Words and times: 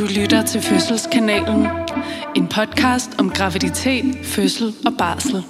Du 0.00 0.06
lytter 0.20 0.46
til 0.46 0.62
Fødselskanalen. 0.62 1.66
En 2.36 2.48
podcast 2.48 3.10
om 3.18 3.30
graviditet, 3.30 4.26
fødsel 4.26 4.74
og 4.86 4.92
barsel. 4.98 5.42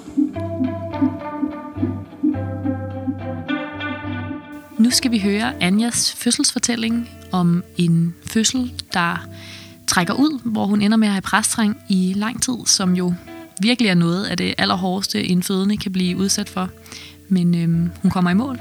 Nu 4.77 4.89
skal 4.89 5.11
vi 5.11 5.19
høre 5.19 5.63
Anjas 5.63 6.13
fødselsfortælling 6.13 7.09
om 7.31 7.63
en 7.77 8.15
fødsel, 8.25 8.73
der 8.93 9.27
trækker 9.87 10.13
ud, 10.13 10.39
hvor 10.43 10.65
hun 10.65 10.81
ender 10.81 10.97
med 10.97 11.07
at 11.07 11.13
have 11.13 11.21
præstræng 11.21 11.77
i 11.89 12.13
lang 12.15 12.43
tid, 12.43 12.57
som 12.65 12.95
jo 12.95 13.13
virkelig 13.61 13.89
er 13.89 13.95
noget 13.95 14.25
af 14.25 14.37
det 14.37 14.55
allerhårdeste, 14.57 15.23
en 15.23 15.43
fødende 15.43 15.77
kan 15.77 15.91
blive 15.91 16.17
udsat 16.17 16.49
for. 16.49 16.69
Men 17.27 17.55
øhm, 17.55 17.91
hun 18.01 18.11
kommer 18.11 18.31
i 18.31 18.33
mål 18.33 18.59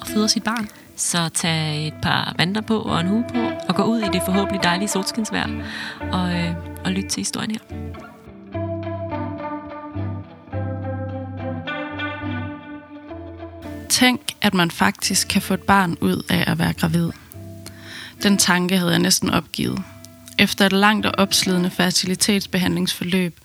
og 0.00 0.06
føder 0.06 0.26
sit 0.26 0.42
barn. 0.42 0.68
Så 0.96 1.28
tag 1.28 1.86
et 1.86 1.94
par 2.02 2.34
vandter 2.38 2.60
på 2.60 2.78
og 2.78 3.00
en 3.00 3.06
hue 3.06 3.24
på, 3.34 3.50
og 3.68 3.74
gå 3.74 3.82
ud 3.82 3.98
i 3.98 4.08
det 4.12 4.22
forhåbentlig 4.24 4.62
dejlige 4.62 4.88
solskinsvejr, 4.88 5.48
og, 6.12 6.34
øh, 6.34 6.54
og 6.84 6.92
lyt 6.92 7.04
til 7.04 7.20
historien 7.20 7.50
her. 7.50 7.58
Tænk, 13.88 14.20
at 14.42 14.54
man 14.54 14.70
faktisk 14.70 15.28
kan 15.28 15.42
få 15.42 15.54
et 15.54 15.62
barn 15.62 15.96
ud 16.00 16.22
af 16.30 16.50
at 16.50 16.58
være 16.58 16.72
gravid. 16.72 17.10
Den 18.22 18.38
tanke 18.38 18.78
havde 18.78 18.90
jeg 18.90 18.98
næsten 18.98 19.30
opgivet. 19.30 19.84
Efter 20.42 20.66
et 20.66 20.72
langt 20.72 21.06
og 21.06 21.12
opslidende 21.18 21.70
fertilitetsbehandlingsforløb 21.70 23.40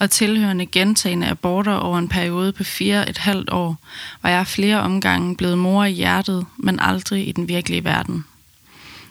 og 0.00 0.10
tilhørende 0.10 0.66
gentagende 0.66 1.26
aborter 1.26 1.72
over 1.72 1.98
en 1.98 2.08
periode 2.08 2.52
på 2.52 2.64
fire 2.64 3.08
et 3.08 3.18
halvt 3.18 3.50
år, 3.50 3.76
var 4.22 4.30
jeg 4.30 4.46
flere 4.46 4.80
omgange 4.80 5.36
blevet 5.36 5.58
mor 5.58 5.84
i 5.84 5.92
hjertet, 5.92 6.46
men 6.56 6.80
aldrig 6.80 7.28
i 7.28 7.32
den 7.32 7.48
virkelige 7.48 7.84
verden. 7.84 8.24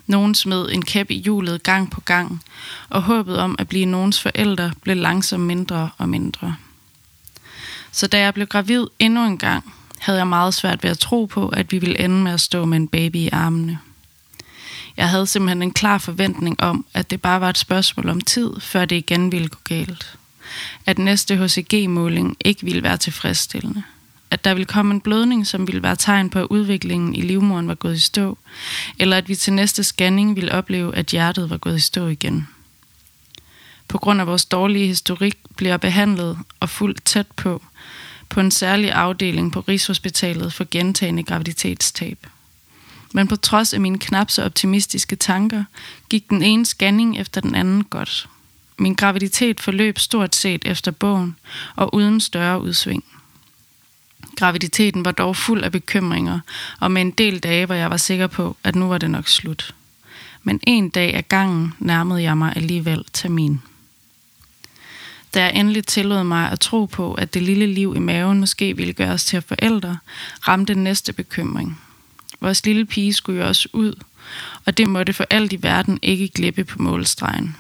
Nogen 0.07 0.35
smed 0.35 0.69
en 0.71 0.85
kæp 0.85 1.11
i 1.11 1.17
hjulet 1.17 1.63
gang 1.63 1.91
på 1.91 2.01
gang, 2.01 2.43
og 2.89 3.01
håbet 3.01 3.37
om 3.37 3.55
at 3.59 3.67
blive 3.67 3.85
nogens 3.85 4.21
forældre 4.21 4.71
blev 4.81 4.95
langsomt 4.95 5.43
mindre 5.43 5.89
og 5.97 6.09
mindre. 6.09 6.55
Så 7.91 8.07
da 8.07 8.19
jeg 8.19 8.33
blev 8.33 8.47
gravid 8.47 8.85
endnu 8.99 9.25
en 9.25 9.37
gang, 9.37 9.73
havde 9.99 10.19
jeg 10.19 10.27
meget 10.27 10.53
svært 10.53 10.83
ved 10.83 10.89
at 10.89 10.99
tro 10.99 11.25
på, 11.25 11.49
at 11.49 11.71
vi 11.71 11.77
ville 11.77 11.99
ende 11.99 12.15
med 12.15 12.31
at 12.31 12.41
stå 12.41 12.65
med 12.65 12.77
en 12.77 12.87
baby 12.87 13.15
i 13.15 13.29
armene. 13.31 13.79
Jeg 14.97 15.09
havde 15.09 15.27
simpelthen 15.27 15.61
en 15.61 15.71
klar 15.71 15.97
forventning 15.97 16.61
om, 16.61 16.85
at 16.93 17.09
det 17.09 17.21
bare 17.21 17.41
var 17.41 17.49
et 17.49 17.57
spørgsmål 17.57 18.09
om 18.09 18.21
tid, 18.21 18.59
før 18.59 18.85
det 18.85 18.95
igen 18.95 19.31
ville 19.31 19.47
gå 19.47 19.59
galt. 19.63 20.17
At 20.85 20.97
næste 20.97 21.37
HCG-måling 21.37 22.37
ikke 22.45 22.63
ville 22.63 22.83
være 22.83 22.97
tilfredsstillende. 22.97 23.83
At 24.31 24.45
der 24.45 24.53
ville 24.53 24.65
komme 24.65 24.93
en 24.93 25.01
blødning, 25.01 25.47
som 25.47 25.67
ville 25.67 25.83
være 25.83 25.95
tegn 25.95 26.29
på, 26.29 26.39
at 26.39 26.47
udviklingen 26.49 27.15
i 27.15 27.21
livmoderen 27.21 27.67
var 27.67 27.75
gået 27.75 27.95
i 27.95 27.99
stå. 27.99 28.37
Eller 28.99 29.17
at 29.17 29.29
vi 29.29 29.35
til 29.35 29.53
næste 29.53 29.83
scanning 29.83 30.35
ville 30.35 30.51
opleve, 30.51 30.95
at 30.95 31.05
hjertet 31.05 31.49
var 31.49 31.57
gået 31.57 31.77
i 31.77 31.79
stå 31.79 32.07
igen. 32.07 32.47
På 33.87 33.97
grund 33.97 34.21
af 34.21 34.27
vores 34.27 34.45
dårlige 34.45 34.87
historik 34.87 35.37
bliver 35.55 35.77
behandlet 35.77 36.37
og 36.59 36.69
fuldt 36.69 37.05
tæt 37.05 37.27
på, 37.35 37.61
på 38.29 38.39
en 38.39 38.51
særlig 38.51 38.91
afdeling 38.91 39.51
på 39.51 39.59
Rigshospitalet 39.59 40.53
for 40.53 40.67
gentagende 40.71 41.23
graviditetstab. 41.23 42.27
Men 43.13 43.27
på 43.27 43.35
trods 43.35 43.73
af 43.73 43.79
mine 43.79 43.99
knap 43.99 44.31
så 44.31 44.43
optimistiske 44.43 45.15
tanker, 45.15 45.63
gik 46.09 46.29
den 46.29 46.43
ene 46.43 46.65
scanning 46.65 47.17
efter 47.19 47.41
den 47.41 47.55
anden 47.55 47.83
godt. 47.83 48.29
Min 48.79 48.93
graviditet 48.93 49.59
forløb 49.59 49.99
stort 49.99 50.35
set 50.35 50.61
efter 50.65 50.91
bogen 50.91 51.35
og 51.75 51.95
uden 51.95 52.21
større 52.21 52.61
udsving. 52.61 53.03
Graviditeten 54.35 55.05
var 55.05 55.11
dog 55.11 55.35
fuld 55.35 55.63
af 55.63 55.71
bekymringer, 55.71 56.39
og 56.79 56.91
med 56.91 57.01
en 57.01 57.11
del 57.11 57.39
dage, 57.39 57.65
hvor 57.65 57.75
jeg 57.75 57.89
var 57.89 57.97
sikker 57.97 58.27
på, 58.27 58.57
at 58.63 58.75
nu 58.75 58.87
var 58.87 58.97
det 58.97 59.11
nok 59.11 59.27
slut. 59.27 59.75
Men 60.43 60.59
en 60.63 60.89
dag 60.89 61.13
af 61.13 61.27
gangen 61.27 61.73
nærmede 61.79 62.21
jeg 62.21 62.37
mig 62.37 62.53
alligevel 62.55 63.05
termin. 63.13 63.61
Da 65.33 65.43
jeg 65.43 65.55
endelig 65.55 65.85
tillod 65.85 66.23
mig 66.23 66.51
at 66.51 66.59
tro 66.59 66.85
på, 66.85 67.13
at 67.13 67.33
det 67.33 67.41
lille 67.41 67.67
liv 67.67 67.93
i 67.95 67.99
maven 67.99 68.39
måske 68.39 68.77
ville 68.77 68.93
gøre 68.93 69.11
os 69.11 69.25
til 69.25 69.41
forældre, 69.41 69.97
ramte 70.47 70.73
den 70.73 70.83
næste 70.83 71.13
bekymring– 71.13 71.79
Vores 72.41 72.65
lille 72.65 72.85
pige 72.85 73.13
skulle 73.13 73.41
jo 73.41 73.47
også 73.47 73.69
ud, 73.73 73.93
og 74.65 74.77
det 74.77 74.89
måtte 74.89 75.13
for 75.13 75.25
alt 75.29 75.53
i 75.53 75.63
verden 75.63 75.99
ikke 76.01 76.27
glippe 76.27 76.63
på 76.63 76.81
målstregen. 76.81 77.55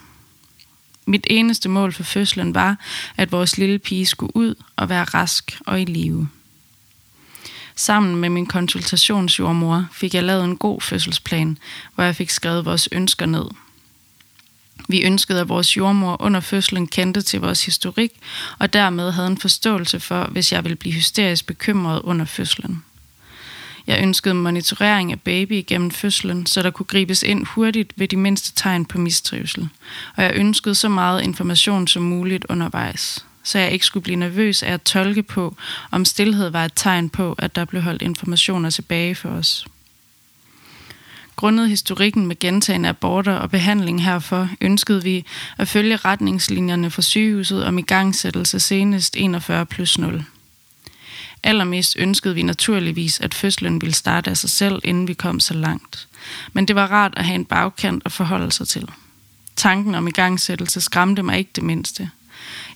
Mit 1.05 1.27
eneste 1.29 1.69
mål 1.69 1.93
for 1.93 2.03
fødslen 2.03 2.55
var, 2.55 2.77
at 3.17 3.31
vores 3.31 3.57
lille 3.57 3.79
pige 3.79 4.05
skulle 4.05 4.35
ud 4.35 4.55
og 4.75 4.89
være 4.89 5.03
rask 5.03 5.59
og 5.65 5.81
i 5.81 5.85
live. 5.85 6.29
Sammen 7.75 8.15
med 8.15 8.29
min 8.29 8.45
konsultationsjordmor 8.45 9.85
fik 9.91 10.13
jeg 10.13 10.23
lavet 10.23 10.43
en 10.45 10.57
god 10.57 10.81
fødselsplan, 10.81 11.57
hvor 11.95 12.03
jeg 12.03 12.15
fik 12.15 12.29
skrevet 12.29 12.65
vores 12.65 12.89
ønsker 12.91 13.25
ned. 13.25 13.45
Vi 14.87 15.03
ønskede, 15.03 15.41
at 15.41 15.49
vores 15.49 15.77
jordmor 15.77 16.21
under 16.21 16.39
fødslen 16.39 16.87
kendte 16.87 17.21
til 17.21 17.39
vores 17.39 17.65
historik, 17.65 18.11
og 18.59 18.73
dermed 18.73 19.11
havde 19.11 19.27
en 19.27 19.37
forståelse 19.37 19.99
for, 19.99 20.23
hvis 20.23 20.51
jeg 20.51 20.63
ville 20.63 20.75
blive 20.75 20.93
hysterisk 20.93 21.45
bekymret 21.45 22.01
under 22.01 22.25
fødslen. 22.25 22.83
Jeg 23.87 23.99
ønskede 24.01 24.33
monitorering 24.33 25.11
af 25.11 25.21
baby 25.21 25.63
gennem 25.67 25.91
fødslen, 25.91 26.45
så 26.45 26.61
der 26.61 26.69
kunne 26.69 26.85
gribes 26.85 27.23
ind 27.23 27.45
hurtigt 27.45 27.93
ved 27.95 28.07
de 28.07 28.17
mindste 28.17 28.53
tegn 28.55 28.85
på 28.85 28.97
mistrivsel. 28.97 29.69
Og 30.15 30.23
jeg 30.23 30.31
ønskede 30.35 30.75
så 30.75 30.89
meget 30.89 31.23
information 31.23 31.87
som 31.87 32.03
muligt 32.03 32.45
undervejs, 32.49 33.25
så 33.43 33.59
jeg 33.59 33.71
ikke 33.71 33.85
skulle 33.85 34.03
blive 34.03 34.15
nervøs 34.15 34.63
af 34.63 34.73
at 34.73 34.81
tolke 34.81 35.23
på, 35.23 35.55
om 35.91 36.05
stillhed 36.05 36.49
var 36.49 36.65
et 36.65 36.73
tegn 36.75 37.09
på, 37.09 37.35
at 37.37 37.55
der 37.55 37.65
blev 37.65 37.81
holdt 37.81 38.01
informationer 38.01 38.69
tilbage 38.69 39.15
for 39.15 39.29
os. 39.29 39.67
Grundet 41.35 41.69
historikken 41.69 42.27
med 42.27 42.39
gentagende 42.39 42.89
aborter 42.89 43.33
og 43.33 43.49
behandling 43.49 44.03
herfor, 44.03 44.49
ønskede 44.61 45.03
vi 45.03 45.25
at 45.57 45.67
følge 45.67 45.95
retningslinjerne 45.95 46.89
fra 46.89 47.01
sygehuset 47.01 47.65
om 47.65 47.77
igangsættelse 47.77 48.59
senest 48.59 49.15
41 49.17 49.65
plus 49.65 49.97
0. 49.97 50.25
Allermest 51.43 51.95
ønskede 51.99 52.35
vi 52.35 52.43
naturligvis, 52.43 53.19
at 53.19 53.33
fødslen 53.33 53.81
ville 53.81 53.93
starte 53.93 54.29
af 54.29 54.37
sig 54.37 54.49
selv, 54.49 54.81
inden 54.83 55.07
vi 55.07 55.13
kom 55.13 55.39
så 55.39 55.53
langt. 55.53 56.07
Men 56.53 56.67
det 56.67 56.75
var 56.75 56.87
rart 56.87 57.13
at 57.17 57.25
have 57.25 57.35
en 57.35 57.45
bagkant 57.45 58.03
at 58.05 58.11
forholde 58.11 58.51
sig 58.51 58.67
til. 58.67 58.87
Tanken 59.55 59.95
om 59.95 60.07
igangsættelse 60.07 60.81
skræmte 60.81 61.23
mig 61.23 61.37
ikke 61.37 61.51
det 61.55 61.63
mindste. 61.63 62.09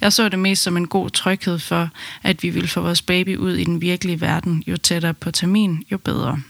Jeg 0.01 0.13
så 0.13 0.29
det 0.29 0.39
mest 0.39 0.63
som 0.63 0.77
en 0.77 0.87
god 0.87 1.09
tryghed 1.09 1.59
for, 1.59 1.89
at 2.23 2.43
vi 2.43 2.49
ville 2.49 2.67
få 2.67 2.81
vores 2.81 3.01
baby 3.01 3.37
ud 3.37 3.53
i 3.53 3.63
den 3.63 3.81
virkelige 3.81 4.21
verden. 4.21 4.63
Jo 4.67 4.77
tættere 4.77 5.13
på 5.13 5.31
termin, 5.31 5.83
jo 5.91 5.97
bedre. 5.97 6.41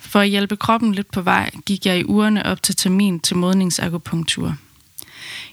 For 0.00 0.20
at 0.20 0.28
hjælpe 0.28 0.56
kroppen 0.56 0.94
lidt 0.94 1.10
på 1.10 1.20
vej, 1.20 1.50
gik 1.66 1.86
jeg 1.86 1.98
i 1.98 2.04
ugerne 2.04 2.46
op 2.46 2.62
til 2.62 2.76
termin 2.76 3.20
til 3.20 3.36
modningsakupunktur. 3.36 4.56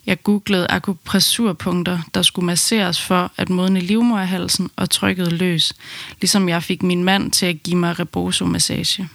Jeg 0.06 0.24
googlede 0.24 0.68
akupressurpunkter, 0.70 2.00
der 2.14 2.22
skulle 2.22 2.46
masseres 2.46 3.02
for 3.02 3.32
at 3.38 3.50
modne 3.50 3.80
livmoderhalsen 3.80 4.70
og 4.76 4.90
trykket 4.90 5.32
løs, 5.32 5.74
ligesom 6.22 6.50
jeg 6.50 6.64
fik 6.64 6.84
min 6.84 7.04
mand 7.04 7.32
til 7.32 7.46
at 7.46 7.64
give 7.64 7.78
mig 7.78 8.00
rebosomassage. 8.00 9.10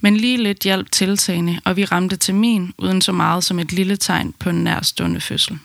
Men 0.00 0.16
lige 0.16 0.42
lidt 0.42 0.62
hjalp 0.62 0.90
tiltagende, 0.90 1.60
og 1.64 1.76
vi 1.76 1.84
ramte 1.84 2.16
termin 2.16 2.74
uden 2.78 3.00
så 3.00 3.12
meget 3.12 3.44
som 3.44 3.58
et 3.58 3.72
lille 3.72 3.96
tegn 3.96 4.34
på 4.38 4.50
en 4.50 4.64
nærstående 4.64 5.20
fødsel. 5.20 5.58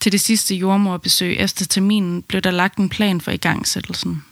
Til 0.00 0.12
det 0.12 0.20
sidste 0.20 0.54
jordmorbesøg 0.54 1.36
efter 1.38 1.66
terminen 1.66 2.22
blev 2.22 2.42
der 2.42 2.50
lagt 2.50 2.78
en 2.78 2.88
plan 2.88 3.20
for 3.20 3.30
igangsættelsen. 3.30 4.24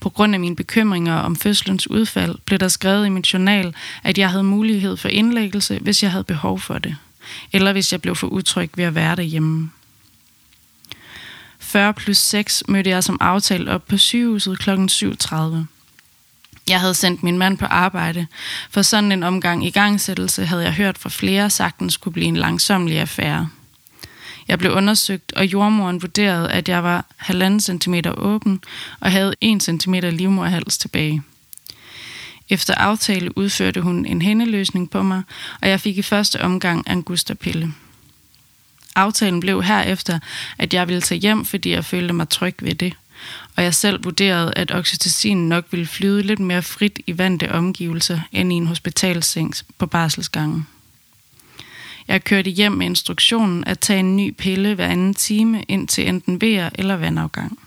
På 0.00 0.10
grund 0.10 0.34
af 0.34 0.40
mine 0.40 0.56
bekymringer 0.56 1.14
om 1.14 1.36
fødslens 1.36 1.90
udfald 1.90 2.38
blev 2.44 2.58
der 2.58 2.68
skrevet 2.68 3.06
i 3.06 3.08
min 3.08 3.22
journal, 3.22 3.74
at 4.02 4.18
jeg 4.18 4.30
havde 4.30 4.44
mulighed 4.44 4.96
for 4.96 5.08
indlæggelse, 5.08 5.78
hvis 5.78 6.02
jeg 6.02 6.10
havde 6.10 6.24
behov 6.24 6.60
for 6.60 6.78
det 6.78 6.96
eller 7.52 7.72
hvis 7.72 7.92
jeg 7.92 8.02
blev 8.02 8.16
for 8.16 8.26
utryg 8.26 8.70
ved 8.76 8.84
at 8.84 8.94
være 8.94 9.16
derhjemme. 9.16 9.70
40 11.58 11.94
plus 11.94 12.18
6 12.18 12.62
mødte 12.68 12.90
jeg 12.90 13.04
som 13.04 13.18
aftalt 13.20 13.68
op 13.68 13.86
på 13.86 13.96
sygehuset 13.96 14.58
kl. 14.58 14.70
7.30. 14.70 15.36
Jeg 16.68 16.80
havde 16.80 16.94
sendt 16.94 17.22
min 17.22 17.38
mand 17.38 17.58
på 17.58 17.64
arbejde, 17.64 18.26
for 18.70 18.82
sådan 18.82 19.12
en 19.12 19.22
omgang 19.22 19.66
i 19.66 19.70
gangsættelse 19.70 20.46
havde 20.46 20.62
jeg 20.62 20.72
hørt 20.72 20.98
fra 20.98 21.08
flere 21.08 21.50
sagtens 21.50 21.96
kunne 21.96 22.12
blive 22.12 22.26
en 22.26 22.36
langsomlig 22.36 22.98
affære. 22.98 23.48
Jeg 24.48 24.58
blev 24.58 24.72
undersøgt, 24.72 25.32
og 25.32 25.46
jordmoren 25.46 26.02
vurderede, 26.02 26.50
at 26.52 26.68
jeg 26.68 26.84
var 26.84 27.04
1,5 27.22 27.58
cm 27.58 27.94
åben 28.16 28.60
og 29.00 29.12
havde 29.12 29.34
1 29.40 29.62
cm 29.62 29.94
livmorhals 29.94 30.78
tilbage. 30.78 31.22
Efter 32.48 32.74
aftale 32.74 33.38
udførte 33.38 33.80
hun 33.80 34.06
en 34.06 34.22
hændeløsning 34.22 34.90
på 34.90 35.02
mig, 35.02 35.22
og 35.62 35.68
jeg 35.68 35.80
fik 35.80 35.98
i 35.98 36.02
første 36.02 36.40
omgang 36.40 36.84
angustapille. 36.86 37.74
Aftalen 38.96 39.40
blev 39.40 39.62
herefter, 39.62 40.18
at 40.58 40.74
jeg 40.74 40.88
ville 40.88 41.00
tage 41.00 41.20
hjem, 41.20 41.44
fordi 41.44 41.70
jeg 41.70 41.84
følte 41.84 42.14
mig 42.14 42.28
tryg 42.28 42.54
ved 42.60 42.74
det, 42.74 42.94
og 43.56 43.62
jeg 43.62 43.74
selv 43.74 44.04
vurderede, 44.04 44.52
at 44.56 44.70
oxytocin 44.70 45.48
nok 45.48 45.64
ville 45.70 45.86
flyde 45.86 46.22
lidt 46.22 46.38
mere 46.38 46.62
frit 46.62 47.00
i 47.06 47.18
vante 47.18 47.52
omgivelser 47.52 48.20
end 48.32 48.52
i 48.52 48.56
en 48.56 48.66
hospitalseng 48.66 49.54
på 49.78 49.86
barselsgangen. 49.86 50.66
Jeg 52.08 52.24
kørte 52.24 52.50
hjem 52.50 52.72
med 52.72 52.86
instruktionen 52.86 53.64
at 53.64 53.78
tage 53.78 54.00
en 54.00 54.16
ny 54.16 54.34
pille 54.38 54.74
hver 54.74 54.86
anden 54.86 55.14
time 55.14 55.62
ind 55.68 55.88
til 55.88 56.08
enten 56.08 56.40
vejr 56.40 56.70
eller 56.74 56.96
vandafgang. 56.96 57.58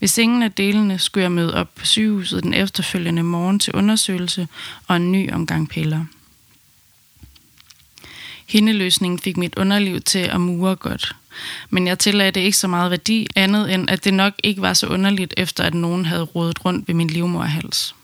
Hvis 0.00 0.18
ingen 0.18 0.42
af 0.42 0.52
delene 0.52 0.98
skulle 0.98 1.22
jeg 1.22 1.32
møde 1.32 1.54
op 1.54 1.74
på 1.74 1.86
sygehuset 1.86 2.42
den 2.42 2.54
efterfølgende 2.54 3.22
morgen 3.22 3.58
til 3.58 3.74
undersøgelse 3.74 4.48
og 4.86 4.96
en 4.96 5.12
ny 5.12 5.32
omgang 5.32 5.68
piller. 5.68 6.04
Hindeløsningen 8.46 9.18
fik 9.18 9.36
mit 9.36 9.54
underliv 9.56 10.00
til 10.00 10.18
at 10.18 10.40
mure 10.40 10.76
godt. 10.76 11.16
Men 11.70 11.86
jeg 11.86 11.98
tillagde 11.98 12.30
det 12.30 12.40
ikke 12.40 12.56
så 12.56 12.68
meget 12.68 12.90
værdi, 12.90 13.26
andet 13.36 13.74
end 13.74 13.90
at 13.90 14.04
det 14.04 14.14
nok 14.14 14.34
ikke 14.42 14.62
var 14.62 14.72
så 14.72 14.86
underligt, 14.86 15.34
efter 15.36 15.64
at 15.64 15.74
nogen 15.74 16.04
havde 16.04 16.22
rodet 16.22 16.64
rundt 16.64 16.88
ved 16.88 16.94
min 16.94 17.10
livmorhals. 17.10 17.94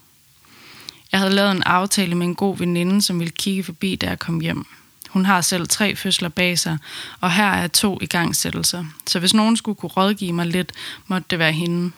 Jeg 1.12 1.20
havde 1.20 1.34
lavet 1.34 1.52
en 1.52 1.62
aftale 1.62 2.14
med 2.14 2.26
en 2.26 2.34
god 2.34 2.58
veninde, 2.58 3.02
som 3.02 3.18
ville 3.18 3.32
kigge 3.32 3.64
forbi, 3.64 3.96
da 3.96 4.08
jeg 4.08 4.18
kom 4.18 4.40
hjem. 4.40 4.66
Hun 5.16 5.24
har 5.24 5.40
selv 5.40 5.68
tre 5.68 5.96
fødsler 5.96 6.28
bag 6.28 6.58
sig, 6.58 6.78
og 7.20 7.32
her 7.32 7.50
er 7.50 7.66
to 7.66 7.98
igangsættelser. 8.02 8.84
Så 9.06 9.18
hvis 9.18 9.34
nogen 9.34 9.56
skulle 9.56 9.76
kunne 9.76 9.90
rådgive 9.90 10.32
mig 10.32 10.46
lidt, 10.46 10.72
måtte 11.06 11.26
det 11.30 11.38
være 11.38 11.52
hende. 11.52 11.92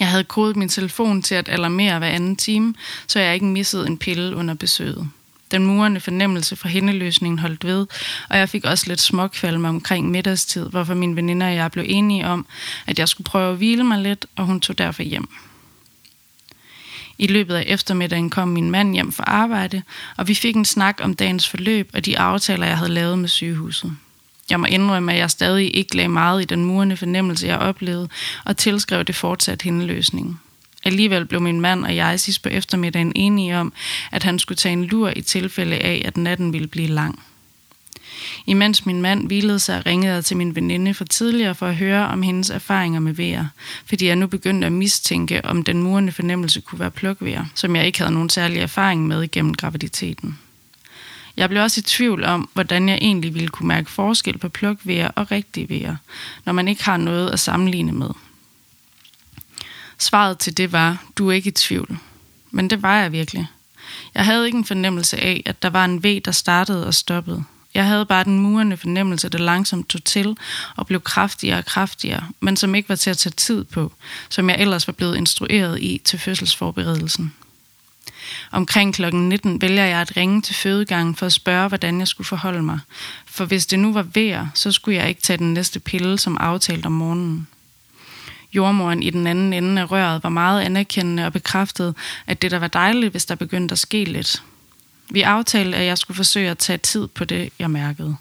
Jeg 0.00 0.08
havde 0.08 0.24
kodet 0.24 0.56
min 0.56 0.68
telefon 0.68 1.22
til 1.22 1.34
at 1.34 1.48
alarmere 1.48 1.98
hver 1.98 2.08
anden 2.08 2.36
time, 2.36 2.74
så 3.06 3.20
jeg 3.20 3.34
ikke 3.34 3.46
missede 3.46 3.86
en 3.86 3.98
pille 3.98 4.36
under 4.36 4.54
besøget. 4.54 5.08
Den 5.50 5.66
murende 5.66 6.00
fornemmelse 6.00 6.56
fra 6.56 6.68
hændeløsningen 6.68 7.38
holdt 7.38 7.64
ved, 7.64 7.86
og 8.28 8.38
jeg 8.38 8.48
fik 8.48 8.64
også 8.64 8.84
lidt 8.88 9.00
småkvalme 9.00 9.68
omkring 9.68 10.10
middagstid, 10.10 10.68
hvorfor 10.68 10.94
min 10.94 11.16
veninder 11.16 11.46
og 11.46 11.54
jeg 11.54 11.70
blev 11.70 11.84
enige 11.88 12.26
om, 12.26 12.46
at 12.86 12.98
jeg 12.98 13.08
skulle 13.08 13.24
prøve 13.24 13.50
at 13.50 13.56
hvile 13.56 13.84
mig 13.84 13.98
lidt, 13.98 14.26
og 14.36 14.46
hun 14.46 14.60
tog 14.60 14.78
derfor 14.78 15.02
hjem. 15.02 15.28
I 17.20 17.26
løbet 17.26 17.54
af 17.54 17.64
eftermiddagen 17.66 18.30
kom 18.30 18.48
min 18.48 18.70
mand 18.70 18.94
hjem 18.94 19.12
fra 19.12 19.24
arbejde, 19.26 19.82
og 20.16 20.28
vi 20.28 20.34
fik 20.34 20.56
en 20.56 20.64
snak 20.64 21.00
om 21.02 21.14
dagens 21.14 21.48
forløb 21.48 21.90
og 21.94 22.06
de 22.06 22.18
aftaler, 22.18 22.66
jeg 22.66 22.78
havde 22.78 22.90
lavet 22.90 23.18
med 23.18 23.28
sygehuset. 23.28 23.96
Jeg 24.50 24.60
må 24.60 24.66
indrømme, 24.66 25.12
at 25.12 25.18
jeg 25.18 25.30
stadig 25.30 25.76
ikke 25.76 25.96
lagde 25.96 26.08
meget 26.08 26.42
i 26.42 26.44
den 26.44 26.64
murende 26.64 26.96
fornemmelse, 26.96 27.46
jeg 27.46 27.58
oplevede, 27.58 28.08
og 28.44 28.56
tilskrev 28.56 29.04
det 29.04 29.14
fortsat 29.14 29.62
hende 29.62 29.86
løsningen. 29.86 30.40
Alligevel 30.84 31.26
blev 31.26 31.40
min 31.40 31.60
mand 31.60 31.84
og 31.84 31.96
jeg 31.96 32.20
sidst 32.20 32.42
på 32.42 32.48
eftermiddagen 32.48 33.12
enige 33.16 33.58
om, 33.58 33.72
at 34.12 34.22
han 34.22 34.38
skulle 34.38 34.56
tage 34.56 34.72
en 34.72 34.84
lur 34.84 35.12
i 35.16 35.20
tilfælde 35.20 35.76
af, 35.76 36.02
at 36.04 36.16
natten 36.16 36.52
ville 36.52 36.68
blive 36.68 36.88
lang. 36.88 37.22
Imens 38.46 38.86
min 38.86 39.02
mand 39.02 39.26
hvilede 39.26 39.58
sig, 39.58 39.86
ringede 39.86 40.14
jeg 40.14 40.24
til 40.24 40.36
min 40.36 40.54
veninde 40.54 40.94
for 40.94 41.04
tidligere 41.04 41.54
for 41.54 41.66
at 41.66 41.76
høre 41.76 42.08
om 42.08 42.22
hendes 42.22 42.50
erfaringer 42.50 43.00
med 43.00 43.12
vejer, 43.12 43.46
fordi 43.86 44.06
jeg 44.06 44.16
nu 44.16 44.26
begyndte 44.26 44.66
at 44.66 44.72
mistænke, 44.72 45.44
om 45.44 45.64
den 45.64 45.82
murende 45.82 46.12
fornemmelse 46.12 46.60
kunne 46.60 46.78
være 46.78 46.90
plukvejer, 46.90 47.44
som 47.54 47.76
jeg 47.76 47.86
ikke 47.86 47.98
havde 47.98 48.12
nogen 48.12 48.30
særlig 48.30 48.58
erfaring 48.58 49.06
med 49.06 49.30
gennem 49.30 49.54
graviditeten. 49.54 50.38
Jeg 51.36 51.48
blev 51.48 51.62
også 51.62 51.80
i 51.80 51.82
tvivl 51.82 52.24
om, 52.24 52.48
hvordan 52.52 52.88
jeg 52.88 52.98
egentlig 53.00 53.34
ville 53.34 53.48
kunne 53.48 53.68
mærke 53.68 53.90
forskel 53.90 54.38
på 54.38 54.48
plukvejer 54.48 55.08
og 55.08 55.30
rigtige 55.30 55.68
vejer, 55.68 55.96
når 56.44 56.52
man 56.52 56.68
ikke 56.68 56.84
har 56.84 56.96
noget 56.96 57.30
at 57.30 57.40
sammenligne 57.40 57.92
med. 57.92 58.10
Svaret 59.98 60.38
til 60.38 60.56
det 60.56 60.72
var, 60.72 61.04
du 61.16 61.28
er 61.28 61.32
ikke 61.32 61.48
i 61.48 61.52
tvivl. 61.52 61.98
Men 62.50 62.70
det 62.70 62.82
var 62.82 63.00
jeg 63.00 63.12
virkelig. 63.12 63.46
Jeg 64.14 64.24
havde 64.24 64.46
ikke 64.46 64.58
en 64.58 64.64
fornemmelse 64.64 65.20
af, 65.20 65.42
at 65.46 65.62
der 65.62 65.70
var 65.70 65.84
en 65.84 66.04
V, 66.04 66.20
der 66.24 66.32
startede 66.32 66.86
og 66.86 66.94
stoppede. 66.94 67.44
Jeg 67.74 67.86
havde 67.86 68.06
bare 68.06 68.24
den 68.24 68.38
murende 68.38 68.76
fornemmelse, 68.76 69.28
der 69.28 69.38
langsomt 69.38 69.88
tog 69.88 70.04
til 70.04 70.36
og 70.76 70.86
blev 70.86 71.00
kraftigere 71.00 71.58
og 71.58 71.64
kraftigere, 71.64 72.24
men 72.40 72.56
som 72.56 72.74
ikke 72.74 72.88
var 72.88 72.96
til 72.96 73.10
at 73.10 73.18
tage 73.18 73.32
tid 73.36 73.64
på, 73.64 73.92
som 74.28 74.50
jeg 74.50 74.60
ellers 74.60 74.86
var 74.86 74.92
blevet 74.92 75.16
instrueret 75.16 75.80
i 75.82 76.00
til 76.04 76.18
fødselsforberedelsen. 76.18 77.32
Omkring 78.50 78.94
kl. 78.94 79.14
19 79.14 79.60
vælger 79.60 79.84
jeg 79.84 80.00
at 80.00 80.16
ringe 80.16 80.42
til 80.42 80.54
fødegangen 80.54 81.14
for 81.14 81.26
at 81.26 81.32
spørge, 81.32 81.68
hvordan 81.68 81.98
jeg 81.98 82.08
skulle 82.08 82.26
forholde 82.26 82.62
mig. 82.62 82.78
For 83.26 83.44
hvis 83.44 83.66
det 83.66 83.78
nu 83.78 83.92
var 83.92 84.06
vejr, 84.14 84.46
så 84.54 84.72
skulle 84.72 84.98
jeg 84.98 85.08
ikke 85.08 85.22
tage 85.22 85.36
den 85.36 85.54
næste 85.54 85.80
pille, 85.80 86.18
som 86.18 86.36
aftalt 86.40 86.86
om 86.86 86.92
morgenen. 86.92 87.46
Jordmoren 88.52 89.02
i 89.02 89.10
den 89.10 89.26
anden 89.26 89.52
ende 89.52 89.82
af 89.82 89.90
røret 89.90 90.22
var 90.22 90.28
meget 90.28 90.62
anerkendende 90.62 91.26
og 91.26 91.32
bekræftede, 91.32 91.94
at 92.26 92.42
det 92.42 92.50
der 92.50 92.58
var 92.58 92.68
dejligt, 92.68 93.10
hvis 93.10 93.26
der 93.26 93.34
begyndte 93.34 93.72
at 93.72 93.78
ske 93.78 94.04
lidt. 94.04 94.42
Vi 95.10 95.22
aftalte, 95.22 95.78
at 95.78 95.86
jeg 95.86 95.98
skulle 95.98 96.16
forsøge 96.16 96.50
at 96.50 96.58
tage 96.58 96.78
tid 96.78 97.08
på 97.08 97.24
det, 97.24 97.52
jeg 97.58 97.70
mærkede. 97.70 98.16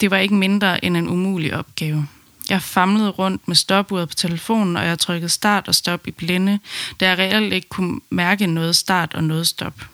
Det 0.00 0.10
var 0.10 0.16
ikke 0.16 0.34
mindre 0.34 0.84
end 0.84 0.96
en 0.96 1.08
umulig 1.08 1.54
opgave. 1.54 2.08
Jeg 2.50 2.62
famlede 2.62 3.10
rundt 3.10 3.48
med 3.48 3.56
stopuret 3.56 4.08
på 4.08 4.14
telefonen, 4.14 4.76
og 4.76 4.84
jeg 4.86 4.98
trykkede 4.98 5.28
start 5.28 5.68
og 5.68 5.74
stop 5.74 6.06
i 6.06 6.10
blinde, 6.10 6.58
da 7.00 7.08
jeg 7.08 7.18
reelt 7.18 7.52
ikke 7.52 7.68
kunne 7.68 8.00
mærke 8.10 8.46
noget 8.46 8.76
start 8.76 9.14
og 9.14 9.24
noget 9.24 9.46
stop. 9.46 9.84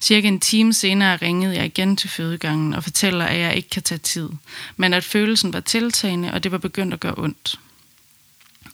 Cirka 0.00 0.28
en 0.28 0.40
time 0.40 0.72
senere 0.72 1.16
ringede 1.16 1.56
jeg 1.56 1.64
igen 1.64 1.96
til 1.96 2.10
fødegangen 2.10 2.74
og 2.74 2.82
fortæller, 2.82 3.24
at 3.24 3.38
jeg 3.38 3.56
ikke 3.56 3.68
kan 3.68 3.82
tage 3.82 3.98
tid, 3.98 4.28
men 4.76 4.94
at 4.94 5.04
følelsen 5.04 5.52
var 5.52 5.60
tiltagende, 5.60 6.32
og 6.32 6.42
det 6.42 6.52
var 6.52 6.58
begyndt 6.58 6.94
at 6.94 7.00
gøre 7.00 7.14
ondt. 7.16 7.58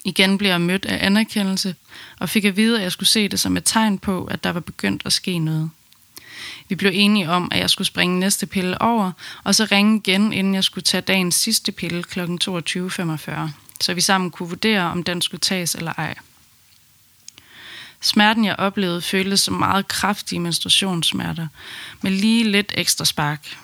Igen 0.04 0.38
blev 0.38 0.50
jeg 0.50 0.60
mødt 0.60 0.86
af 0.86 1.06
anerkendelse, 1.06 1.74
og 2.18 2.28
fik 2.28 2.44
at 2.44 2.56
vide, 2.56 2.76
at 2.76 2.82
jeg 2.82 2.92
skulle 2.92 3.08
se 3.08 3.28
det 3.28 3.40
som 3.40 3.56
et 3.56 3.62
tegn 3.64 3.98
på, 3.98 4.24
at 4.24 4.44
der 4.44 4.50
var 4.50 4.60
begyndt 4.60 5.02
at 5.06 5.12
ske 5.12 5.38
noget. 5.38 5.70
Vi 6.68 6.74
blev 6.74 6.92
enige 6.94 7.30
om, 7.30 7.48
at 7.52 7.58
jeg 7.58 7.70
skulle 7.70 7.86
springe 7.86 8.20
næste 8.20 8.46
pille 8.46 8.82
over, 8.82 9.12
og 9.44 9.54
så 9.54 9.68
ringe 9.72 9.96
igen, 9.96 10.32
inden 10.32 10.54
jeg 10.54 10.64
skulle 10.64 10.84
tage 10.84 11.00
dagens 11.00 11.34
sidste 11.34 11.72
pille 11.72 12.02
kl. 12.02 12.20
22.45, 12.20 13.32
så 13.80 13.94
vi 13.94 14.00
sammen 14.00 14.30
kunne 14.30 14.48
vurdere, 14.48 14.82
om 14.82 15.02
den 15.02 15.22
skulle 15.22 15.40
tages 15.40 15.74
eller 15.74 15.92
ej. 15.92 16.14
Smerten, 18.00 18.44
jeg 18.44 18.56
oplevede, 18.58 19.02
føltes 19.02 19.40
som 19.40 19.54
meget 19.54 19.88
kraftige 19.88 20.38
menstruationssmerter, 20.38 21.46
med 22.00 22.10
lige 22.10 22.44
lidt 22.44 22.72
ekstra 22.74 23.04
spark. 23.04 23.58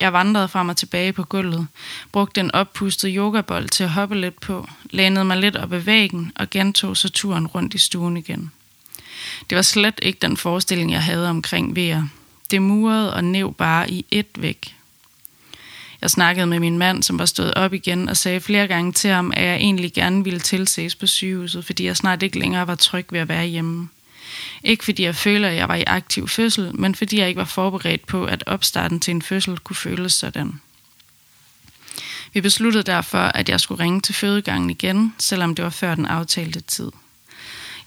Jeg 0.00 0.12
vandrede 0.12 0.48
frem 0.48 0.68
og 0.68 0.76
tilbage 0.76 1.12
på 1.12 1.24
gulvet, 1.24 1.66
brugte 2.12 2.40
en 2.40 2.54
oppustet 2.54 3.12
yogabold 3.16 3.68
til 3.68 3.84
at 3.84 3.90
hoppe 3.90 4.20
lidt 4.20 4.40
på, 4.40 4.68
lænede 4.90 5.24
mig 5.24 5.36
lidt 5.36 5.56
op 5.56 5.72
ad 5.72 5.78
væggen 5.78 6.32
og 6.34 6.50
gentog 6.50 6.96
så 6.96 7.08
turen 7.08 7.46
rundt 7.46 7.74
i 7.74 7.78
stuen 7.78 8.16
igen. 8.16 8.50
Det 9.50 9.56
var 9.56 9.62
slet 9.62 10.00
ikke 10.02 10.18
den 10.22 10.36
forestilling, 10.36 10.92
jeg 10.92 11.02
havde 11.02 11.30
omkring 11.30 11.76
vejr. 11.76 12.08
Det 12.50 12.62
murede 12.62 13.14
og 13.14 13.24
næv 13.24 13.54
bare 13.54 13.90
i 13.90 14.06
ét 14.14 14.40
væk. 14.40 14.74
Jeg 16.00 16.10
snakkede 16.10 16.46
med 16.46 16.60
min 16.60 16.78
mand, 16.78 17.02
som 17.02 17.18
var 17.18 17.24
stået 17.24 17.54
op 17.54 17.72
igen, 17.72 18.08
og 18.08 18.16
sagde 18.16 18.40
flere 18.40 18.66
gange 18.66 18.92
til 18.92 19.10
ham, 19.10 19.32
at 19.36 19.44
jeg 19.44 19.56
egentlig 19.56 19.92
gerne 19.92 20.24
ville 20.24 20.40
tilses 20.40 20.94
på 20.94 21.06
sygehuset, 21.06 21.64
fordi 21.64 21.84
jeg 21.84 21.96
snart 21.96 22.22
ikke 22.22 22.38
længere 22.38 22.66
var 22.66 22.74
tryg 22.74 23.06
ved 23.10 23.20
at 23.20 23.28
være 23.28 23.46
hjemme. 23.46 23.88
Ikke 24.64 24.84
fordi 24.84 25.02
jeg 25.02 25.16
føler, 25.16 25.48
at 25.48 25.56
jeg 25.56 25.68
var 25.68 25.74
i 25.74 25.84
aktiv 25.86 26.28
fødsel, 26.28 26.70
men 26.74 26.94
fordi 26.94 27.18
jeg 27.18 27.28
ikke 27.28 27.38
var 27.38 27.44
forberedt 27.44 28.06
på, 28.06 28.24
at 28.24 28.44
opstarten 28.46 29.00
til 29.00 29.10
en 29.10 29.22
fødsel 29.22 29.58
kunne 29.58 29.76
føles 29.76 30.12
sådan. 30.12 30.60
Vi 32.32 32.40
besluttede 32.40 32.84
derfor, 32.84 33.18
at 33.18 33.48
jeg 33.48 33.60
skulle 33.60 33.84
ringe 33.84 34.00
til 34.00 34.14
fødegangen 34.14 34.70
igen, 34.70 35.14
selvom 35.18 35.54
det 35.54 35.64
var 35.64 35.70
før 35.70 35.94
den 35.94 36.06
aftalte 36.06 36.60
tid. 36.60 36.90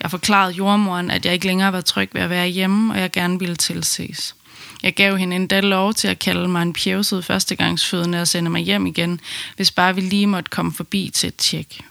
Jeg 0.01 0.11
forklarede 0.11 0.53
jordmoren, 0.53 1.11
at 1.11 1.25
jeg 1.25 1.33
ikke 1.33 1.47
længere 1.47 1.73
var 1.73 1.81
tryg 1.81 2.09
ved 2.13 2.21
at 2.21 2.29
være 2.29 2.47
hjemme, 2.47 2.93
og 2.93 2.99
jeg 2.99 3.11
gerne 3.11 3.39
ville 3.39 3.55
tilses. 3.55 4.35
Jeg 4.83 4.93
gav 4.95 5.17
hende 5.17 5.35
endda 5.35 5.59
lov 5.59 5.93
til 5.93 6.07
at 6.07 6.19
kalde 6.19 6.47
mig 6.47 6.61
en 6.61 6.73
pjevset 6.73 7.25
førstegangsfødende 7.25 8.21
og 8.21 8.27
sende 8.27 8.49
mig 8.49 8.61
hjem 8.61 8.85
igen, 8.85 9.19
hvis 9.55 9.71
bare 9.71 9.95
vi 9.95 10.01
lige 10.01 10.27
måtte 10.27 10.49
komme 10.49 10.73
forbi 10.73 11.11
til 11.13 11.27
et 11.27 11.35
tjek. 11.35 11.83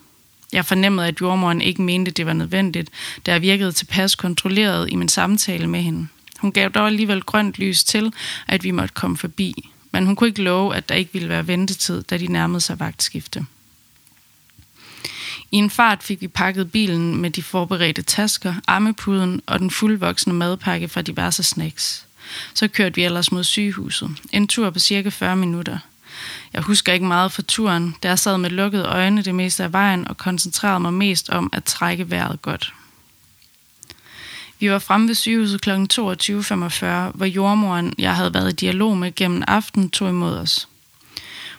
Jeg 0.53 0.67
fornemmede, 0.67 1.09
at 1.09 1.21
jordmoren 1.21 1.61
ikke 1.61 1.83
mente, 1.83 2.11
det 2.11 2.27
var 2.27 2.33
nødvendigt, 2.33 2.91
da 3.27 3.33
jeg 3.33 3.43
virkede 3.43 3.73
tilpas 3.73 4.15
kontrolleret 4.15 4.91
i 4.91 4.95
min 4.95 5.09
samtale 5.09 5.67
med 5.67 5.83
hende. 5.83 6.09
Hun 6.39 6.53
gav 6.53 6.69
dog 6.69 6.87
alligevel 6.87 7.23
grønt 7.23 7.59
lys 7.59 7.85
til, 7.85 8.13
at 8.49 8.65
vi 8.65 8.71
måtte 8.71 8.95
komme 8.95 9.17
forbi, 9.17 9.71
men 9.93 10.07
hun 10.07 10.17
kunne 10.17 10.29
ikke 10.29 10.43
love, 10.43 10.77
at 10.77 10.89
der 10.89 10.95
ikke 10.95 11.13
ville 11.13 11.29
være 11.29 11.47
ventetid, 11.47 12.03
da 12.03 12.19
de 12.19 12.27
nærmede 12.27 12.61
sig 12.61 12.81
vagtskifte. 12.81 13.47
I 15.53 15.57
en 15.57 15.71
fart 15.71 16.03
fik 16.03 16.21
vi 16.21 16.29
pakket 16.29 16.73
bilen 16.73 17.17
med 17.17 17.31
de 17.31 17.43
forberedte 17.43 18.03
tasker, 18.03 18.55
armepuden 18.67 19.43
og 19.47 19.61
den 19.61 19.71
fuldvoksne 19.71 20.33
madpakke 20.33 20.89
fra 20.89 21.03
diverse 21.03 21.43
snacks. 21.43 22.07
Så 22.55 22.69
kørte 22.69 22.95
vi 22.95 23.05
ellers 23.05 23.33
mod 23.33 23.45
sygehuset. 23.45 24.11
En 24.33 24.49
tur 24.49 24.71
på 24.71 24.79
cirka 24.79 25.09
40 25.09 25.37
minutter. 25.37 25.79
Jeg 26.53 26.63
husker 26.63 26.93
ikke 26.93 27.07
meget 27.07 27.33
fra 27.33 27.43
turen, 27.49 27.97
da 28.03 28.09
jeg 28.09 28.19
sad 28.19 28.39
med 28.39 28.51
lukkede 28.51 28.85
øjne 28.85 29.23
det 29.23 29.35
meste 29.35 29.65
af 29.65 29.73
vejen 29.73 30.09
og 30.09 30.17
koncentrerede 30.17 30.81
mig 30.81 30.93
mest 30.95 31.31
om 31.31 31.51
at 31.53 31.65
trække 31.65 32.11
vejret 32.11 32.43
godt. 32.43 32.75
Vi 34.59 34.71
var 34.71 34.79
fremme 34.79 35.09
ved 35.09 35.15
sygehuset 35.15 35.61
kl. 35.61 35.71
22.45, 35.71 36.87
hvor 37.15 37.25
jordmoren, 37.25 37.95
jeg 37.99 38.17
havde 38.17 38.35
været 38.35 38.53
i 38.53 38.57
dialog 38.57 38.97
med 38.97 39.15
gennem 39.15 39.43
aften, 39.49 39.91
tog 39.91 40.09
imod 40.09 40.37
os. 40.37 40.69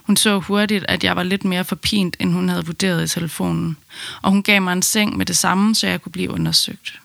Hun 0.04 0.18
så 0.18 0.40
hurtigt, 0.40 0.86
at 0.88 1.04
jeg 1.04 1.16
var 1.16 1.24
lidt 1.24 1.46
mere 1.46 1.64
forpint, 1.64 2.16
end 2.20 2.34
hun 2.34 2.50
havde 2.50 2.66
vurderet 2.66 3.04
i 3.04 3.14
telefonen, 3.14 3.78
og 4.22 4.32
hun 4.32 4.44
gav 4.44 4.62
mig 4.62 4.74
en 4.74 4.82
seng 4.82 5.18
med 5.18 5.26
det 5.26 5.38
samme, 5.38 5.76
så 5.76 5.88
jeg 5.88 6.02
kunne 6.02 6.12
blive 6.12 6.32
undersøgt. 6.32 7.00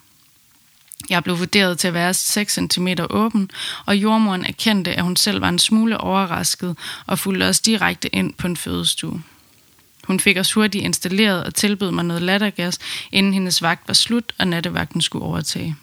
Jeg 1.10 1.24
blev 1.24 1.38
vurderet 1.38 1.78
til 1.78 1.88
at 1.88 1.94
være 1.94 2.14
6 2.14 2.58
cm 2.72 2.88
åben, 3.10 3.50
og 3.86 3.96
jordmoren 3.96 4.44
erkendte, 4.44 4.94
at 4.94 5.02
hun 5.02 5.16
selv 5.16 5.40
var 5.40 5.48
en 5.48 5.58
smule 5.58 5.98
overrasket 5.98 6.76
og 7.06 7.18
fulgte 7.18 7.44
os 7.44 7.60
direkte 7.60 8.14
ind 8.14 8.34
på 8.34 8.46
en 8.46 8.56
fødestue. 8.56 9.22
Hun 10.04 10.20
fik 10.20 10.36
os 10.36 10.52
hurtigt 10.52 10.84
installeret 10.84 11.44
og 11.44 11.54
tilbød 11.54 11.90
mig 11.90 12.04
noget 12.04 12.22
lattergas, 12.22 12.78
inden 13.12 13.34
hendes 13.34 13.62
vagt 13.62 13.88
var 13.88 13.94
slut, 13.94 14.32
og 14.38 14.48
nattevagten 14.48 15.00
skulle 15.00 15.24
overtage. 15.24 15.76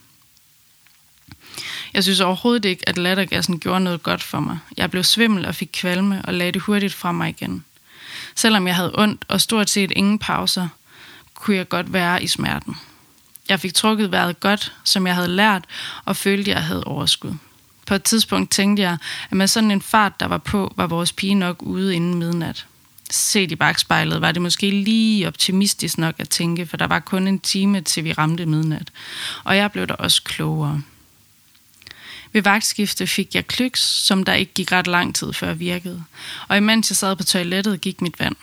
Jeg 1.93 2.03
synes 2.03 2.19
overhovedet 2.19 2.65
ikke, 2.65 2.89
at 2.89 2.97
lattergassen 2.97 3.59
gjorde 3.59 3.79
noget 3.79 4.03
godt 4.03 4.23
for 4.23 4.39
mig. 4.39 4.59
Jeg 4.77 4.91
blev 4.91 5.03
svimmel 5.03 5.45
og 5.45 5.55
fik 5.55 5.69
kvalme 5.73 6.21
og 6.25 6.33
lagde 6.33 6.51
det 6.51 6.61
hurtigt 6.61 6.93
fra 6.93 7.11
mig 7.11 7.29
igen. 7.29 7.63
Selvom 8.35 8.67
jeg 8.67 8.75
havde 8.75 8.91
ondt 8.95 9.25
og 9.27 9.41
stort 9.41 9.69
set 9.69 9.91
ingen 9.91 10.19
pauser, 10.19 10.67
kunne 11.33 11.57
jeg 11.57 11.69
godt 11.69 11.93
være 11.93 12.23
i 12.23 12.27
smerten. 12.27 12.75
Jeg 13.49 13.59
fik 13.59 13.73
trukket 13.73 14.11
vejret 14.11 14.39
godt, 14.39 14.73
som 14.83 15.07
jeg 15.07 15.15
havde 15.15 15.27
lært, 15.27 15.65
og 16.05 16.17
følte, 16.17 16.51
at 16.51 16.55
jeg 16.55 16.63
havde 16.63 16.83
overskud. 16.83 17.33
På 17.85 17.95
et 17.95 18.03
tidspunkt 18.03 18.51
tænkte 18.51 18.83
jeg, 18.83 18.97
at 19.29 19.37
med 19.37 19.47
sådan 19.47 19.71
en 19.71 19.81
fart, 19.81 20.19
der 20.19 20.25
var 20.25 20.37
på, 20.37 20.73
var 20.77 20.87
vores 20.87 21.11
pige 21.11 21.35
nok 21.35 21.61
ude 21.61 21.95
inden 21.95 22.15
midnat. 22.15 22.65
Set 23.09 23.51
i 23.51 23.55
bagspejlet 23.55 24.21
var 24.21 24.31
det 24.31 24.41
måske 24.41 24.69
lige 24.69 25.27
optimistisk 25.27 25.97
nok 25.97 26.15
at 26.17 26.29
tænke, 26.29 26.65
for 26.65 26.77
der 26.77 26.87
var 26.87 26.99
kun 26.99 27.27
en 27.27 27.39
time 27.39 27.81
til 27.81 28.03
vi 28.03 28.13
ramte 28.13 28.45
midnat. 28.45 28.91
Og 29.43 29.57
jeg 29.57 29.71
blev 29.71 29.87
da 29.87 29.93
også 29.93 30.23
klogere. 30.23 30.81
Ved 32.33 32.41
vagtskifte 32.41 33.07
fik 33.07 33.35
jeg 33.35 33.47
klyks, 33.47 33.81
som 33.81 34.23
der 34.23 34.33
ikke 34.33 34.53
gik 34.53 34.71
ret 34.71 34.87
lang 34.87 35.15
tid 35.15 35.33
før 35.33 35.53
virkede. 35.53 36.03
Og 36.47 36.57
imens 36.57 36.91
jeg 36.91 36.97
sad 36.97 37.15
på 37.15 37.23
toilettet, 37.23 37.81
gik 37.81 38.01
mit 38.01 38.19
vand. 38.19 38.35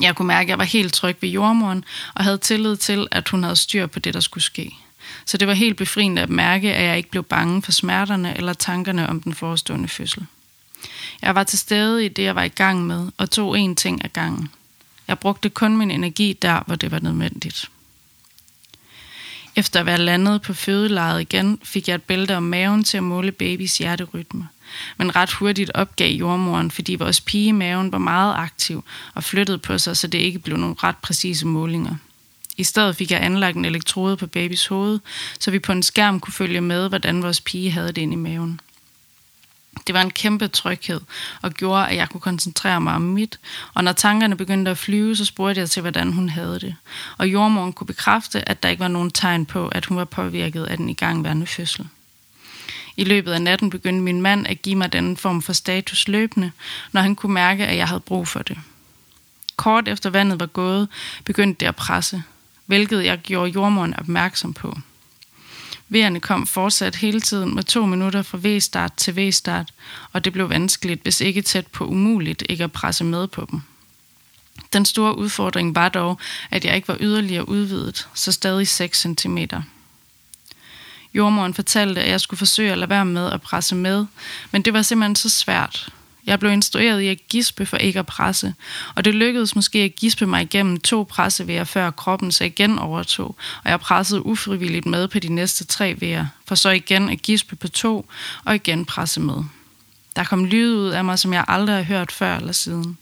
Jeg 0.00 0.16
kunne 0.16 0.28
mærke, 0.28 0.46
at 0.46 0.48
jeg 0.48 0.58
var 0.58 0.64
helt 0.64 0.94
tryg 0.94 1.16
ved 1.20 1.28
jordmoren, 1.28 1.84
og 2.14 2.24
havde 2.24 2.38
tillid 2.38 2.76
til, 2.76 3.06
at 3.10 3.28
hun 3.28 3.42
havde 3.42 3.56
styr 3.56 3.86
på 3.86 3.98
det, 3.98 4.14
der 4.14 4.20
skulle 4.20 4.44
ske. 4.44 4.72
Så 5.26 5.36
det 5.36 5.48
var 5.48 5.54
helt 5.54 5.76
befriende 5.76 6.22
at 6.22 6.30
mærke, 6.30 6.74
at 6.74 6.84
jeg 6.84 6.96
ikke 6.96 7.10
blev 7.10 7.22
bange 7.22 7.62
for 7.62 7.72
smerterne 7.72 8.36
eller 8.36 8.52
tankerne 8.52 9.08
om 9.08 9.20
den 9.20 9.34
forestående 9.34 9.88
fødsel. 9.88 10.26
Jeg 11.22 11.34
var 11.34 11.44
til 11.44 11.58
stede 11.58 12.04
i 12.04 12.08
det, 12.08 12.22
jeg 12.22 12.34
var 12.34 12.42
i 12.42 12.48
gang 12.48 12.86
med, 12.86 13.08
og 13.18 13.30
tog 13.30 13.58
én 13.58 13.74
ting 13.74 14.04
ad 14.04 14.08
gangen. 14.08 14.48
Jeg 15.08 15.18
brugte 15.18 15.50
kun 15.50 15.76
min 15.76 15.90
energi 15.90 16.32
der, 16.42 16.62
hvor 16.66 16.74
det 16.74 16.90
var 16.90 16.98
nødvendigt. 16.98 17.70
Efter 19.56 19.80
at 19.80 19.86
være 19.86 19.98
landet 19.98 20.42
på 20.42 20.54
fødelejet 20.54 21.20
igen, 21.20 21.58
fik 21.62 21.88
jeg 21.88 21.94
et 21.94 22.02
bælte 22.02 22.36
om 22.36 22.42
maven 22.42 22.84
til 22.84 22.96
at 22.96 23.02
måle 23.02 23.32
babys 23.32 23.78
hjerterytme. 23.78 24.48
Men 24.96 25.16
ret 25.16 25.32
hurtigt 25.32 25.70
opgav 25.74 26.10
jordmoren, 26.10 26.70
fordi 26.70 26.94
vores 26.94 27.20
pige 27.20 27.46
i 27.46 27.52
maven 27.52 27.92
var 27.92 27.98
meget 27.98 28.34
aktiv 28.34 28.84
og 29.14 29.24
flyttede 29.24 29.58
på 29.58 29.78
sig, 29.78 29.96
så 29.96 30.06
det 30.06 30.18
ikke 30.18 30.38
blev 30.38 30.56
nogle 30.56 30.76
ret 30.82 30.96
præcise 30.96 31.46
målinger. 31.46 31.94
I 32.56 32.64
stedet 32.64 32.96
fik 32.96 33.10
jeg 33.10 33.22
anlagt 33.22 33.56
en 33.56 33.64
elektrode 33.64 34.16
på 34.16 34.26
babys 34.26 34.66
hoved, 34.66 34.98
så 35.40 35.50
vi 35.50 35.58
på 35.58 35.72
en 35.72 35.82
skærm 35.82 36.20
kunne 36.20 36.32
følge 36.32 36.60
med, 36.60 36.88
hvordan 36.88 37.22
vores 37.22 37.40
pige 37.40 37.70
havde 37.70 37.92
det 37.92 37.98
inde 37.98 38.12
i 38.12 38.16
maven. 38.16 38.60
Det 39.86 39.94
var 39.94 40.00
en 40.00 40.10
kæmpe 40.10 40.48
tryghed 40.48 41.00
og 41.42 41.52
gjorde, 41.52 41.88
at 41.88 41.96
jeg 41.96 42.08
kunne 42.08 42.20
koncentrere 42.20 42.80
mig 42.80 42.94
om 42.94 43.02
mit. 43.02 43.38
Og 43.74 43.84
når 43.84 43.92
tankerne 43.92 44.36
begyndte 44.36 44.70
at 44.70 44.78
flyve, 44.78 45.16
så 45.16 45.24
spurgte 45.24 45.60
jeg 45.60 45.70
til, 45.70 45.80
hvordan 45.80 46.12
hun 46.12 46.28
havde 46.28 46.60
det. 46.60 46.74
Og 47.18 47.28
jordmoren 47.28 47.72
kunne 47.72 47.86
bekræfte, 47.86 48.48
at 48.48 48.62
der 48.62 48.68
ikke 48.68 48.80
var 48.80 48.88
nogen 48.88 49.10
tegn 49.10 49.46
på, 49.46 49.68
at 49.68 49.86
hun 49.86 49.96
var 49.96 50.04
påvirket 50.04 50.64
af 50.64 50.76
den 50.76 50.88
igangværende 50.88 51.46
fødsel. 51.46 51.88
I 52.96 53.04
løbet 53.04 53.32
af 53.32 53.42
natten 53.42 53.70
begyndte 53.70 54.02
min 54.02 54.20
mand 54.20 54.46
at 54.46 54.62
give 54.62 54.76
mig 54.76 54.92
den 54.92 55.16
form 55.16 55.42
for 55.42 55.52
status 55.52 56.08
løbende, 56.08 56.52
når 56.92 57.00
han 57.00 57.16
kunne 57.16 57.34
mærke, 57.34 57.66
at 57.66 57.76
jeg 57.76 57.88
havde 57.88 58.00
brug 58.00 58.28
for 58.28 58.42
det. 58.42 58.58
Kort 59.56 59.88
efter 59.88 60.10
vandet 60.10 60.40
var 60.40 60.46
gået, 60.46 60.88
begyndte 61.24 61.60
det 61.60 61.66
at 61.66 61.76
presse, 61.76 62.22
hvilket 62.66 63.04
jeg 63.04 63.18
gjorde 63.18 63.50
jordmoren 63.50 63.94
opmærksom 63.98 64.54
på. 64.54 64.78
Vejerne 65.88 66.20
kom 66.20 66.46
fortsat 66.46 66.96
hele 66.96 67.20
tiden 67.20 67.54
med 67.54 67.62
to 67.62 67.86
minutter 67.86 68.22
fra 68.22 68.38
V-start 68.42 68.92
til 68.96 69.16
V-start, 69.16 69.72
og 70.12 70.24
det 70.24 70.32
blev 70.32 70.50
vanskeligt, 70.50 71.02
hvis 71.02 71.20
ikke 71.20 71.42
tæt 71.42 71.66
på 71.66 71.86
umuligt, 71.86 72.42
ikke 72.48 72.64
at 72.64 72.72
presse 72.72 73.04
med 73.04 73.26
på 73.28 73.46
dem. 73.50 73.60
Den 74.72 74.84
store 74.84 75.18
udfordring 75.18 75.74
var 75.74 75.88
dog, 75.88 76.18
at 76.50 76.64
jeg 76.64 76.76
ikke 76.76 76.88
var 76.88 76.96
yderligere 77.00 77.48
udvidet, 77.48 78.08
så 78.14 78.32
stadig 78.32 78.68
6 78.68 78.98
cm. 78.98 79.38
Jordmoren 81.16 81.54
fortalte, 81.54 82.02
at 82.02 82.10
jeg 82.10 82.20
skulle 82.20 82.38
forsøge 82.38 82.72
at 82.72 82.78
lade 82.78 82.90
være 82.90 83.04
med 83.04 83.32
at 83.32 83.42
presse 83.42 83.74
med, 83.74 84.06
men 84.50 84.62
det 84.62 84.72
var 84.72 84.82
simpelthen 84.82 85.16
så 85.16 85.28
svært. 85.28 85.88
Jeg 86.26 86.40
blev 86.40 86.52
instrueret 86.52 87.00
i 87.00 87.08
at 87.08 87.28
gispe 87.28 87.66
for 87.66 87.76
ikke 87.76 87.98
at 87.98 88.06
presse, 88.06 88.54
og 88.94 89.04
det 89.04 89.14
lykkedes 89.14 89.56
måske 89.56 89.78
at 89.78 89.96
gispe 89.96 90.26
mig 90.26 90.42
igennem 90.42 90.80
to 90.80 91.06
pressevejer, 91.10 91.64
før 91.64 91.90
kroppen 91.90 92.32
så 92.32 92.44
igen 92.44 92.78
overtog, 92.78 93.36
og 93.64 93.70
jeg 93.70 93.80
pressede 93.80 94.26
ufrivilligt 94.26 94.86
med 94.86 95.08
på 95.08 95.18
de 95.18 95.28
næste 95.28 95.64
tre 95.64 95.96
vejer, 96.00 96.26
for 96.46 96.54
så 96.54 96.70
igen 96.70 97.08
at 97.08 97.22
gispe 97.22 97.56
på 97.56 97.68
to, 97.68 98.06
og 98.44 98.54
igen 98.54 98.84
presse 98.84 99.20
med. 99.20 99.44
Der 100.16 100.24
kom 100.24 100.44
lyd 100.44 100.74
ud 100.74 100.88
af 100.88 101.04
mig, 101.04 101.18
som 101.18 101.32
jeg 101.32 101.44
aldrig 101.48 101.76
har 101.76 101.82
hørt 101.82 102.12
før 102.12 102.36
eller 102.36 102.52
siden. 102.52 102.98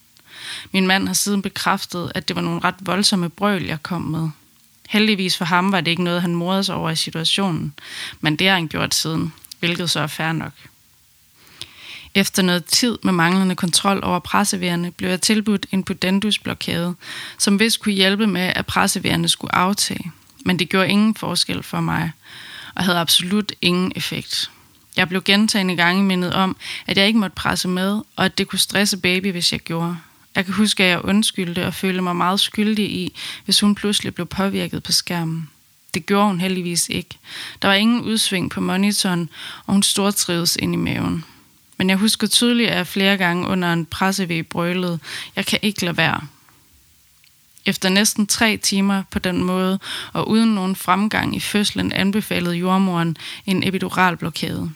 Min 0.73 0.87
mand 0.87 1.07
har 1.07 1.15
siden 1.15 1.43
bekræftet, 1.43 2.13
at 2.15 2.29
det 2.29 2.37
var 2.37 2.43
nogle 2.43 2.61
ret 2.65 2.75
voldsomme 2.81 3.29
brøl, 3.29 3.65
jeg 3.65 3.83
kom 3.83 4.03
med. 4.03 4.29
Heldigvis 4.89 5.37
for 5.37 5.45
ham 5.45 5.73
var 5.73 5.81
det 5.81 5.91
ikke 5.91 6.05
noget, 6.05 6.23
han 6.23 6.35
morede 6.35 6.65
sig 6.65 6.75
over 6.75 6.91
i 6.91 6.97
situationen, 6.97 7.75
men 8.21 8.37
det 8.37 8.49
har 8.49 8.55
han 8.55 8.69
gjort 8.69 8.95
siden, 8.95 9.33
hvilket 9.61 9.91
så 9.91 10.01
er 10.01 10.07
fair 10.07 10.33
nok. 10.33 10.53
Efter 12.15 12.43
noget 12.43 12.65
tid 12.65 12.99
med 13.03 13.13
manglende 13.13 13.57
kontrol 13.57 14.01
over 14.05 14.19
presseværende, 14.19 14.91
blev 14.91 15.11
jeg 15.11 15.21
tilbudt 15.21 15.67
en 15.71 15.85
pudendusblokade, 15.85 16.95
som 17.39 17.59
vist 17.59 17.81
kunne 17.81 17.95
hjælpe 17.95 18.27
med, 18.27 18.53
at 18.57 18.67
presseværende 18.67 19.29
skulle 19.29 19.55
aftage. 19.55 20.13
Men 20.45 20.59
det 20.59 20.69
gjorde 20.69 20.89
ingen 20.89 21.15
forskel 21.15 21.63
for 21.63 21.81
mig, 21.81 22.13
og 22.75 22.85
havde 22.85 22.99
absolut 22.99 23.53
ingen 23.61 23.93
effekt. 23.97 24.51
Jeg 24.97 25.09
blev 25.09 25.23
gentagende 25.23 25.77
gange 25.77 26.05
mindet 26.05 26.35
om, 26.35 26.57
at 26.87 26.99
jeg 26.99 27.07
ikke 27.07 27.19
måtte 27.19 27.35
presse 27.35 27.69
med, 27.69 28.01
og 28.17 28.25
at 28.25 28.39
det 28.39 28.49
kunne 28.49 28.59
stresse 28.59 28.97
baby, 28.97 29.31
hvis 29.31 29.53
jeg 29.53 29.61
gjorde. 29.61 29.97
Jeg 30.37 30.45
kan 30.45 30.55
huske, 30.55 30.85
at 30.85 30.91
jeg 30.91 31.05
undskyldte 31.05 31.67
og 31.67 31.75
følte 31.75 32.03
mig 32.03 32.17
meget 32.17 32.41
skyldig 32.41 32.91
i, 32.91 33.17
hvis 33.45 33.61
hun 33.61 33.75
pludselig 33.75 34.15
blev 34.15 34.27
påvirket 34.27 34.83
på 34.83 34.93
skærmen. 34.93 35.51
Det 35.95 36.07
gjorde 36.07 36.27
hun 36.27 36.41
heldigvis 36.41 36.89
ikke. 36.89 37.19
Der 37.63 37.69
var 37.69 37.75
ingen 37.75 38.01
udsving 38.01 38.51
på 38.51 38.61
monitoren, 38.61 39.29
og 39.67 39.73
hun 39.73 39.83
stortrives 39.83 40.57
ind 40.57 40.75
i 40.75 40.77
maven. 40.77 41.25
Men 41.77 41.91
jeg 41.91 41.97
husker 41.97 42.27
tydeligt, 42.27 42.71
at 42.71 42.77
jeg 42.77 42.87
flere 42.87 43.17
gange 43.17 43.49
under 43.49 43.73
en 43.73 43.87
pressevæg 43.87 44.47
brølede, 44.47 44.99
jeg 45.37 45.47
kan 45.47 45.59
ikke 45.63 45.85
lade 45.85 45.97
være. 45.97 46.21
Efter 47.67 47.89
næsten 47.89 48.27
tre 48.27 48.57
timer 48.57 49.03
på 49.11 49.19
den 49.19 49.45
måde, 49.45 49.79
og 50.13 50.29
uden 50.29 50.55
nogen 50.55 50.77
fremgang 50.77 51.37
i 51.37 51.41
fødslen, 51.41 51.93
anbefalede 51.93 52.55
jordmoren 52.55 53.17
en 53.47 53.63
epiduralblokade. 53.63 54.71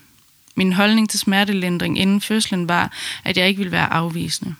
Min 0.54 0.72
holdning 0.72 1.10
til 1.10 1.18
smertelindring 1.18 1.98
inden 1.98 2.20
fødslen 2.20 2.68
var, 2.68 2.92
at 3.24 3.36
jeg 3.36 3.48
ikke 3.48 3.58
ville 3.58 3.72
være 3.72 3.92
afvisende. 3.92 4.54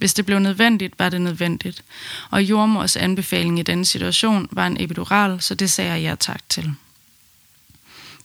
Hvis 0.00 0.14
det 0.14 0.26
blev 0.26 0.38
nødvendigt, 0.38 0.98
var 0.98 1.08
det 1.08 1.20
nødvendigt. 1.20 1.82
Og 2.30 2.42
jordmors 2.42 2.96
anbefaling 2.96 3.58
i 3.58 3.62
denne 3.62 3.84
situation 3.84 4.48
var 4.52 4.66
en 4.66 4.76
epidural, 4.80 5.40
så 5.40 5.54
det 5.54 5.70
sagde 5.70 5.92
jeg 5.92 6.02
ja 6.02 6.14
tak 6.14 6.40
til. 6.48 6.72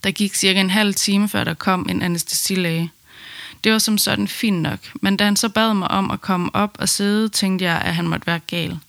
Der 0.04 0.12
gik 0.12 0.36
cirka 0.36 0.60
en 0.60 0.70
halv 0.70 0.94
time, 0.94 1.30
før 1.30 1.44
der 1.44 1.54
kom 1.54 1.88
en 1.90 2.02
anestesilæge. 2.02 2.92
Det 3.64 3.72
var 3.72 3.80
som 3.80 3.98
sådan 3.98 4.28
fint 4.28 4.62
nok, 4.62 4.80
men 5.02 5.18
da 5.18 5.24
han 5.24 5.36
så 5.36 5.50
bad 5.50 5.74
mig 5.74 5.92
om 5.92 6.12
at 6.12 6.22
komme 6.22 6.56
op 6.56 6.78
og 6.80 6.90
sidde, 6.90 7.30
tænkte 7.30 7.66
jeg, 7.66 7.82
at 7.82 7.96
han 7.96 8.08
måtte 8.08 8.28
være 8.28 8.40
gal. 8.40 8.80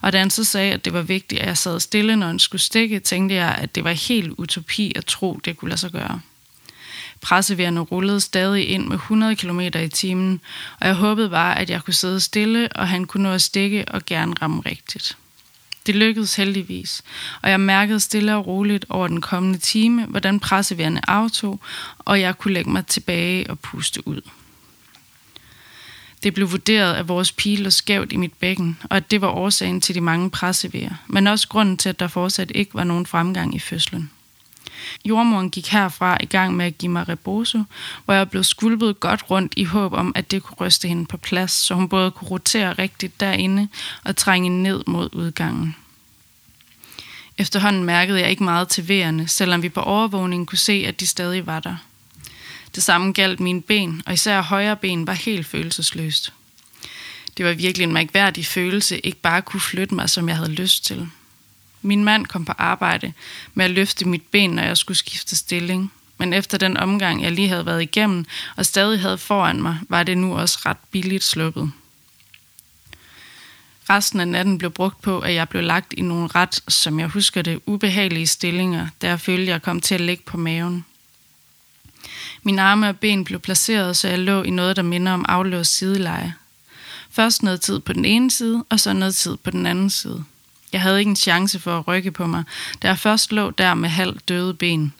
Og 0.00 0.12
da 0.12 0.18
han 0.18 0.30
så 0.30 0.44
sagde, 0.44 0.72
at 0.72 0.84
det 0.84 0.92
var 0.92 1.02
vigtigt, 1.02 1.40
at 1.40 1.46
jeg 1.46 1.58
sad 1.58 1.80
stille, 1.80 2.16
når 2.16 2.26
han 2.26 2.38
skulle 2.38 2.62
stikke, 2.62 3.00
tænkte 3.00 3.34
jeg, 3.34 3.54
at 3.60 3.74
det 3.74 3.84
var 3.84 3.92
helt 3.92 4.32
utopi 4.38 4.92
at 4.96 5.06
tro, 5.06 5.40
det 5.44 5.56
kunne 5.56 5.68
lade 5.68 5.80
sig 5.80 5.92
gøre. 5.92 6.20
Pressevejerne 7.24 7.80
rullede 7.80 8.20
stadig 8.20 8.68
ind 8.68 8.86
med 8.86 8.96
100 8.96 9.36
km 9.36 9.60
i 9.60 9.88
timen, 9.88 10.40
og 10.80 10.86
jeg 10.86 10.94
håbede 10.94 11.30
bare, 11.30 11.58
at 11.58 11.70
jeg 11.70 11.84
kunne 11.84 11.94
sidde 11.94 12.20
stille, 12.20 12.68
og 12.74 12.88
han 12.88 13.04
kunne 13.04 13.22
nå 13.22 13.30
at 13.30 13.42
stikke 13.42 13.84
og 13.88 14.06
gerne 14.06 14.34
ramme 14.42 14.62
rigtigt. 14.66 15.16
Det 15.86 15.94
lykkedes 15.94 16.36
heldigvis, 16.36 17.02
og 17.42 17.50
jeg 17.50 17.60
mærkede 17.60 18.00
stille 18.00 18.36
og 18.36 18.46
roligt 18.46 18.84
over 18.88 19.08
den 19.08 19.20
kommende 19.20 19.58
time, 19.58 20.06
hvordan 20.06 20.40
pressevejerne 20.40 21.10
aftog, 21.10 21.60
og 21.98 22.20
jeg 22.20 22.38
kunne 22.38 22.54
lægge 22.54 22.70
mig 22.70 22.86
tilbage 22.86 23.50
og 23.50 23.58
puste 23.58 24.08
ud. 24.08 24.20
Det 26.22 26.34
blev 26.34 26.50
vurderet, 26.50 26.94
at 26.94 27.08
vores 27.08 27.32
pile 27.32 27.62
lå 27.62 27.70
skævt 27.70 28.12
i 28.12 28.16
mit 28.16 28.32
bækken, 28.32 28.78
og 28.90 28.96
at 28.96 29.10
det 29.10 29.20
var 29.20 29.28
årsagen 29.28 29.80
til 29.80 29.94
de 29.94 30.00
mange 30.00 30.30
pressevejer, 30.30 30.94
men 31.06 31.26
også 31.26 31.48
grunden 31.48 31.76
til, 31.76 31.88
at 31.88 32.00
der 32.00 32.08
fortsat 32.08 32.52
ikke 32.54 32.74
var 32.74 32.84
nogen 32.84 33.06
fremgang 33.06 33.54
i 33.54 33.58
fødslen. 33.58 34.10
Jordmoren 35.04 35.50
gik 35.50 35.68
herfra 35.68 36.16
i 36.20 36.26
gang 36.26 36.56
med 36.56 36.66
at 36.66 36.78
give 36.78 36.92
mig 36.92 37.08
reboso, 37.08 37.62
hvor 38.04 38.14
jeg 38.14 38.30
blev 38.30 38.44
skulpet 38.44 39.00
godt 39.00 39.30
rundt 39.30 39.52
i 39.56 39.64
håb 39.64 39.92
om, 39.92 40.12
at 40.14 40.30
det 40.30 40.42
kunne 40.42 40.66
ryste 40.66 40.88
hende 40.88 41.06
på 41.06 41.16
plads, 41.16 41.52
så 41.52 41.74
hun 41.74 41.88
både 41.88 42.10
kunne 42.10 42.30
rotere 42.30 42.72
rigtigt 42.72 43.20
derinde 43.20 43.68
og 44.04 44.16
trænge 44.16 44.62
ned 44.62 44.84
mod 44.86 45.08
udgangen. 45.12 45.76
Efterhånden 47.38 47.84
mærkede 47.84 48.20
jeg 48.20 48.30
ikke 48.30 48.44
meget 48.44 48.68
til 48.68 48.88
vejerne, 48.88 49.28
selvom 49.28 49.62
vi 49.62 49.68
på 49.68 49.80
overvågningen 49.80 50.46
kunne 50.46 50.58
se, 50.58 50.84
at 50.86 51.00
de 51.00 51.06
stadig 51.06 51.46
var 51.46 51.60
der. 51.60 51.76
Det 52.74 52.82
samme 52.82 53.12
galt 53.12 53.40
mine 53.40 53.62
ben, 53.62 54.02
og 54.06 54.12
især 54.12 54.42
højre 54.42 54.76
ben 54.76 55.06
var 55.06 55.12
helt 55.12 55.46
følelsesløst. 55.46 56.32
Det 57.36 57.46
var 57.46 57.52
virkelig 57.52 57.84
en 57.84 57.92
mærkværdig 57.92 58.46
følelse, 58.46 58.98
ikke 58.98 59.20
bare 59.20 59.42
kunne 59.42 59.60
flytte 59.60 59.94
mig, 59.94 60.10
som 60.10 60.28
jeg 60.28 60.36
havde 60.36 60.52
lyst 60.52 60.84
til. 60.84 61.08
Min 61.84 62.04
mand 62.04 62.26
kom 62.26 62.44
på 62.44 62.52
arbejde 62.58 63.12
med 63.54 63.64
at 63.64 63.70
løfte 63.70 64.08
mit 64.08 64.22
ben, 64.22 64.50
når 64.50 64.62
jeg 64.62 64.76
skulle 64.76 64.96
skifte 64.98 65.36
stilling. 65.36 65.92
Men 66.18 66.32
efter 66.32 66.58
den 66.58 66.76
omgang, 66.76 67.22
jeg 67.22 67.32
lige 67.32 67.48
havde 67.48 67.66
været 67.66 67.82
igennem 67.82 68.26
og 68.56 68.66
stadig 68.66 69.00
havde 69.00 69.18
foran 69.18 69.62
mig, 69.62 69.78
var 69.88 70.02
det 70.02 70.18
nu 70.18 70.36
også 70.36 70.58
ret 70.66 70.76
billigt 70.90 71.24
sluppet. 71.24 71.72
Resten 73.90 74.20
af 74.20 74.28
natten 74.28 74.58
blev 74.58 74.70
brugt 74.70 75.02
på, 75.02 75.20
at 75.20 75.34
jeg 75.34 75.48
blev 75.48 75.62
lagt 75.62 75.92
i 75.92 76.00
nogle 76.00 76.26
ret, 76.34 76.60
som 76.68 77.00
jeg 77.00 77.08
husker 77.08 77.42
det, 77.42 77.60
ubehagelige 77.66 78.26
stillinger, 78.26 78.88
der 79.00 79.08
jeg 79.08 79.20
følte, 79.20 79.52
jeg 79.52 79.62
kom 79.62 79.80
til 79.80 79.94
at 79.94 80.00
ligge 80.00 80.22
på 80.26 80.36
maven. 80.36 80.84
Mine 82.42 82.62
arme 82.62 82.88
og 82.88 82.98
ben 82.98 83.24
blev 83.24 83.40
placeret, 83.40 83.96
så 83.96 84.08
jeg 84.08 84.18
lå 84.18 84.42
i 84.42 84.50
noget, 84.50 84.76
der 84.76 84.82
minder 84.82 85.12
om 85.12 85.24
aflåst 85.28 85.76
sideleje. 85.76 86.34
Først 87.10 87.42
noget 87.42 87.60
tid 87.60 87.80
på 87.80 87.92
den 87.92 88.04
ene 88.04 88.30
side, 88.30 88.64
og 88.68 88.80
så 88.80 88.92
noget 88.92 89.14
tid 89.14 89.36
på 89.36 89.50
den 89.50 89.66
anden 89.66 89.90
side. 89.90 90.24
Jeg 90.74 90.82
havde 90.82 90.98
ikke 90.98 91.08
en 91.08 91.16
chance 91.16 91.60
for 91.60 91.78
at 91.78 91.88
rykke 91.88 92.10
på 92.10 92.26
mig, 92.26 92.44
da 92.82 92.88
jeg 92.88 92.98
først 92.98 93.32
lå 93.32 93.50
der 93.50 93.74
med 93.74 93.88
halvt 93.88 94.28
døde 94.28 94.54
ben. 94.54 94.92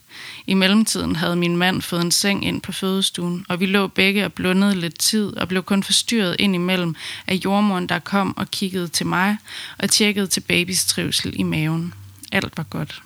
I 0.47 0.53
mellemtiden 0.53 1.15
havde 1.15 1.35
min 1.35 1.57
mand 1.57 1.81
fået 1.81 2.01
en 2.01 2.11
seng 2.11 2.45
ind 2.45 2.61
på 2.61 2.71
fødestuen, 2.71 3.45
og 3.49 3.59
vi 3.59 3.65
lå 3.65 3.87
begge 3.87 4.25
og 4.25 4.33
blundede 4.33 4.75
lidt 4.75 4.99
tid 4.99 5.37
og 5.37 5.47
blev 5.47 5.63
kun 5.63 5.83
forstyrret 5.83 6.35
ind 6.39 6.55
imellem 6.55 6.95
af 7.27 7.35
jordmoren, 7.35 7.89
der 7.89 7.99
kom 7.99 8.37
og 8.37 8.51
kiggede 8.51 8.87
til 8.87 9.05
mig 9.05 9.37
og 9.77 9.89
tjekkede 9.89 10.27
til 10.27 10.41
babys 10.41 10.85
trivsel 10.85 11.39
i 11.39 11.43
maven. 11.43 11.93
Alt 12.31 12.57
var 12.57 12.63
godt. 12.63 13.01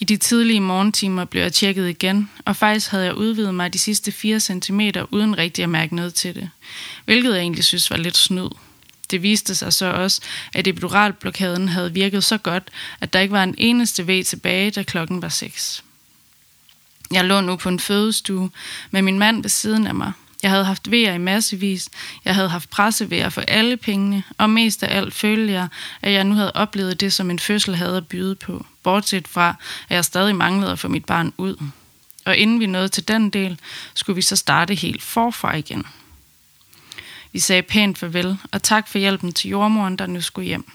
I 0.00 0.04
de 0.04 0.16
tidlige 0.16 0.60
morgentimer 0.60 1.24
blev 1.24 1.42
jeg 1.42 1.52
tjekket 1.52 1.88
igen, 1.88 2.30
og 2.44 2.56
faktisk 2.56 2.90
havde 2.90 3.04
jeg 3.04 3.14
udvidet 3.14 3.54
mig 3.54 3.72
de 3.72 3.78
sidste 3.78 4.12
4 4.12 4.40
cm 4.40 4.80
uden 5.10 5.38
rigtig 5.38 5.62
at 5.62 5.70
mærke 5.70 5.96
noget 5.96 6.14
til 6.14 6.34
det, 6.34 6.50
hvilket 7.04 7.32
jeg 7.32 7.40
egentlig 7.40 7.64
synes 7.64 7.90
var 7.90 7.96
lidt 7.96 8.16
snyd. 8.16 8.48
Det 9.10 9.22
viste 9.22 9.54
sig 9.54 9.72
så 9.72 9.86
også, 9.86 10.20
at 10.54 10.66
epiduralblokaden 10.66 11.68
havde 11.68 11.92
virket 11.92 12.24
så 12.24 12.38
godt, 12.38 12.70
at 13.00 13.12
der 13.12 13.20
ikke 13.20 13.32
var 13.32 13.42
en 13.42 13.54
eneste 13.58 14.06
væg 14.06 14.26
tilbage, 14.26 14.70
da 14.70 14.82
klokken 14.82 15.22
var 15.22 15.28
6. 15.28 15.84
Jeg 17.10 17.24
lå 17.24 17.40
nu 17.40 17.56
på 17.56 17.68
en 17.68 17.80
fødestue 17.80 18.50
med 18.90 19.02
min 19.02 19.18
mand 19.18 19.42
ved 19.42 19.50
siden 19.50 19.86
af 19.86 19.94
mig. 19.94 20.12
Jeg 20.42 20.50
havde 20.50 20.64
haft 20.64 20.90
vejer 20.90 21.14
i 21.14 21.18
massevis, 21.18 21.88
jeg 22.24 22.34
havde 22.34 22.48
haft 22.48 22.70
pressevejer 22.70 23.28
for 23.28 23.40
alle 23.40 23.76
pengene, 23.76 24.22
og 24.38 24.50
mest 24.50 24.82
af 24.82 24.96
alt 24.96 25.14
følte 25.14 25.52
jeg, 25.52 25.68
at 26.02 26.12
jeg 26.12 26.24
nu 26.24 26.34
havde 26.34 26.52
oplevet 26.52 27.00
det, 27.00 27.12
som 27.12 27.30
en 27.30 27.38
fødsel 27.38 27.76
havde 27.76 27.96
at 27.96 28.06
byde 28.06 28.34
på, 28.34 28.66
bortset 28.82 29.28
fra, 29.28 29.56
at 29.88 29.94
jeg 29.94 30.04
stadig 30.04 30.36
manglede 30.36 30.72
at 30.72 30.78
få 30.78 30.88
mit 30.88 31.04
barn 31.04 31.32
ud. 31.36 31.56
Og 32.24 32.36
inden 32.36 32.60
vi 32.60 32.66
nåede 32.66 32.88
til 32.88 33.08
den 33.08 33.30
del, 33.30 33.58
skulle 33.94 34.16
vi 34.16 34.22
så 34.22 34.36
starte 34.36 34.74
helt 34.74 35.02
forfra 35.02 35.56
igen. 35.56 35.86
Vi 37.32 37.38
sagde 37.38 37.62
pænt 37.62 37.98
farvel, 37.98 38.38
og 38.52 38.62
tak 38.62 38.88
for 38.88 38.98
hjælpen 38.98 39.32
til 39.32 39.50
jordmoren, 39.50 39.96
der 39.96 40.06
nu 40.06 40.20
skulle 40.20 40.46
hjem. 40.46 40.72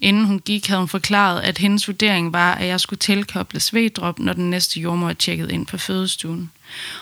Inden 0.00 0.24
hun 0.24 0.38
gik, 0.38 0.66
havde 0.66 0.80
hun 0.80 0.88
forklaret, 0.88 1.40
at 1.40 1.58
hendes 1.58 1.88
vurdering 1.88 2.32
var, 2.32 2.54
at 2.54 2.66
jeg 2.66 2.80
skulle 2.80 2.98
tilkobles 2.98 3.62
svedrop, 3.62 4.18
når 4.18 4.32
den 4.32 4.50
næste 4.50 4.80
jordmor 4.80 5.12
tjekkede 5.12 5.48
tjekket 5.48 5.50
ind 5.54 5.66
på 5.66 5.78
fødestuen. 5.78 6.50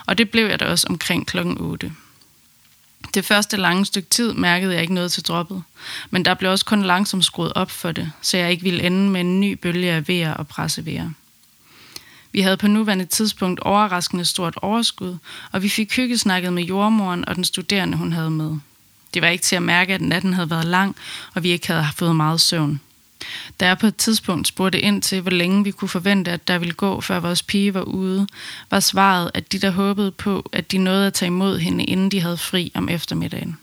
Og 0.06 0.18
det 0.18 0.30
blev 0.30 0.46
jeg 0.46 0.60
da 0.60 0.64
også 0.64 0.86
omkring 0.90 1.26
klokken 1.26 1.58
8. 1.60 1.92
Det 3.14 3.24
første 3.24 3.56
lange 3.56 3.86
stykke 3.86 4.08
tid 4.08 4.32
mærkede 4.32 4.72
jeg 4.72 4.82
ikke 4.82 4.94
noget 4.94 5.12
til 5.12 5.22
droppet, 5.22 5.62
men 6.10 6.24
der 6.24 6.34
blev 6.34 6.50
også 6.50 6.64
kun 6.64 6.82
langsomt 6.82 7.24
skruet 7.24 7.52
op 7.52 7.70
for 7.70 7.92
det, 7.92 8.12
så 8.22 8.36
jeg 8.36 8.50
ikke 8.50 8.62
ville 8.62 8.82
ende 8.82 9.10
med 9.10 9.20
en 9.20 9.40
ny 9.40 9.52
bølge 9.52 9.92
af 9.92 10.08
vejer 10.08 10.34
og 10.34 10.48
pressevejer. 10.48 11.10
Vi 12.32 12.40
havde 12.40 12.56
på 12.56 12.66
nuværende 12.66 13.04
tidspunkt 13.04 13.60
overraskende 13.60 14.24
stort 14.24 14.56
overskud, 14.62 15.18
og 15.52 15.62
vi 15.62 15.68
fik 15.68 15.96
hyggesnakket 15.96 16.52
med 16.52 16.62
jordmoren 16.62 17.28
og 17.28 17.36
den 17.36 17.44
studerende, 17.44 17.96
hun 17.96 18.12
havde 18.12 18.30
med. 18.30 18.56
Det 19.14 19.22
var 19.22 19.28
ikke 19.28 19.44
til 19.44 19.56
at 19.56 19.62
mærke, 19.62 19.94
at 19.94 20.00
natten 20.00 20.32
havde 20.32 20.50
været 20.50 20.64
lang, 20.64 20.96
og 21.34 21.42
vi 21.42 21.50
ikke 21.50 21.66
havde 21.66 21.86
fået 21.96 22.16
meget 22.16 22.40
søvn. 22.40 22.80
Da 23.60 23.66
jeg 23.66 23.78
på 23.78 23.86
et 23.86 23.96
tidspunkt 23.96 24.48
spurgte 24.48 24.80
ind 24.80 25.02
til, 25.02 25.20
hvor 25.20 25.30
længe 25.30 25.64
vi 25.64 25.70
kunne 25.70 25.88
forvente, 25.88 26.30
at 26.30 26.48
der 26.48 26.58
ville 26.58 26.74
gå, 26.74 27.00
før 27.00 27.20
vores 27.20 27.42
pige 27.42 27.74
var 27.74 27.82
ude, 27.82 28.26
var 28.70 28.80
svaret, 28.80 29.30
at 29.34 29.52
de 29.52 29.58
der 29.58 29.70
håbede 29.70 30.10
på, 30.10 30.50
at 30.52 30.72
de 30.72 30.78
nåede 30.78 31.06
at 31.06 31.14
tage 31.14 31.26
imod 31.26 31.58
hende, 31.58 31.84
inden 31.84 32.10
de 32.10 32.20
havde 32.20 32.36
fri 32.36 32.72
om 32.74 32.88
eftermiddagen. 32.88 33.58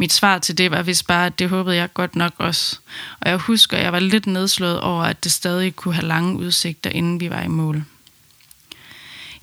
Mit 0.00 0.12
svar 0.12 0.38
til 0.38 0.58
det 0.58 0.70
var 0.70 0.82
vist 0.82 1.06
bare, 1.06 1.26
at 1.26 1.38
det 1.38 1.48
håbede 1.48 1.76
jeg 1.76 1.92
godt 1.94 2.16
nok 2.16 2.32
også. 2.38 2.78
Og 3.20 3.30
jeg 3.30 3.36
husker, 3.36 3.76
at 3.76 3.84
jeg 3.84 3.92
var 3.92 3.98
lidt 3.98 4.26
nedslået 4.26 4.80
over, 4.80 5.04
at 5.04 5.24
det 5.24 5.32
stadig 5.32 5.76
kunne 5.76 5.94
have 5.94 6.06
lange 6.06 6.36
udsigter, 6.36 6.90
inden 6.90 7.20
vi 7.20 7.30
var 7.30 7.42
i 7.42 7.48
mål. 7.48 7.84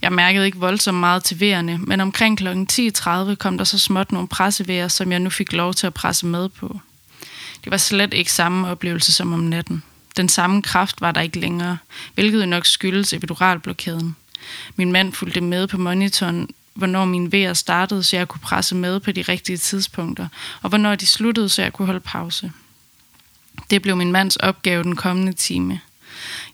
Jeg 0.01 0.11
mærkede 0.11 0.45
ikke 0.45 0.57
voldsomt 0.57 0.97
meget 0.97 1.23
til 1.23 1.39
vejerne, 1.39 1.77
men 1.77 2.01
omkring 2.01 2.37
kl. 2.37 2.47
10.30 2.47 3.35
kom 3.35 3.57
der 3.57 3.63
så 3.63 3.79
småt 3.79 4.11
nogle 4.11 4.27
pressevejer, 4.27 4.87
som 4.87 5.11
jeg 5.11 5.19
nu 5.19 5.29
fik 5.29 5.53
lov 5.53 5.73
til 5.73 5.87
at 5.87 5.93
presse 5.93 6.25
med 6.25 6.49
på. 6.49 6.79
Det 7.63 7.71
var 7.71 7.77
slet 7.77 8.13
ikke 8.13 8.31
samme 8.31 8.67
oplevelse 8.67 9.13
som 9.13 9.33
om 9.33 9.39
natten. 9.39 9.83
Den 10.17 10.29
samme 10.29 10.61
kraft 10.61 11.01
var 11.01 11.11
der 11.11 11.21
ikke 11.21 11.39
længere, 11.39 11.77
hvilket 12.15 12.47
nok 12.47 12.65
skyldes 12.65 13.13
epiduralblokaden. 13.13 14.15
Min 14.75 14.91
mand 14.91 15.13
fulgte 15.13 15.41
med 15.41 15.67
på 15.67 15.77
monitoren, 15.77 16.49
hvornår 16.77 17.05
mine 17.05 17.31
vejer 17.31 17.53
startede, 17.53 18.03
så 18.03 18.17
jeg 18.17 18.27
kunne 18.27 18.41
presse 18.41 18.75
med 18.75 18.99
på 18.99 19.11
de 19.11 19.21
rigtige 19.21 19.57
tidspunkter, 19.57 20.27
og 20.61 20.69
hvornår 20.69 20.95
de 20.95 21.05
sluttede, 21.05 21.49
så 21.49 21.61
jeg 21.61 21.73
kunne 21.73 21.85
holde 21.85 21.99
pause. 21.99 22.51
Det 23.69 23.81
blev 23.81 23.95
min 23.95 24.11
mands 24.11 24.35
opgave 24.35 24.83
den 24.83 24.95
kommende 24.95 25.33
time. 25.33 25.79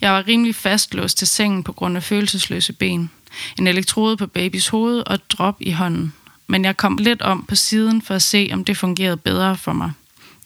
Jeg 0.01 0.11
var 0.11 0.27
rimelig 0.27 0.55
fastlåst 0.55 1.17
til 1.17 1.27
sengen 1.27 1.63
på 1.63 1.71
grund 1.71 1.97
af 1.97 2.03
følelsesløse 2.03 2.73
ben. 2.73 3.11
En 3.59 3.67
elektrode 3.67 4.17
på 4.17 4.27
babys 4.27 4.67
hoved 4.67 5.03
og 5.07 5.15
et 5.15 5.31
drop 5.31 5.55
i 5.59 5.71
hånden. 5.71 6.13
Men 6.47 6.65
jeg 6.65 6.77
kom 6.77 6.97
lidt 6.97 7.21
om 7.21 7.45
på 7.47 7.55
siden 7.55 8.01
for 8.01 8.15
at 8.15 8.21
se, 8.21 8.49
om 8.53 8.65
det 8.65 8.77
fungerede 8.77 9.17
bedre 9.17 9.57
for 9.57 9.73
mig. 9.73 9.91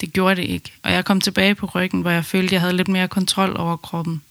Det 0.02 0.14
gjorde 0.14 0.36
det 0.36 0.44
ikke, 0.44 0.74
og 0.84 0.92
jeg 0.92 1.06
kom 1.06 1.22
tilbage 1.22 1.56
på 1.56 1.66
ryggen, 1.66 2.02
hvor 2.02 2.12
jeg 2.12 2.26
følte, 2.26 2.54
jeg 2.54 2.62
havde 2.62 2.76
lidt 2.76 2.88
mere 2.88 3.08
kontrol 3.08 3.58
over 3.58 3.78
kroppen. 3.78 4.22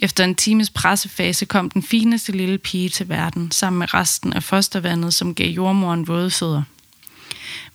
Efter 0.00 0.24
en 0.24 0.34
times 0.34 0.70
pressefase 0.70 1.44
kom 1.46 1.70
den 1.70 1.82
fineste 1.82 2.32
lille 2.32 2.58
pige 2.58 2.88
til 2.88 3.08
verden, 3.08 3.50
sammen 3.50 3.78
med 3.78 3.94
resten 3.94 4.32
af 4.32 4.42
fostervandet, 4.42 5.14
som 5.14 5.34
gav 5.34 5.48
jordmoren 5.48 6.08
våde 6.08 6.30
fødder. 6.30 6.62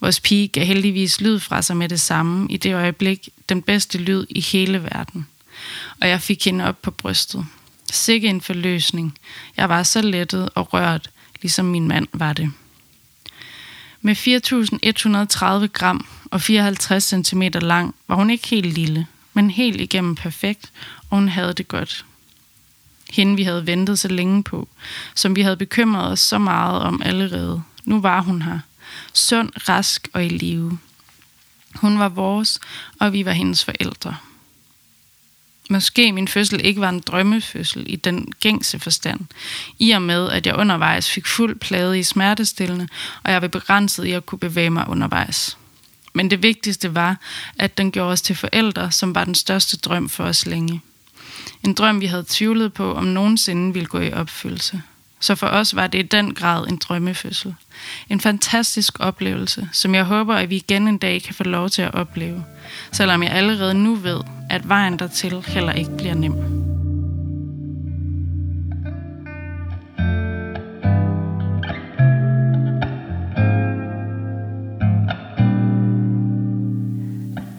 Vores 0.00 0.20
pige 0.20 0.48
gav 0.48 0.64
heldigvis 0.64 1.20
lyd 1.20 1.40
fra 1.40 1.62
sig 1.62 1.76
med 1.76 1.88
det 1.88 2.00
samme, 2.00 2.50
i 2.50 2.56
det 2.56 2.74
øjeblik 2.74 3.28
den 3.48 3.62
bedste 3.62 3.98
lyd 3.98 4.26
i 4.30 4.40
hele 4.40 4.82
verden. 4.82 5.26
Og 6.00 6.08
jeg 6.08 6.20
fik 6.20 6.44
hende 6.44 6.64
op 6.64 6.82
på 6.82 6.90
brystet. 6.90 7.46
Sikke 7.92 8.28
en 8.28 8.40
forløsning. 8.40 9.18
Jeg 9.56 9.68
var 9.68 9.82
så 9.82 10.02
lettet 10.02 10.48
og 10.54 10.74
rørt, 10.74 11.10
ligesom 11.42 11.64
min 11.64 11.88
mand 11.88 12.06
var 12.12 12.32
det. 12.32 12.52
Med 14.00 14.16
4.130 14.16 15.66
gram 15.66 16.06
og 16.30 16.40
54 16.40 17.04
cm 17.04 17.42
lang 17.42 17.94
var 18.08 18.14
hun 18.14 18.30
ikke 18.30 18.48
helt 18.48 18.74
lille, 18.74 19.06
men 19.32 19.50
helt 19.50 19.80
igennem 19.80 20.14
perfekt, 20.14 20.72
og 21.10 21.16
hun 21.16 21.28
havde 21.28 21.52
det 21.52 21.68
godt. 21.68 22.04
Hende 23.14 23.36
vi 23.36 23.42
havde 23.42 23.66
ventet 23.66 23.98
så 23.98 24.08
længe 24.08 24.42
på, 24.42 24.68
som 25.14 25.36
vi 25.36 25.42
havde 25.42 25.56
bekymret 25.56 26.12
os 26.12 26.20
så 26.20 26.38
meget 26.38 26.82
om 26.82 27.02
allerede. 27.02 27.62
Nu 27.84 28.00
var 28.00 28.20
hun 28.20 28.42
her. 28.42 28.58
Sund, 29.12 29.50
rask 29.68 30.08
og 30.12 30.24
i 30.24 30.28
live. 30.28 30.78
Hun 31.74 31.98
var 31.98 32.08
vores, 32.08 32.60
og 33.00 33.12
vi 33.12 33.24
var 33.24 33.32
hendes 33.32 33.64
forældre. 33.64 34.16
Måske 35.70 36.12
min 36.12 36.28
fødsel 36.28 36.64
ikke 36.64 36.80
var 36.80 36.88
en 36.88 37.00
drømmefødsel 37.00 37.84
i 37.86 37.96
den 37.96 38.32
gængse 38.40 38.78
forstand, 38.78 39.20
i 39.78 39.90
og 39.90 40.02
med, 40.02 40.30
at 40.30 40.46
jeg 40.46 40.56
undervejs 40.56 41.10
fik 41.10 41.26
fuld 41.26 41.58
plade 41.58 41.98
i 41.98 42.02
smertestillende, 42.02 42.88
og 43.22 43.32
jeg 43.32 43.42
var 43.42 43.48
begrænset 43.48 44.04
i 44.04 44.12
at 44.12 44.26
kunne 44.26 44.38
bevæge 44.38 44.70
mig 44.70 44.88
undervejs. 44.88 45.58
Men 46.14 46.30
det 46.30 46.42
vigtigste 46.42 46.94
var, 46.94 47.16
at 47.58 47.78
den 47.78 47.92
gjorde 47.92 48.12
os 48.12 48.22
til 48.22 48.36
forældre, 48.36 48.90
som 48.90 49.14
var 49.14 49.24
den 49.24 49.34
største 49.34 49.76
drøm 49.76 50.08
for 50.08 50.24
os 50.24 50.46
længe. 50.46 50.80
En 51.62 51.74
drøm, 51.74 52.00
vi 52.00 52.06
havde 52.06 52.24
tvivlet 52.28 52.72
på, 52.72 52.94
om 52.94 53.04
nogensinde 53.04 53.74
ville 53.74 53.86
gå 53.86 54.00
i 54.00 54.12
opfyldelse. 54.12 54.82
Så 55.20 55.34
for 55.34 55.46
os 55.46 55.76
var 55.76 55.86
det 55.86 55.98
i 55.98 56.02
den 56.02 56.34
grad 56.34 56.66
en 56.68 56.76
drømmefødsel. 56.76 57.54
En 58.08 58.20
fantastisk 58.20 59.00
oplevelse, 59.00 59.68
som 59.72 59.94
jeg 59.94 60.04
håber, 60.04 60.34
at 60.34 60.50
vi 60.50 60.56
igen 60.56 60.88
en 60.88 60.98
dag 60.98 61.22
kan 61.22 61.34
få 61.34 61.44
lov 61.44 61.70
til 61.70 61.82
at 61.82 61.94
opleve. 61.94 62.44
Selvom 62.92 63.22
jeg 63.22 63.32
allerede 63.32 63.74
nu 63.74 63.94
ved, 63.94 64.20
at 64.50 64.68
vejen 64.68 64.98
dertil 64.98 65.44
heller 65.46 65.72
ikke 65.72 65.96
bliver 65.96 66.14
nem. 66.14 66.34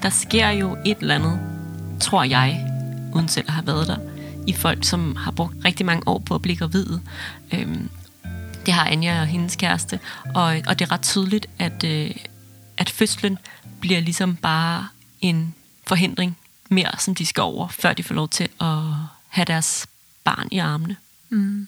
Der 0.03 0.09
sker 0.09 0.49
jo 0.49 0.77
et 0.85 0.97
eller 0.97 1.15
andet, 1.15 1.39
tror 1.99 2.23
jeg, 2.23 2.74
uden 3.15 3.27
selv 3.27 3.45
at 3.47 3.53
have 3.53 3.67
været 3.67 3.87
der, 3.87 3.97
i 4.47 4.53
folk, 4.53 4.83
som 4.83 5.15
har 5.15 5.31
brugt 5.31 5.55
rigtig 5.65 5.85
mange 5.85 6.07
år 6.07 6.19
på 6.19 6.35
at 6.35 6.41
blive 6.41 6.55
gravide. 6.55 7.01
Øhm, 7.53 7.89
det 8.65 8.73
har 8.73 8.85
Anja 8.85 9.21
og 9.21 9.27
hendes 9.27 9.55
kæreste, 9.55 9.99
og, 10.35 10.61
og 10.67 10.79
det 10.79 10.81
er 10.81 10.91
ret 10.91 11.01
tydeligt, 11.01 11.47
at, 11.59 11.83
øh, 11.83 12.11
at 12.77 12.89
fødslen 12.89 13.37
bliver 13.79 13.99
ligesom 13.99 14.35
bare 14.35 14.87
en 15.21 15.55
forhindring 15.87 16.37
mere, 16.69 16.91
som 16.99 17.15
de 17.15 17.25
skal 17.25 17.41
over, 17.41 17.67
før 17.67 17.93
de 17.93 18.03
får 18.03 18.15
lov 18.15 18.29
til 18.29 18.47
at 18.61 18.77
have 19.27 19.45
deres 19.45 19.87
barn 20.23 20.47
i 20.51 20.57
armene. 20.57 20.95
Mm. 21.29 21.67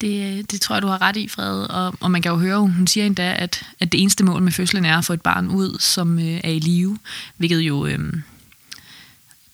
Det, 0.00 0.50
det 0.50 0.60
tror 0.60 0.74
jeg, 0.74 0.82
du 0.82 0.86
har 0.86 1.02
ret 1.02 1.16
i, 1.16 1.28
Fred. 1.28 1.62
Og, 1.62 1.94
og 2.00 2.10
man 2.10 2.22
kan 2.22 2.32
jo 2.32 2.38
høre, 2.38 2.60
hun 2.60 2.86
siger 2.86 3.06
endda, 3.06 3.34
at, 3.38 3.66
at 3.80 3.92
det 3.92 4.00
eneste 4.00 4.24
mål 4.24 4.42
med 4.42 4.52
fødslen 4.52 4.84
er 4.84 4.98
at 4.98 5.04
få 5.04 5.12
et 5.12 5.22
barn 5.22 5.48
ud, 5.48 5.78
som 5.80 6.18
øh, 6.18 6.40
er 6.44 6.50
i 6.50 6.58
live. 6.58 6.98
Hvilket 7.36 7.60
jo 7.60 7.86
øh, 7.86 8.12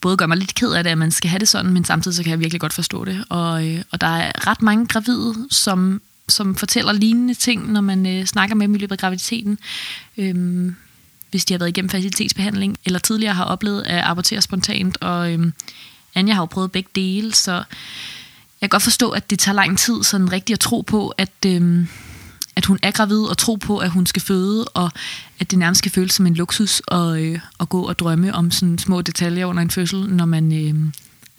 både 0.01 0.17
gør 0.17 0.27
mig 0.27 0.37
lidt 0.37 0.55
ked 0.55 0.73
af 0.73 0.85
det, 0.85 0.91
at 0.91 0.99
man 0.99 1.11
skal 1.11 1.31
have 1.31 1.39
det 1.39 1.49
sådan, 1.49 1.73
men 1.73 1.85
samtidig 1.85 2.17
så 2.17 2.23
kan 2.23 2.31
jeg 2.31 2.41
virkelig 2.41 2.61
godt 2.61 2.73
forstå 2.73 3.05
det. 3.05 3.25
Og, 3.29 3.69
øh, 3.69 3.83
og 3.91 4.01
der 4.01 4.07
er 4.07 4.47
ret 4.47 4.63
mange 4.63 4.87
gravide, 4.87 5.35
som, 5.51 6.01
som 6.29 6.55
fortæller 6.55 6.93
lignende 6.93 7.35
ting, 7.35 7.73
når 7.73 7.81
man 7.81 8.07
øh, 8.07 8.25
snakker 8.25 8.55
med 8.55 8.67
dem 8.67 8.75
i 8.75 8.79
løbet 8.79 8.93
af 8.93 8.99
graviditeten. 8.99 9.59
Øhm, 10.19 10.77
hvis 11.31 11.45
de 11.45 11.55
har 11.55 11.59
været 11.59 11.69
igennem 11.69 11.91
facilitetsbehandling, 11.91 12.79
eller 12.85 12.99
tidligere 12.99 13.35
har 13.35 13.45
oplevet 13.45 13.83
at 13.83 14.05
abortere 14.05 14.43
spontant. 14.43 14.97
Og 15.01 15.33
øhm, 15.33 15.53
Anja 16.15 16.35
har 16.35 16.43
jo 16.43 16.47
prøvet 16.47 16.73
begge 16.73 16.91
dele, 16.95 17.35
så 17.35 17.53
jeg 17.53 17.65
kan 18.61 18.69
godt 18.69 18.83
forstå, 18.83 19.11
at 19.11 19.31
det 19.31 19.39
tager 19.39 19.55
lang 19.57 19.79
tid 19.79 20.03
sådan 20.03 20.33
rigtigt 20.33 20.57
at 20.57 20.61
tro 20.61 20.81
på, 20.81 21.09
at, 21.09 21.31
Øhm, 21.47 21.89
at 22.59 22.67
hun 22.67 22.79
er 22.83 22.91
gravid 22.91 23.23
og 23.23 23.39
tro 23.39 23.55
på, 23.55 23.79
at 23.79 23.91
hun 23.91 24.07
skal 24.07 24.23
føde, 24.23 24.65
og 24.65 24.91
at 25.39 25.51
det 25.51 25.59
nærmest 25.59 25.79
skal 25.79 25.93
føles 25.93 26.13
som 26.13 26.27
en 26.27 26.35
luksus 26.35 26.83
at, 26.89 27.21
øh, 27.21 27.41
at 27.61 27.69
gå 27.69 27.83
og 27.83 27.99
drømme 27.99 28.35
om 28.35 28.51
sådan 28.51 28.79
små 28.79 29.03
detaljer 29.03 29.47
under 29.47 29.63
en 29.63 29.71
fødsel, 29.71 30.09
når 30.09 30.25
man, 30.25 30.53
øh, 30.53 30.93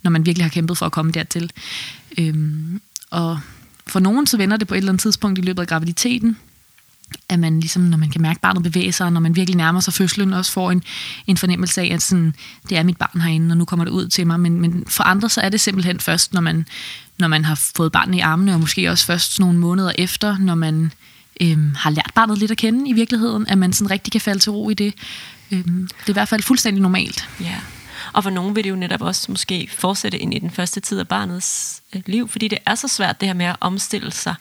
når 0.04 0.12
man 0.12 0.26
virkelig 0.26 0.46
har 0.46 0.50
kæmpet 0.50 0.78
for 0.78 0.86
at 0.86 0.92
komme 0.92 1.12
dertil. 1.12 1.52
Øh, 2.18 2.36
og 3.12 3.40
for 3.88 4.00
nogen 4.00 4.28
så 4.28 4.38
vender 4.38 4.58
det 4.58 4.68
på 4.68 4.74
et 4.74 4.78
eller 4.78 4.92
andet 4.92 5.02
tidspunkt 5.02 5.40
i 5.40 5.42
løbet 5.42 5.62
af 5.62 5.68
graviditeten, 5.68 6.38
at 7.30 7.40
man 7.40 7.60
ligesom, 7.60 7.82
når 7.82 7.98
man 7.98 8.10
kan 8.10 8.22
mærke, 8.22 8.38
at 8.38 8.42
barnet 8.42 8.64
bevæger 8.64 8.92
sig, 8.92 9.12
når 9.12 9.20
man 9.20 9.36
virkelig 9.36 9.58
nærmer 9.58 9.80
sig 9.80 9.94
fødslen, 9.94 10.34
også 10.34 10.52
får 10.52 10.72
en, 10.72 10.84
en 11.28 11.38
fornemmelse 11.38 11.82
af, 11.82 11.94
at 11.94 12.02
sådan, 12.02 12.34
det 12.70 12.78
er 12.78 12.84
mit 12.84 12.98
barn 12.98 13.22
herinde, 13.22 13.54
og 13.54 13.58
nu 13.58 13.66
kommer 13.66 13.86
det 13.86 13.92
ud 13.92 14.08
til 14.08 14.28
mig. 14.28 14.40
Men, 14.40 14.62
men 14.62 14.84
for 14.88 15.04
andre, 15.04 15.30
så 15.30 15.42
er 15.42 15.50
det 15.50 15.60
simpelthen 15.60 16.00
først, 16.00 16.34
når 16.34 16.42
man, 16.42 16.66
når 17.20 17.28
man 17.28 17.46
har 17.46 17.60
fået 17.76 17.92
barnet 17.92 18.18
i 18.18 18.20
armene, 18.20 18.54
og 18.54 18.60
måske 18.60 18.90
også 18.90 19.06
først 19.06 19.40
nogle 19.40 19.60
måneder 19.60 19.92
efter, 19.98 20.38
når 20.38 20.56
man 20.56 20.92
øhm, 21.42 21.76
har 21.76 21.90
lært 21.90 22.12
barnet 22.16 22.38
lidt 22.38 22.52
at 22.52 22.58
kende 22.58 22.90
i 22.90 22.94
virkeligheden, 22.94 23.48
at 23.48 23.58
man 23.58 23.74
sådan 23.74 23.92
rigtig 23.92 24.12
kan 24.12 24.22
falde 24.22 24.40
til 24.40 24.52
ro 24.52 24.70
i 24.70 24.74
det. 24.74 24.94
Øhm, 25.52 25.90
det 26.00 26.06
er 26.06 26.10
i 26.10 26.14
hvert 26.14 26.28
fald 26.28 26.44
fuldstændig 26.44 26.82
normalt. 26.82 27.30
Ja. 27.42 27.56
Og 28.14 28.24
for 28.24 28.30
nogen 28.30 28.56
vil 28.56 28.64
det 28.64 28.70
jo 28.70 28.76
netop 28.76 29.02
også 29.02 29.32
måske 29.32 29.70
fortsætte 29.72 30.20
ind 30.20 30.34
i 30.34 30.40
den 30.40 30.52
første 30.52 30.80
tid 30.80 31.00
af 31.00 31.08
barnets 31.08 31.82
øh, 31.96 32.02
liv, 32.06 32.28
fordi 32.28 32.48
det 32.48 32.58
er 32.66 32.76
så 32.76 32.88
svært 32.88 33.22
det 33.22 33.30
her 33.30 33.34
med 33.34 33.46
at 33.46 33.56
omstille 33.60 34.12
sig. 34.12 34.36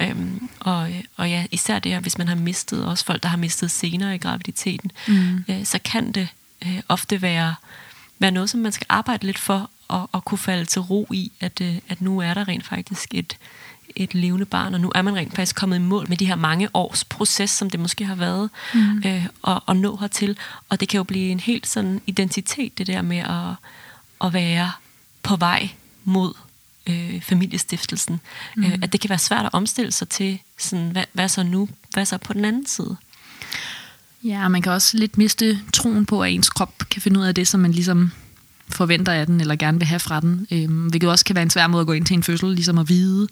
Øhm, 0.00 0.48
og, 0.60 0.88
og 1.16 1.30
ja, 1.30 1.46
især 1.50 1.78
det 1.78 1.92
her, 1.92 2.00
hvis 2.00 2.18
man 2.18 2.28
har 2.28 2.34
mistet, 2.34 2.86
også 2.86 3.04
folk, 3.04 3.22
der 3.22 3.28
har 3.28 3.36
mistet 3.36 3.70
senere 3.70 4.14
i 4.14 4.18
graviditeten, 4.18 4.90
mm. 5.08 5.44
øh, 5.48 5.64
så 5.64 5.78
kan 5.84 6.12
det 6.12 6.28
øh, 6.66 6.80
ofte 6.88 7.22
være, 7.22 7.54
være 8.18 8.30
noget, 8.30 8.50
som 8.50 8.60
man 8.60 8.72
skal 8.72 8.86
arbejde 8.88 9.26
lidt 9.26 9.38
for 9.38 9.70
at, 9.90 10.06
at 10.14 10.24
kunne 10.24 10.38
falde 10.38 10.64
til 10.64 10.82
ro 10.82 11.06
i, 11.12 11.32
at, 11.40 11.60
øh, 11.60 11.78
at 11.88 12.00
nu 12.00 12.18
er 12.18 12.34
der 12.34 12.48
rent 12.48 12.66
faktisk 12.66 13.14
et, 13.14 13.36
et 13.96 14.14
levende 14.14 14.46
barn, 14.46 14.74
og 14.74 14.80
nu 14.80 14.92
er 14.94 15.02
man 15.02 15.16
rent 15.16 15.34
faktisk 15.34 15.56
kommet 15.56 15.76
i 15.76 15.80
mål 15.80 16.08
med 16.08 16.16
de 16.16 16.26
her 16.26 16.34
mange 16.36 16.68
års 16.74 17.04
proces, 17.04 17.50
som 17.50 17.70
det 17.70 17.80
måske 17.80 18.04
har 18.04 18.14
været, 18.14 18.50
mm. 18.74 19.02
øh, 19.06 19.26
og, 19.42 19.62
og 19.66 19.76
nå 19.76 19.96
hertil. 19.96 20.38
Og 20.68 20.80
det 20.80 20.88
kan 20.88 20.98
jo 20.98 21.04
blive 21.04 21.30
en 21.30 21.40
helt 21.40 21.66
sådan 21.66 22.00
identitet, 22.06 22.78
det 22.78 22.86
der 22.86 23.02
med 23.02 23.18
at, 23.18 23.54
at 24.26 24.32
være 24.32 24.72
på 25.22 25.36
vej 25.36 25.68
mod 26.04 26.34
øh, 26.86 27.22
familiestiftelsen. 27.22 28.20
Mm. 28.56 28.64
Øh, 28.64 28.78
at 28.82 28.92
det 28.92 29.00
kan 29.00 29.10
være 29.10 29.18
svært 29.18 29.44
at 29.44 29.54
omstille 29.54 29.92
sig 29.92 30.08
til, 30.08 30.38
sådan, 30.58 30.90
hvad, 30.90 31.04
hvad 31.12 31.28
så 31.28 31.42
nu, 31.42 31.68
hvad 31.92 32.04
så 32.04 32.18
på 32.18 32.32
den 32.32 32.44
anden 32.44 32.66
side. 32.66 32.96
Ja, 34.24 34.44
og 34.44 34.50
man 34.50 34.62
kan 34.62 34.72
også 34.72 34.96
lidt 34.96 35.18
miste 35.18 35.60
troen 35.72 36.06
på, 36.06 36.22
at 36.22 36.32
ens 36.32 36.50
krop 36.50 36.82
kan 36.90 37.02
finde 37.02 37.20
ud 37.20 37.24
af 37.24 37.34
det, 37.34 37.48
som 37.48 37.60
man 37.60 37.72
ligesom 37.72 38.12
forventer 38.68 39.12
af 39.12 39.26
den, 39.26 39.40
eller 39.40 39.56
gerne 39.56 39.78
vil 39.78 39.86
have 39.86 40.00
fra 40.00 40.20
den. 40.20 40.46
Øh, 40.50 40.88
hvilket 40.88 41.10
også 41.10 41.24
kan 41.24 41.34
være 41.34 41.42
en 41.42 41.50
svær 41.50 41.66
måde 41.66 41.80
at 41.80 41.86
gå 41.86 41.92
ind 41.92 42.06
til 42.06 42.14
en 42.14 42.22
fødsel, 42.22 42.48
ligesom 42.48 42.78
at 42.78 42.88
vide, 42.88 43.28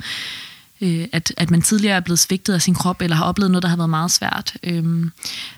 øh, 0.81 1.05
at, 1.13 1.33
at 1.37 1.51
man 1.51 1.63
tidligere 1.63 1.97
er 1.97 2.01
blevet 2.01 2.19
svigtet 2.19 2.55
af 2.55 2.63
sin 2.63 2.75
krop, 2.75 3.03
eller 3.03 3.17
har 3.17 3.25
oplevet 3.25 3.51
noget, 3.51 3.63
der 3.63 3.69
har 3.69 3.77
været 3.77 3.91
meget 3.91 4.11
svært. 4.11 4.55
Øh, 4.63 5.07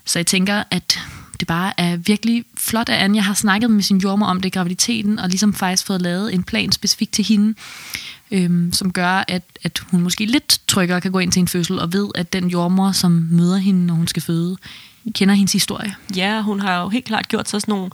så 0.05 0.19
jeg 0.19 0.27
tænker, 0.27 0.63
at 0.71 0.99
det 1.41 1.49
bare 1.49 1.81
er 1.81 1.97
virkelig 1.97 2.45
flot, 2.59 2.89
at 2.89 2.99
Anja 2.99 3.21
har 3.21 3.35
snakket 3.35 3.71
med 3.71 3.83
sin 3.83 3.99
jordmor 3.99 4.27
om 4.27 4.41
det 4.41 4.53
graviditeten, 4.53 5.19
og 5.19 5.29
ligesom 5.29 5.55
faktisk 5.55 5.87
fået 5.87 6.03
lavet 6.03 6.35
en 6.35 6.43
plan 6.43 6.73
specifikt 6.73 7.13
til 7.13 7.25
hende, 7.25 7.55
øhm, 8.31 8.73
som 8.73 8.93
gør, 8.93 9.25
at, 9.29 9.43
at 9.65 9.79
hun 9.91 10.01
måske 10.01 10.27
lidt 10.27 10.61
tryggere 10.69 11.01
kan 11.01 11.13
gå 11.13 11.19
ind 11.19 11.33
til 11.33 11.41
en 11.41 11.49
fødsel, 11.49 11.79
og 11.79 11.93
ved, 11.93 12.09
at 12.15 12.33
den 12.33 12.49
jordmor, 12.49 12.93
som 12.93 13.29
møder 13.31 13.57
hende, 13.57 13.87
når 13.87 13.95
hun 13.95 14.07
skal 14.07 14.23
føde, 14.23 14.57
kender 15.15 15.35
hendes 15.35 15.53
historie. 15.53 15.95
Ja, 16.17 16.41
hun 16.41 16.61
har 16.61 16.83
jo 16.83 16.89
helt 16.89 17.05
klart 17.05 17.29
gjort 17.29 17.49
sig 17.49 17.61
sådan 17.61 17.73
nogle, 17.73 17.91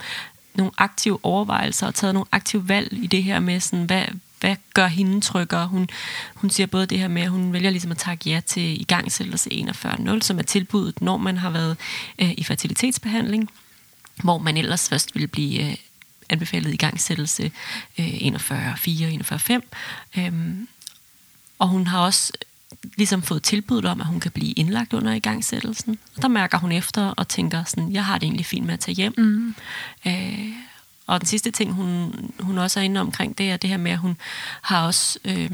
nogle 0.55 0.73
aktive 0.79 1.19
overvejelser, 1.23 1.87
og 1.87 1.95
taget 1.95 2.15
nogle 2.15 2.27
aktive 2.33 2.69
valg 2.69 2.93
i 2.93 3.07
det 3.07 3.23
her 3.23 3.39
med, 3.39 3.61
sådan, 3.61 3.85
hvad, 3.85 4.05
hvad 4.41 4.57
gør 4.75 4.87
hende 4.87 5.21
tryggere? 5.21 5.67
Hun, 5.67 5.89
hun 6.35 6.51
siger 6.51 6.67
både 6.67 6.87
det 6.87 6.99
her 6.99 7.09
med, 7.09 7.23
at 7.23 7.31
hun 7.31 7.53
vælger 7.53 7.71
ligesom 7.71 7.91
at 7.91 7.99
takke 7.99 8.31
ja 8.31 8.41
til 8.47 8.81
igangsættelse 8.81 9.51
41.0, 9.53 10.21
som 10.21 10.39
er 10.39 10.43
tilbuddet, 10.43 11.03
når 11.03 11.17
man 11.17 11.37
har 11.37 11.51
været 11.51 11.77
øh, 12.19 12.33
i 12.37 12.45
fertilitetsbehandling, 12.45 13.51
hvor 14.23 14.39
man 14.39 14.57
ellers 14.57 14.89
først 14.89 15.15
ville 15.15 15.29
blive 15.29 15.71
øh, 15.71 15.77
anbefalet 16.31 16.75
igangsættelse 16.75 17.53
øh, 17.99 18.07
41.4, 18.07 18.11
41.5. 18.11 19.61
Øhm, 20.19 20.69
og 21.59 21.69
hun 21.69 21.87
har 21.87 22.01
også 22.01 22.33
ligesom 22.97 23.23
fået 23.23 23.43
tilbud 23.43 23.85
om, 23.85 24.01
at 24.01 24.07
hun 24.07 24.21
kan 24.21 24.31
blive 24.31 24.53
indlagt 24.53 24.93
under 24.93 25.13
igangsættelsen. 25.13 25.99
Og 26.17 26.23
der 26.23 26.29
mærker 26.29 26.59
hun 26.59 26.73
efter 26.73 27.03
og 27.03 27.29
tænker 27.29 27.65
sådan, 27.65 27.93
jeg 27.93 28.05
har 28.05 28.19
det 28.19 28.27
egentlig 28.27 28.47
fint 28.47 28.67
med 28.67 28.75
at 28.75 28.81
tage 28.81 28.95
hjem. 28.95 29.15
Mm. 29.19 29.55
Øh, 30.07 30.49
og 31.07 31.21
den 31.21 31.27
sidste 31.27 31.51
ting, 31.51 31.73
hun, 31.73 32.15
hun 32.41 32.59
også 32.59 32.81
er 32.81 32.85
inde 32.85 33.01
omkring, 33.01 33.39
det 33.39 33.51
er 33.51 33.57
det 33.57 33.71
her 33.71 33.77
med, 33.77 33.91
at 33.91 33.99
hun 33.99 34.17
har 34.63 34.87
også 34.87 35.19
øh, 35.25 35.51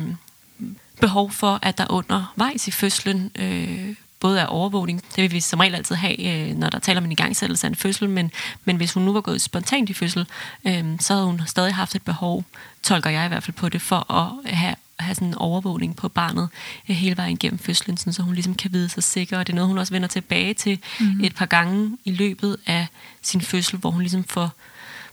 behov 1.01 1.31
for, 1.31 1.59
at 1.62 1.79
der 1.79 1.87
undervejs 1.91 2.69
i 2.69 2.71
fødslen 2.71 3.31
øh, 3.35 3.95
både 4.21 4.41
er 4.41 4.47
overvågning, 4.47 5.03
det 5.17 5.23
vil 5.23 5.33
vi 5.33 5.41
som 5.41 5.61
regel 5.61 5.75
altid 5.75 5.95
have, 5.95 6.49
øh, 6.51 6.57
når 6.57 6.71
der 6.71 6.79
taler 6.79 7.01
om 7.01 7.05
en 7.05 7.12
igangsættelse 7.12 7.67
af 7.67 7.69
en 7.69 7.77
fødsel, 7.77 8.09
men, 8.09 8.31
men 8.65 8.77
hvis 8.77 8.93
hun 8.93 9.03
nu 9.03 9.12
var 9.12 9.21
gået 9.21 9.43
spontant 9.43 9.91
i 9.91 9.93
fødsel, 9.93 10.27
øh, 10.67 10.85
så 11.01 11.12
havde 11.12 11.27
hun 11.27 11.43
stadig 11.47 11.75
haft 11.75 11.95
et 11.95 12.03
behov, 12.03 12.45
tolker 12.83 13.11
jeg 13.11 13.25
i 13.25 13.29
hvert 13.29 13.43
fald 13.43 13.55
på 13.55 13.69
det, 13.69 13.83
for 13.83 14.12
at 14.12 14.55
have 14.55 14.75
have 14.99 15.15
sådan 15.15 15.29
en 15.29 15.35
overvågning 15.35 15.97
på 15.97 16.09
barnet 16.09 16.49
øh, 16.89 16.97
hele 16.97 17.17
vejen 17.17 17.39
gennem 17.39 17.59
fødslen, 17.59 17.97
sådan, 17.97 18.13
så 18.13 18.23
hun 18.23 18.35
ligesom 18.35 18.55
kan 18.55 18.73
vide 18.73 18.89
sig 18.89 19.03
sikker. 19.03 19.39
Og 19.39 19.47
det 19.47 19.53
er 19.53 19.55
noget, 19.55 19.69
hun 19.69 19.79
også 19.79 19.93
vender 19.93 20.09
tilbage 20.09 20.55
til 20.55 20.79
mm. 21.01 21.25
et 21.25 21.35
par 21.35 21.47
gange 21.47 21.99
i 22.05 22.11
løbet 22.11 22.57
af 22.67 22.87
sin 23.23 23.41
fødsel, 23.41 23.79
hvor 23.79 23.91
hun 23.91 24.01
ligesom 24.01 24.25
får 24.25 24.53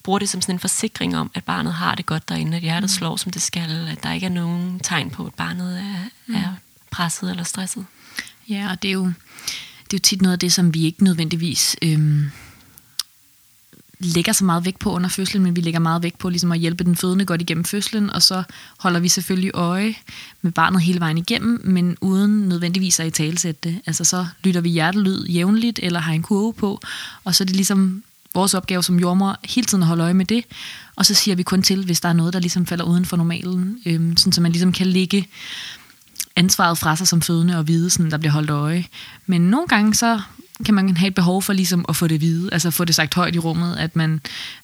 bruger 0.04 0.20
det 0.20 0.30
som 0.30 0.42
sådan 0.42 0.56
en 0.56 0.60
forsikring 0.60 1.18
om, 1.18 1.32
at 1.34 1.44
barnet 1.44 1.74
har 1.74 1.96
det 1.96 2.06
godt 2.06 2.30
derinde, 2.30 2.58
at 2.58 2.64
hjertet 2.64 2.84
mm. 2.84 2.88
slår, 2.98 3.16
som 3.16 3.32
det 3.32 3.42
skal, 3.42 3.88
at 3.92 4.04
der 4.04 4.14
ikke 4.14 4.26
er 4.26 4.32
nogen 4.32 4.80
tegn 4.80 5.10
på, 5.10 5.26
at 5.26 5.34
barnet 5.34 5.80
er, 5.80 6.10
mm. 6.28 6.36
er 6.36 6.56
presset 6.92 7.30
eller 7.30 7.44
stresset. 7.44 7.86
Ja, 8.50 8.68
og 8.72 8.82
det 8.82 8.88
er 8.88 8.94
jo, 8.94 9.06
det 9.84 9.94
er 9.94 9.98
jo 9.98 10.00
tit 10.00 10.22
noget 10.22 10.34
af 10.34 10.40
det, 10.40 10.54
som 10.54 10.74
vi 10.74 10.86
ikke 10.86 11.04
nødvendigvis 11.04 11.76
øhm, 11.82 12.32
lægger 14.04 14.34
så 14.34 14.46
meget 14.46 14.66
vægt 14.66 14.80
på 14.80 14.92
under 14.92 15.10
fødslen, 15.10 15.44
men 15.44 15.56
vi 15.56 15.62
lægger 15.62 15.80
meget 15.80 16.04
vægt 16.04 16.18
på 16.18 16.30
ligesom 16.30 16.52
at 16.52 16.60
hjælpe 16.60 16.84
den 16.84 16.96
fødende 16.96 17.26
godt 17.26 17.42
igennem 17.42 17.66
fødslen, 17.66 18.10
og 18.10 18.22
så 18.22 18.44
holder 18.78 19.00
vi 19.00 19.10
selvfølgelig 19.10 19.52
øje 19.54 19.96
med 20.42 20.52
barnet 20.52 20.82
hele 20.82 21.00
vejen 21.00 21.18
igennem, 21.18 21.62
men 21.64 21.98
uden 22.02 22.50
nødvendigvis 22.50 23.00
at 23.00 23.08
i 23.08 23.10
talsætte 23.10 23.70
det. 23.70 23.82
Altså 23.86 24.04
så 24.04 24.26
lytter 24.44 24.62
vi 24.62 24.70
hjertelyd 24.70 25.26
jævnligt, 25.26 25.80
eller 25.84 26.00
har 26.00 26.14
en 26.14 26.24
kurve 26.24 26.54
på, 26.54 26.82
og 27.24 27.36
så 27.36 27.44
er 27.44 27.46
det 27.46 27.56
ligesom 27.56 28.04
vores 28.34 28.54
opgave 28.54 28.84
som 28.84 29.00
jordmor 29.00 29.40
hele 29.44 29.66
tiden 29.66 29.84
at 29.84 29.88
holde 29.88 30.04
øje 30.04 30.14
med 30.14 30.26
det, 30.26 30.46
og 30.96 31.06
så 31.06 31.14
siger 31.14 31.36
vi 31.36 31.44
kun 31.44 31.62
til, 31.62 31.86
hvis 31.86 32.02
der 32.02 32.10
er 32.10 32.14
noget, 32.14 32.34
der 32.34 32.40
ligesom 32.40 32.66
falder 32.66 32.86
uden 32.86 33.06
for 33.06 33.18
normalen, 33.18 33.78
øhm, 33.86 34.18
sådan 34.18 34.34
så 34.34 34.42
man 34.42 34.52
ligesom 34.52 34.72
kan 34.72 34.88
ligge 34.88 35.28
ansvaret 36.36 36.78
fra 36.78 36.96
sig 36.96 37.08
som 37.08 37.22
fødende 37.22 37.58
og 37.58 37.68
vide, 37.68 37.90
sådan, 37.90 38.12
der 38.12 38.18
bliver 38.18 38.32
holdt 38.32 38.50
øje. 38.50 38.86
Men 39.26 39.42
nogle 39.42 39.68
gange 39.68 39.94
så 39.94 40.22
kan 40.66 40.74
man 40.74 40.98
have 40.98 41.08
et 41.08 41.16
behov 41.16 41.42
for 41.42 41.54
ligesom 41.54 41.86
at 41.90 41.96
få 41.96 42.08
det 42.08 42.22
vide, 42.22 42.50
altså 42.52 42.72
få 42.72 42.86
det 42.86 42.96
sagt 42.96 43.14
højt 43.14 43.36
i 43.36 43.40
rummet, 43.40 43.76
at 43.76 43.96
man 43.96 44.22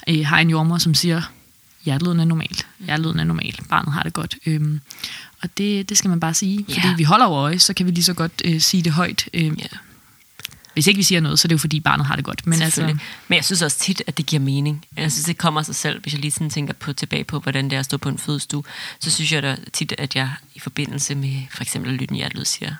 øh, 0.09 0.25
har 0.25 0.39
en 0.39 0.49
jordmor, 0.49 0.77
som 0.77 0.93
siger, 0.93 1.21
hjertelyden 1.85 2.19
er 2.19 2.25
normalt, 2.25 2.67
hjertelyden 2.79 3.19
er 3.19 3.23
normalt, 3.23 3.69
barnet 3.69 3.93
har 3.93 4.03
det 4.03 4.13
godt. 4.13 4.35
Øhm, 4.45 4.81
og 5.41 5.57
det, 5.57 5.89
det 5.89 5.97
skal 5.97 6.09
man 6.09 6.19
bare 6.19 6.33
sige, 6.33 6.59
yeah. 6.59 6.73
fordi 6.73 6.87
vi 6.97 7.03
holder 7.03 7.29
øje, 7.29 7.59
så 7.59 7.73
kan 7.73 7.85
vi 7.85 7.91
lige 7.91 8.03
så 8.03 8.13
godt 8.13 8.41
øh, 8.45 8.61
sige 8.61 8.83
det 8.83 8.91
højt. 8.91 9.29
Øh, 9.33 9.43
yeah. 9.43 9.69
Hvis 10.73 10.87
ikke 10.87 10.97
vi 10.97 11.03
siger 11.03 11.21
noget, 11.21 11.39
så 11.39 11.45
er 11.45 11.47
det 11.47 11.53
jo 11.53 11.57
fordi 11.57 11.79
barnet 11.79 12.05
har 12.05 12.15
det 12.15 12.25
godt. 12.25 12.47
Men, 12.47 12.61
altså, 12.61 12.81
men 13.27 13.35
jeg 13.35 13.45
synes 13.45 13.61
også 13.61 13.79
tit, 13.79 14.01
at 14.07 14.17
det 14.17 14.25
giver 14.25 14.39
mening. 14.39 14.85
Jeg 14.97 15.11
synes, 15.11 15.25
det 15.25 15.37
kommer 15.37 15.59
af 15.59 15.65
sig 15.65 15.75
selv. 15.75 16.01
Hvis 16.01 16.13
jeg 16.13 16.21
lige 16.21 16.31
sådan 16.31 16.49
tænker 16.49 16.73
på, 16.73 16.93
tilbage 16.93 17.23
på, 17.23 17.39
hvordan 17.39 17.65
det 17.65 17.73
er 17.73 17.79
at 17.79 17.85
stå 17.85 17.97
på 17.97 18.09
en 18.09 18.17
fødestue, 18.17 18.63
så 18.99 19.11
synes 19.11 19.31
jeg 19.31 19.43
da 19.43 19.57
tit, 19.73 19.93
at 19.97 20.15
jeg 20.15 20.31
i 20.55 20.59
forbindelse 20.59 21.15
med 21.15 21.41
for 21.51 21.61
eksempel 21.61 21.93
lytten 21.93 22.15
hjertelyd 22.15 22.45
siger, 22.45 22.75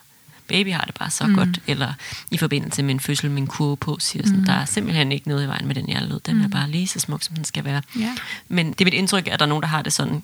baby 0.50 0.74
har 0.74 0.82
det 0.82 0.96
bare 1.00 1.10
så 1.10 1.26
mm. 1.28 1.36
godt, 1.36 1.60
eller 1.68 1.94
i 2.32 2.38
forbindelse 2.38 2.84
med 2.84 2.94
en 2.94 3.00
fødsel 3.00 3.32
med 3.32 3.38
en 3.42 3.48
kurve 3.48 3.78
på, 3.78 3.98
siger 4.00 4.24
sådan, 4.26 4.40
mm. 4.40 4.46
der 4.46 4.54
er 4.54 4.66
simpelthen 4.66 5.12
ikke 5.12 5.28
noget 5.28 5.44
i 5.44 5.48
vejen 5.48 5.68
med 5.68 5.76
den 5.76 5.86
hjertelyd, 5.86 6.20
den 6.20 6.36
mm. 6.38 6.44
er 6.44 6.48
bare 6.48 6.70
lige 6.70 6.88
så 6.88 7.00
smuk, 7.00 7.24
som 7.24 7.36
den 7.36 7.46
skal 7.46 7.64
være. 7.64 7.82
Yeah. 7.98 8.18
Men 8.48 8.72
det 8.72 8.82
er 8.82 8.86
mit 8.86 8.94
indtryk, 8.94 9.28
at 9.28 9.40
der 9.40 9.46
er 9.46 9.50
nogen, 9.50 9.62
der 9.62 9.68
har 9.68 9.82
det 9.82 9.94
sådan, 9.94 10.24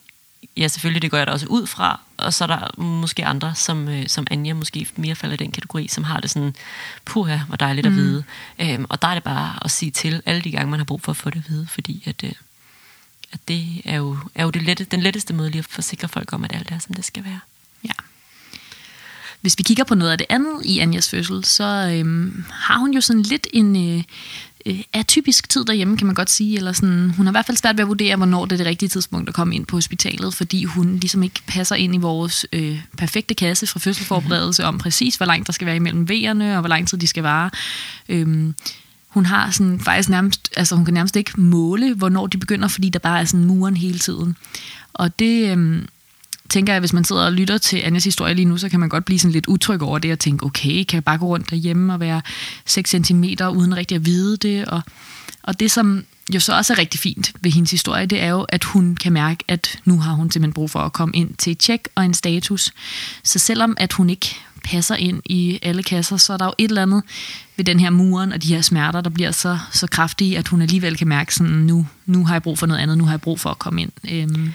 ja, 0.57 0.67
selvfølgelig, 0.67 1.01
det 1.01 1.11
går 1.11 1.17
jeg 1.17 1.27
da 1.27 1.31
også 1.31 1.45
ud 1.45 1.67
fra. 1.67 1.99
Og 2.17 2.33
så 2.33 2.43
er 2.43 2.47
der 2.47 2.81
måske 2.81 3.25
andre, 3.25 3.55
som, 3.55 3.87
øh, 3.87 4.07
som 4.07 4.27
Anja 4.31 4.53
måske 4.53 4.87
mere 4.95 5.15
falder 5.15 5.33
i 5.33 5.37
den 5.37 5.51
kategori, 5.51 5.87
som 5.87 6.03
har 6.03 6.19
det 6.19 6.29
sådan, 6.29 6.55
puha, 7.05 7.37
hvor 7.37 7.55
dejligt 7.55 7.87
mm. 7.87 7.93
at 7.93 7.97
vide. 7.97 8.23
Øhm, 8.59 8.85
og 8.89 9.01
der 9.01 9.07
er 9.07 9.13
det 9.13 9.23
bare 9.23 9.59
at 9.61 9.71
sige 9.71 9.91
til 9.91 10.21
alle 10.25 10.41
de 10.41 10.51
gange, 10.51 10.71
man 10.71 10.79
har 10.79 10.85
brug 10.85 11.01
for 11.01 11.11
at 11.11 11.17
få 11.17 11.29
det 11.29 11.39
at 11.39 11.49
vide, 11.49 11.67
fordi 11.67 12.03
at, 12.05 12.23
øh, 12.23 12.31
at 13.31 13.39
det 13.47 13.81
er 13.85 13.95
jo, 13.95 14.17
er 14.35 14.43
jo 14.43 14.49
det 14.49 14.61
lette, 14.61 14.83
den 14.83 15.01
letteste 15.01 15.33
måde 15.33 15.49
lige 15.49 15.59
at 15.59 15.65
forsikre 15.65 16.07
folk 16.07 16.33
om, 16.33 16.43
at 16.43 16.55
alt 16.55 16.71
er, 16.71 16.79
som 16.79 16.93
det 16.93 17.05
skal 17.05 17.23
være. 17.23 17.39
Ja. 17.83 17.93
Hvis 19.45 19.57
vi 19.57 19.63
kigger 19.63 19.83
på 19.83 19.95
noget 19.95 20.11
af 20.11 20.17
det 20.17 20.27
andet 20.29 20.65
i 20.65 20.79
Anjas 20.79 21.09
fødsel, 21.09 21.43
så 21.43 21.91
øhm, 21.93 22.43
har 22.51 22.77
hun 22.77 22.93
jo 22.93 23.01
sådan 23.01 23.21
lidt 23.21 23.47
en... 23.53 23.97
Øh, 23.97 24.03
øh, 24.65 24.79
atypisk 24.93 25.49
tid 25.49 25.65
derhjemme, 25.65 25.97
kan 25.97 26.07
man 26.07 26.15
godt 26.15 26.29
sige. 26.29 26.57
Eller 26.57 26.71
sådan, 26.71 27.09
hun 27.17 27.25
har 27.25 27.31
i 27.31 27.33
hvert 27.33 27.45
fald 27.45 27.57
svært 27.57 27.77
ved 27.77 27.83
at 27.83 27.87
vurdere, 27.87 28.15
hvornår 28.15 28.45
det 28.45 28.51
er 28.51 28.57
det 28.57 28.65
rigtige 28.65 28.89
tidspunkt 28.89 29.29
at 29.29 29.35
komme 29.35 29.55
ind 29.55 29.65
på 29.65 29.77
hospitalet, 29.77 30.33
fordi 30.33 30.63
hun 30.63 30.95
ligesom 30.95 31.23
ikke 31.23 31.41
passer 31.47 31.75
ind 31.75 31.95
i 31.95 31.97
vores 31.97 32.45
øh, 32.53 32.79
perfekte 32.97 33.33
kasse 33.33 33.67
fra 33.67 33.79
fødselsforberedelse 33.79 34.65
om 34.65 34.77
præcis, 34.77 35.15
hvor 35.15 35.25
langt 35.25 35.47
der 35.47 35.53
skal 35.53 35.65
være 35.65 35.75
imellem 35.75 36.09
vejerne, 36.09 36.55
og 36.55 36.59
hvor 36.59 36.69
lang 36.69 36.87
tid 36.87 36.97
de 36.97 37.07
skal 37.07 37.23
vare. 37.23 37.49
Øhm, 38.09 38.55
hun 39.07 39.25
har 39.25 39.51
sådan 39.51 39.79
faktisk 39.79 40.09
nærmest, 40.09 40.49
altså 40.57 40.75
hun 40.75 40.85
kan 40.85 40.93
nærmest 40.93 41.15
ikke 41.15 41.41
måle, 41.41 41.93
hvornår 41.93 42.27
de 42.27 42.37
begynder, 42.37 42.67
fordi 42.67 42.89
der 42.89 42.99
bare 42.99 43.21
er 43.21 43.25
sådan 43.25 43.45
muren 43.45 43.77
hele 43.77 43.99
tiden. 43.99 44.35
Og 44.93 45.19
det, 45.19 45.51
øhm, 45.51 45.87
tænker 46.49 46.73
jeg, 46.73 46.79
hvis 46.79 46.93
man 46.93 47.03
sidder 47.03 47.25
og 47.25 47.33
lytter 47.33 47.57
til 47.57 47.77
Anjas 47.77 48.03
historie 48.03 48.33
lige 48.33 48.45
nu, 48.45 48.57
så 48.57 48.69
kan 48.69 48.79
man 48.79 48.89
godt 48.89 49.05
blive 49.05 49.19
sådan 49.19 49.31
lidt 49.31 49.47
utryg 49.47 49.81
over 49.81 49.99
det 49.99 50.11
og 50.11 50.19
tænke, 50.19 50.45
okay, 50.45 50.83
kan 50.83 50.95
jeg 50.95 51.03
bare 51.03 51.17
gå 51.17 51.25
rundt 51.25 51.49
derhjemme 51.49 51.93
og 51.93 51.99
være 51.99 52.21
6 52.65 52.89
cm 52.89 53.23
uden 53.51 53.77
rigtig 53.77 53.95
at 53.95 54.05
vide 54.05 54.37
det? 54.37 54.65
Og, 54.65 54.81
og 55.43 55.59
det, 55.59 55.71
som 55.71 56.05
jo 56.33 56.39
så 56.39 56.55
også 56.55 56.73
er 56.73 56.77
rigtig 56.77 56.99
fint 56.99 57.33
ved 57.41 57.51
hendes 57.51 57.71
historie, 57.71 58.05
det 58.05 58.21
er 58.21 58.29
jo, 58.29 58.41
at 58.41 58.63
hun 58.63 58.95
kan 58.95 59.13
mærke, 59.13 59.43
at 59.47 59.79
nu 59.85 59.99
har 59.99 60.13
hun 60.13 60.31
simpelthen 60.31 60.53
brug 60.53 60.71
for 60.71 60.79
at 60.79 60.93
komme 60.93 61.15
ind 61.15 61.33
til 61.37 61.51
et 61.51 61.57
tjek 61.57 61.87
og 61.95 62.05
en 62.05 62.13
status. 62.13 62.73
Så 63.23 63.39
selvom 63.39 63.77
at 63.77 63.93
hun 63.93 64.09
ikke 64.09 64.35
passer 64.63 64.95
ind 64.95 65.21
i 65.25 65.59
alle 65.61 65.83
kasser, 65.83 66.17
så 66.17 66.33
er 66.33 66.37
der 66.37 66.45
jo 66.45 66.53
et 66.57 66.69
eller 66.69 66.81
andet 66.81 67.03
ved 67.57 67.65
den 67.65 67.79
her 67.79 67.89
muren 67.89 68.31
og 68.31 68.43
de 68.43 68.47
her 68.47 68.61
smerter, 68.61 69.01
der 69.01 69.09
bliver 69.09 69.31
så, 69.31 69.57
så 69.71 69.87
kraftige, 69.87 70.37
at 70.37 70.47
hun 70.47 70.61
alligevel 70.61 70.97
kan 70.97 71.07
mærke 71.07 71.35
sådan, 71.35 71.53
nu, 71.53 71.87
nu 72.05 72.25
har 72.25 72.35
jeg 72.35 72.43
brug 72.43 72.59
for 72.59 72.65
noget 72.65 72.81
andet, 72.81 72.97
nu 72.97 73.03
har 73.03 73.11
jeg 73.11 73.21
brug 73.21 73.39
for 73.39 73.49
at 73.49 73.59
komme 73.59 73.81
ind. 73.81 73.91
Øhm, 74.11 74.53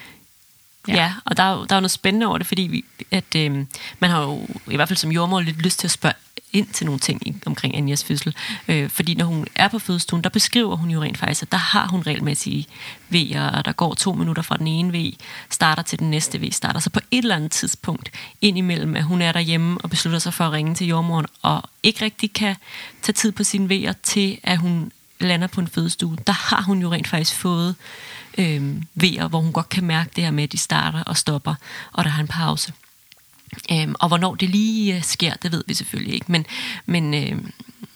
Ja. 0.90 1.02
ja, 1.02 1.12
og 1.24 1.36
der 1.36 1.42
er, 1.42 1.56
der 1.56 1.74
er 1.74 1.76
jo 1.76 1.80
noget 1.80 1.90
spændende 1.90 2.26
over 2.26 2.38
det, 2.38 2.46
fordi 2.46 2.62
vi, 2.62 2.84
at, 3.10 3.34
øh, 3.36 3.66
man 3.98 4.10
har 4.10 4.22
jo 4.22 4.46
i 4.70 4.76
hvert 4.76 4.88
fald 4.88 4.96
som 4.96 5.12
jordmor 5.12 5.40
lidt 5.40 5.62
lyst 5.62 5.78
til 5.78 5.86
at 5.86 5.90
spørge 5.90 6.14
ind 6.52 6.66
til 6.66 6.86
nogle 6.86 7.00
ting 7.00 7.42
omkring 7.46 7.76
Anjas 7.76 8.04
fødsel. 8.04 8.34
Øh, 8.68 8.90
fordi 8.90 9.14
når 9.14 9.24
hun 9.24 9.46
er 9.54 9.68
på 9.68 9.78
fødestuen, 9.78 10.24
der 10.24 10.30
beskriver 10.30 10.76
hun 10.76 10.90
jo 10.90 11.02
rent 11.02 11.18
faktisk, 11.18 11.42
at 11.42 11.52
der 11.52 11.58
har 11.58 11.88
hun 11.88 12.02
regelmæssige 12.02 12.66
V'er, 13.12 13.56
og 13.56 13.64
der 13.64 13.72
går 13.72 13.94
to 13.94 14.12
minutter 14.12 14.42
fra 14.42 14.56
den 14.56 14.66
ene 14.66 14.98
V, 14.98 15.14
starter 15.50 15.82
til 15.82 15.98
den 15.98 16.10
næste 16.10 16.40
V, 16.40 16.50
starter. 16.50 16.80
Så 16.80 16.90
på 16.90 17.00
et 17.10 17.22
eller 17.22 17.36
andet 17.36 17.50
tidspunkt 17.50 18.10
ind 18.40 18.58
imellem, 18.58 18.96
at 18.96 19.02
hun 19.02 19.22
er 19.22 19.32
derhjemme 19.32 19.78
og 19.80 19.90
beslutter 19.90 20.18
sig 20.18 20.34
for 20.34 20.44
at 20.44 20.52
ringe 20.52 20.74
til 20.74 20.86
jordmoren, 20.86 21.26
og 21.42 21.62
ikke 21.82 22.04
rigtig 22.04 22.32
kan 22.32 22.56
tage 23.02 23.14
tid 23.14 23.32
på 23.32 23.44
sine 23.44 23.88
V'er 23.88 23.92
til, 24.02 24.38
at 24.42 24.58
hun 24.58 24.92
lander 25.20 25.46
på 25.46 25.60
en 25.60 25.68
fødestue, 25.68 26.16
der 26.26 26.32
har 26.32 26.62
hun 26.62 26.82
jo 26.82 26.92
rent 26.92 27.08
faktisk 27.08 27.34
fået 27.34 27.68
øh, 27.68 27.74
Øhm, 28.38 28.82
V'er, 29.02 29.26
hvor 29.26 29.40
hun 29.40 29.52
godt 29.52 29.68
kan 29.68 29.84
mærke 29.84 30.10
det 30.16 30.24
her 30.24 30.30
med, 30.30 30.44
at 30.44 30.52
de 30.52 30.58
starter 30.58 31.02
og 31.02 31.16
stopper, 31.16 31.54
og 31.92 32.04
der 32.04 32.10
har 32.10 32.22
en 32.22 32.28
pause. 32.28 32.72
Øhm, 33.72 33.94
og 34.00 34.08
hvornår 34.08 34.34
det 34.34 34.48
lige 34.48 34.96
øh, 34.96 35.02
sker, 35.02 35.34
det 35.34 35.52
ved 35.52 35.64
vi 35.66 35.74
selvfølgelig 35.74 36.14
ikke, 36.14 36.32
men, 36.32 36.46
men 36.86 37.14
øh, 37.14 37.38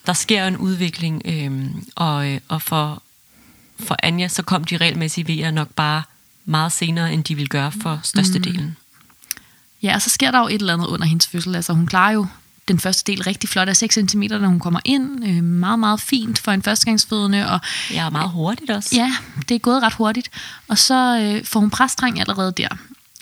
der 0.07 0.13
sker 0.13 0.47
en 0.47 0.57
udvikling, 0.57 1.23
øhm, 1.25 1.65
øh, 1.67 1.75
og, 1.95 2.41
og 2.49 2.63
for, 2.63 3.03
for 3.81 3.97
Anja, 4.03 4.29
så 4.29 4.43
kom 4.43 4.65
de 4.65 4.77
regelmæssige 4.77 5.47
V'er 5.47 5.51
nok 5.51 5.69
bare 5.69 6.03
meget 6.45 6.73
senere, 6.73 7.13
end 7.13 7.25
de 7.25 7.35
ville 7.35 7.49
gøre 7.49 7.73
for 7.73 8.01
størstedelen. 8.03 8.65
Mm. 8.65 8.75
Ja, 9.83 9.95
og 9.95 10.03
så 10.03 10.11
sker 10.11 10.31
der 10.31 10.39
jo 10.39 10.47
et 10.47 10.55
eller 10.55 10.73
andet 10.73 10.87
under 10.87 11.07
hendes 11.07 11.27
fødsel. 11.27 11.55
Altså 11.55 11.73
hun 11.73 11.87
klarer 11.87 12.13
jo 12.13 12.27
den 12.69 12.79
første 12.79 13.13
del 13.13 13.23
rigtig 13.23 13.49
flot 13.49 13.69
af 13.69 13.77
6 13.77 13.95
cm, 13.95 14.23
når 14.23 14.47
hun 14.47 14.61
kommer 14.61 14.81
ind. 14.85 15.25
Øh, 15.29 15.45
meget, 15.45 15.79
meget 15.79 16.01
fint 16.01 16.39
for 16.39 16.53
en 16.53 16.63
førstegangsfødende. 16.63 17.51
Og, 17.51 17.61
ja, 17.91 18.07
og 18.07 18.13
meget 18.13 18.31
hurtigt 18.31 18.71
også. 18.71 18.91
Ja, 18.97 19.13
det 19.49 19.55
er 19.55 19.59
gået 19.59 19.83
ret 19.83 19.93
hurtigt. 19.93 20.31
Og 20.69 20.79
så 20.79 21.21
øh, 21.21 21.45
får 21.45 21.61
hun 21.61 21.71
præstreng 21.71 22.21
allerede 22.21 22.53
der. 22.57 22.69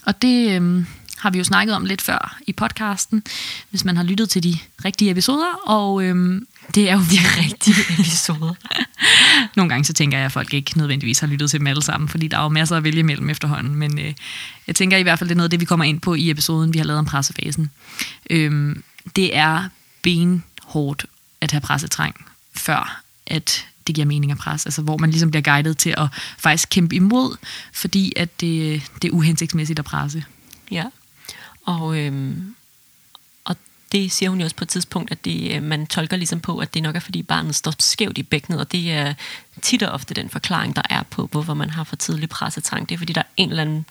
Og 0.07 0.23
det 0.23 0.61
øh, 0.61 0.85
har 1.23 1.31
vi 1.31 1.39
jo 1.39 1.45
snakket 1.45 1.77
om 1.77 1.85
lidt 1.85 2.03
før 2.03 2.39
i 2.47 2.53
podcasten, 2.53 3.23
hvis 3.71 3.85
man 3.85 3.97
har 3.97 4.05
lyttet 4.05 4.31
til 4.31 4.43
de 4.43 4.59
rigtige 4.85 5.11
episoder. 5.11 5.61
Og 5.67 6.03
øh, 6.05 6.43
det 6.75 6.91
er 6.91 6.95
jo 6.95 7.01
de 7.01 7.19
rigtige 7.43 8.01
episoder. 8.01 8.55
Nogle 9.57 9.69
gange 9.69 9.85
så 9.85 9.93
tænker 9.93 10.19
jeg, 10.19 10.27
at 10.27 10.33
folk 10.33 10.55
ikke 10.55 10.79
nødvendigvis 10.79 11.19
har 11.19 11.27
lyttet 11.27 11.51
til 11.51 11.59
dem 11.59 11.67
alle 11.67 11.83
sammen, 11.83 12.09
fordi 12.09 12.29
der 12.29 12.39
er 12.39 12.43
jo 12.43 12.49
masser 12.49 12.77
at 12.77 12.85
vælge 12.85 13.03
mellem 13.03 13.31
efterhånden. 13.31 13.75
Men 13.75 13.99
øh, 13.99 14.13
jeg 14.67 14.77
tænker 14.77 14.97
i 14.97 15.03
hvert 15.03 15.19
fald, 15.19 15.29
det 15.29 15.35
er 15.35 15.37
noget 15.37 15.47
af 15.47 15.51
det, 15.51 15.61
vi 15.61 15.65
kommer 15.65 15.85
ind 15.85 16.01
på 16.01 16.15
i 16.15 16.31
episoden, 16.31 16.73
vi 16.73 16.79
har 16.79 16.85
lavet 16.85 16.99
om 16.99 17.05
pressefasen. 17.05 17.71
Øh, 18.31 18.77
det 19.17 19.37
er 19.37 19.69
benhårdt 20.03 21.07
at 21.41 21.51
have 21.51 21.61
pressetræng, 21.61 22.27
før 22.55 23.03
at 23.27 23.67
det 23.87 23.95
giver 23.95 24.07
mening 24.07 24.33
at 24.33 24.39
presse. 24.39 24.67
Altså 24.67 24.83
hvor 24.83 24.97
man 24.97 25.11
ligesom 25.11 25.31
bliver 25.31 25.43
guidet 25.43 25.79
til 25.79 25.95
at 25.99 26.09
faktisk 26.39 26.69
kæmpe 26.71 26.95
imod, 26.95 27.37
fordi 27.73 28.13
at 28.17 28.41
det, 28.41 28.83
det 29.03 29.09
er 29.09 29.13
uhensigtsmæssigt 29.13 29.79
at 29.79 29.85
presse. 29.85 30.25
Ja, 30.71 30.85
og, 31.67 31.99
øhm, 31.99 32.55
og 33.45 33.57
det 33.93 34.13
siger 34.13 34.31
hun 34.31 34.39
jo 34.41 34.45
også 34.45 34.57
på 34.57 34.65
et 34.65 34.69
tidspunkt, 34.69 35.11
at 35.11 35.25
det, 35.25 35.57
øh, 35.57 35.63
man 35.63 35.87
tolker 35.87 36.17
ligesom 36.17 36.41
på, 36.41 36.59
at 36.59 36.75
det 36.75 36.83
nok 36.83 36.97
er, 36.97 37.01
fordi 37.01 37.23
barnet 37.23 37.55
står 37.55 37.75
skævt 37.79 38.19
i 38.19 38.23
bækkenet, 38.23 38.61
og 38.61 38.73
det 38.73 38.93
er 38.93 39.15
tit 39.63 39.83
og 39.83 39.93
ofte 39.93 40.15
den 40.15 40.31
forklaring, 40.31 40.77
der 40.77 40.83
er 40.91 41.03
på, 41.03 41.27
hvorfor 41.27 41.55
man 41.55 41.71
har 41.71 41.85
for 41.85 41.97
tidlig 41.97 42.29
pressetrang. 42.29 42.89
Det 42.89 42.95
er, 42.95 42.99
fordi 42.99 43.13
der 43.13 43.21
er 43.21 43.33
en 43.37 43.51
eller 43.51 43.63
anden 43.63 43.87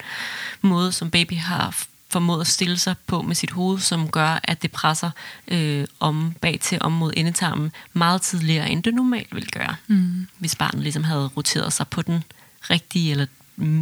måde, 0.62 0.92
som 0.92 1.12
baby 1.12 1.38
har 1.38 1.86
formået 2.12 2.42
at 2.42 2.48
stille 2.48 2.78
sig 2.78 2.96
på 3.08 3.22
med 3.22 3.36
sit 3.36 3.52
hoved, 3.52 3.80
som 3.80 4.10
gør, 4.10 4.40
at 4.44 4.62
det 4.62 4.72
presser 4.72 5.12
øh, 5.48 5.86
om 6.00 6.36
bag 6.42 6.60
til 6.62 6.78
om 6.82 6.92
mod 6.92 7.14
endetarmen 7.18 7.72
meget 7.94 8.22
tidligere, 8.22 8.70
end 8.70 8.84
det 8.84 8.94
normalt 8.94 9.36
ville 9.36 9.50
gøre, 9.50 9.76
mm. 9.88 10.28
hvis 10.38 10.56
barnet 10.56 10.84
ligesom 10.84 11.04
havde 11.04 11.28
roteret 11.38 11.74
sig 11.74 11.88
på 11.88 12.02
den 12.02 12.24
rigtige 12.70 13.12
eller 13.12 13.26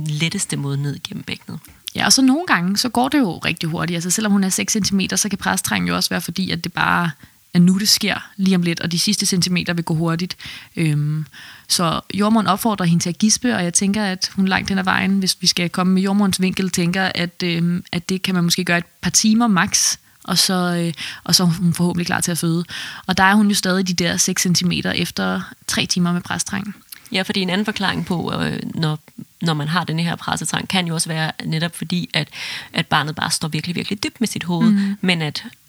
letteste 0.06 0.58
måde 0.58 0.82
ned 0.82 1.00
gennem 1.04 1.24
bækkenet. 1.24 1.60
Ja, 1.96 2.06
og 2.06 2.14
så 2.14 2.22
nogle 2.22 2.46
gange, 2.48 2.78
så 2.78 2.90
går 2.90 3.10
det 3.10 3.20
jo 3.20 3.38
rigtig 3.38 3.70
hurtigt. 3.70 3.96
Altså 3.96 4.12
selvom 4.12 4.32
hun 4.32 4.44
er 4.44 4.50
6 4.50 4.74
cm, 4.74 5.00
så 5.16 5.30
kan 5.30 5.38
presstrængen 5.38 5.88
jo 5.88 5.96
også 5.96 6.10
være 6.10 6.22
fordi, 6.22 6.52
at 6.52 6.64
det 6.64 6.74
bare 6.74 7.12
er 7.54 7.60
nu, 7.60 7.78
det 7.78 7.90
sker 7.90 8.30
lige 8.38 8.56
om 8.56 8.62
lidt, 8.62 8.80
og 8.80 8.92
de 8.92 9.00
sidste 9.00 9.26
centimeter 9.26 9.74
vil 9.74 9.84
gå 9.84 9.96
hurtigt. 9.96 10.38
Øhm, 10.76 11.26
så 11.68 12.02
jordmoren 12.14 12.48
opfordrer 12.48 12.86
hende 12.86 13.04
til 13.04 13.10
at 13.10 13.18
gispe, 13.18 13.56
og 13.56 13.64
jeg 13.64 13.74
tænker, 13.74 14.04
at 14.04 14.32
hun 14.36 14.48
langt 14.48 14.70
hen 14.70 14.78
ad 14.78 14.84
vejen, 14.84 15.20
hvis 15.20 15.38
vi 15.42 15.48
skal 15.48 15.70
komme 15.70 15.94
med 15.94 16.02
jordmorens 16.02 16.42
vinkel, 16.42 16.70
tænker, 16.70 17.12
at, 17.16 17.44
øhm, 17.44 17.84
at 17.92 18.10
det 18.10 18.22
kan 18.22 18.36
man 18.36 18.44
måske 18.44 18.66
gøre 18.66 18.78
et 18.78 18.86
par 19.02 19.10
timer 19.10 19.48
max, 19.48 19.98
og 20.24 20.38
så, 20.38 20.54
øh, 20.54 20.94
og 21.24 21.36
så 21.36 21.44
er 21.44 21.48
hun 21.48 21.74
forhåbentlig 21.74 22.06
klar 22.06 22.22
til 22.22 22.32
at 22.32 22.38
føde. 22.38 22.66
Og 23.08 23.18
der 23.18 23.24
er 23.24 23.34
hun 23.34 23.48
jo 23.48 23.56
stadig 23.56 23.88
de 23.88 23.94
der 23.94 24.18
6 24.18 24.42
cm 24.42 24.72
efter 24.96 25.42
tre 25.68 25.86
timer 25.86 26.14
med 26.14 26.22
presstrængen. 26.22 26.74
Ja, 27.12 27.22
fordi 27.22 27.42
en 27.42 27.50
anden 27.50 27.66
forklaring 27.66 28.06
på, 28.06 28.34
øh, 28.34 28.60
når, 28.76 29.00
når 29.42 29.54
man 29.54 29.68
har 29.68 29.84
den 29.84 30.00
her 30.00 30.16
pressetrang, 30.16 30.68
kan 30.68 30.88
jo 30.88 30.94
også 30.94 31.10
være 31.10 31.32
netop 31.46 31.76
fordi, 31.76 32.10
at, 32.14 32.30
at 32.74 32.88
barnet 32.88 33.16
bare 33.16 33.32
står 33.32 33.48
virkelig, 33.48 33.76
virkelig 33.76 34.04
dybt 34.04 34.20
med 34.20 34.28
sit 34.28 34.44
hoved, 34.44 34.72
mm. 34.72 34.98
men 35.02 35.22
at, 35.22 35.44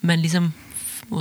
man 0.00 0.20
ligesom 0.20 0.52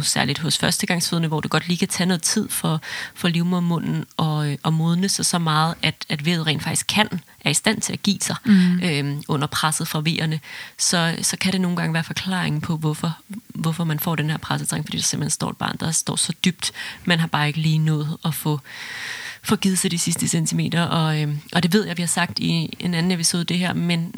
særligt 0.02 0.40
hos 0.40 0.58
førstegangsfødende, 0.58 1.28
hvor 1.28 1.42
det 1.42 1.52
godt 1.52 1.68
lige 1.68 1.78
kan 1.78 1.88
tage 1.88 2.08
noget 2.08 2.22
tid 2.22 2.50
for, 2.50 2.82
for 3.14 3.28
livmormunden 3.28 4.06
og, 4.18 4.58
og 4.64 4.74
modne 4.74 5.10
sig 5.10 5.26
så 5.26 5.40
meget, 5.40 5.76
at, 5.82 6.06
at 6.10 6.26
vedet 6.26 6.48
rent 6.48 6.64
faktisk 6.64 6.88
kan, 6.88 7.22
er 7.42 7.50
i 7.50 7.54
stand 7.54 7.82
til 7.82 7.94
at 7.94 8.04
give 8.04 8.18
sig 8.22 8.36
mm. 8.46 8.80
øhm, 8.84 9.24
under 9.28 9.48
presset 9.48 9.88
fra 9.88 10.02
vejerne, 10.04 10.40
så, 10.78 11.16
så 11.22 11.38
kan 11.38 11.54
det 11.54 11.62
nogle 11.62 11.78
gange 11.78 11.94
være 11.94 12.04
forklaringen 12.04 12.62
på, 12.62 12.78
hvorfor, 12.78 13.18
hvorfor 13.48 13.84
man 13.84 14.00
får 14.00 14.16
den 14.16 14.30
her 14.30 14.38
pressetrang, 14.38 14.86
fordi 14.86 14.98
der 14.98 15.04
simpelthen 15.04 15.32
står 15.32 15.50
et 15.50 15.58
barn, 15.58 15.76
der 15.80 15.92
står 15.92 16.16
så 16.16 16.34
dybt, 16.46 16.72
man 17.06 17.20
har 17.20 17.28
bare 17.28 17.48
ikke 17.48 17.60
lige 17.60 17.78
nået 17.78 18.18
at 18.26 18.34
få 18.34 18.60
få 19.44 19.56
givet 19.56 19.80
sig 19.80 19.92
de 19.92 20.00
sidste 20.00 20.28
centimeter, 20.28 20.84
og, 20.84 21.22
øhm, 21.22 21.40
og 21.54 21.64
det 21.64 21.74
ved 21.74 21.88
jeg, 21.88 21.98
vi 21.98 22.02
har 22.02 22.08
sagt 22.08 22.40
i 22.40 22.78
en 22.80 22.94
anden 22.94 23.12
episode 23.12 23.44
det 23.44 23.58
her, 23.58 23.74
men, 23.74 24.14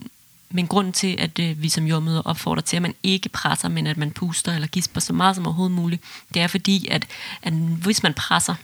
men 0.52 0.68
grunden 0.68 0.94
til, 0.94 1.16
at 1.20 1.40
øh, 1.40 1.62
vi 1.62 1.70
som 1.70 1.86
jordmøder 1.86 2.22
opfordrer 2.22 2.62
til, 2.62 2.76
at 2.76 2.82
man 2.82 2.96
ikke 3.04 3.30
presser, 3.30 3.70
men 3.70 3.88
at 3.88 3.98
man 3.98 4.12
puster 4.12 4.54
eller 4.54 4.68
gisper 4.68 5.02
så 5.02 5.14
meget 5.14 5.36
som 5.36 5.46
overhovedet 5.46 5.76
muligt, 5.76 6.04
det 6.34 6.42
er 6.42 6.48
fordi, 6.48 6.88
at, 6.88 7.08
at 7.42 7.54
hvis 7.54 8.04
man 8.04 8.14
presser, 8.14 8.56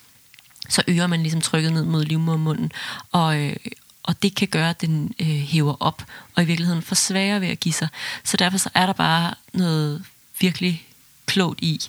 så 0.69 0.83
øger 0.87 1.07
man 1.07 1.21
ligesom 1.21 1.41
trykket 1.41 1.73
ned 1.73 1.85
mod 1.85 2.05
livmodermunden, 2.05 2.71
og, 3.11 3.39
øh, 3.39 3.55
og 4.03 4.23
det 4.23 4.35
kan 4.35 4.47
gøre, 4.47 4.69
at 4.69 4.81
den 4.81 5.13
øh, 5.19 5.27
hæver 5.27 5.75
op, 5.79 6.05
og 6.35 6.43
i 6.43 6.45
virkeligheden 6.45 6.81
forsvager 6.81 7.39
ved 7.39 7.47
at 7.47 7.59
give 7.59 7.73
sig. 7.73 7.87
Så 8.23 8.37
derfor 8.37 8.57
så 8.57 8.69
er 8.73 8.85
der 8.85 8.93
bare 8.93 9.33
noget 9.53 10.05
virkelig 10.39 10.86
klogt 11.27 11.59
i 11.61 11.79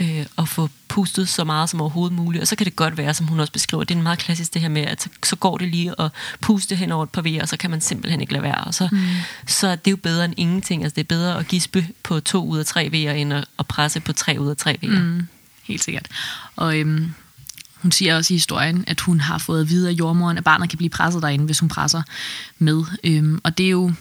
øh, 0.00 0.26
at 0.38 0.48
få 0.48 0.68
pustet 0.88 1.28
så 1.28 1.44
meget 1.44 1.70
som 1.70 1.80
overhovedet 1.80 2.16
muligt. 2.16 2.42
Og 2.42 2.48
så 2.48 2.56
kan 2.56 2.64
det 2.64 2.76
godt 2.76 2.96
være, 2.96 3.14
som 3.14 3.26
hun 3.26 3.40
også 3.40 3.52
beskriver, 3.52 3.84
det 3.84 3.94
er 3.94 3.98
en 3.98 4.02
meget 4.02 4.18
klassisk 4.18 4.54
det 4.54 4.62
her 4.62 4.68
med, 4.68 4.82
at 4.82 5.02
så, 5.02 5.08
så 5.24 5.36
går 5.36 5.58
det 5.58 5.68
lige 5.68 6.00
at 6.00 6.10
puste 6.40 6.76
hen 6.76 6.92
over 6.92 7.02
et 7.02 7.10
par 7.10 7.22
vejer, 7.22 7.42
og 7.42 7.48
så 7.48 7.56
kan 7.56 7.70
man 7.70 7.80
simpelthen 7.80 8.20
ikke 8.20 8.32
lade 8.32 8.42
være. 8.42 8.64
Og 8.64 8.74
så, 8.74 8.88
mm. 8.92 8.98
så 9.46 9.70
det 9.70 9.86
er 9.86 9.90
jo 9.90 9.96
bedre 9.96 10.24
end 10.24 10.34
ingenting. 10.36 10.82
Altså 10.82 10.94
det 10.94 11.00
er 11.00 11.08
bedre 11.08 11.38
at 11.38 11.48
gispe 11.48 11.88
på 12.02 12.20
to 12.20 12.46
ud 12.46 12.58
af 12.58 12.66
tre 12.66 12.88
vejer, 12.92 13.12
end 13.12 13.32
at, 13.32 13.44
at 13.58 13.66
presse 13.66 14.00
på 14.00 14.12
tre 14.12 14.36
ud 14.40 14.50
af 14.50 14.56
tre 14.56 14.78
vejer. 14.82 15.02
Mm. 15.02 15.26
Helt 15.62 15.84
sikkert. 15.84 16.06
Og 16.56 16.78
øhm, 16.78 17.14
hun 17.74 17.92
siger 17.92 18.16
også 18.16 18.34
i 18.34 18.36
historien, 18.36 18.84
at 18.86 19.00
hun 19.00 19.20
har 19.20 19.38
fået 19.38 19.60
at 19.60 19.68
vide 19.68 19.88
af 19.88 19.92
jordmoren, 19.92 20.38
at 20.38 20.44
barnet 20.44 20.68
kan 20.68 20.76
blive 20.76 20.90
presset 20.90 21.22
derinde, 21.22 21.44
hvis 21.44 21.58
hun 21.58 21.68
presser 21.68 22.02
med. 22.58 22.84
Øhm, 23.04 23.40
og 23.44 23.58
det 23.58 23.66
er 23.66 23.70
jo 23.70 23.92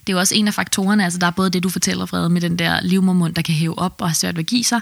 det 0.00 0.08
er 0.08 0.12
jo 0.12 0.18
også 0.18 0.34
en 0.34 0.48
af 0.48 0.54
faktorerne, 0.54 1.04
altså 1.04 1.18
der 1.18 1.26
er 1.26 1.30
både 1.30 1.50
det, 1.50 1.62
du 1.62 1.68
fortæller, 1.68 2.06
Frede, 2.06 2.28
med 2.28 2.40
den 2.40 2.58
der 2.58 2.80
livmormund, 2.80 3.34
der 3.34 3.42
kan 3.42 3.54
hæve 3.54 3.78
op 3.78 3.94
og 3.98 4.08
har 4.08 4.14
svært 4.14 4.34
ved 4.34 4.44
at 4.44 4.46
give 4.46 4.64
sig, 4.64 4.80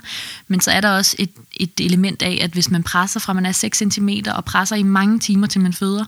men 0.49 0.61
så 0.61 0.71
er 0.71 0.81
der 0.81 0.91
også 0.91 1.17
et, 1.19 1.31
et 1.53 1.71
element 1.81 2.23
af, 2.23 2.39
at 2.43 2.51
hvis 2.51 2.71
man 2.71 2.83
presser 2.83 3.21
fra 3.21 3.33
man 3.33 3.47
er 3.47 3.53
6 3.53 3.79
cm 3.79 4.09
og 4.35 4.45
presser 4.45 4.77
i 4.77 4.83
mange 4.83 5.19
timer 5.19 5.47
til 5.47 5.61
man 5.61 5.73
føder, 5.73 6.05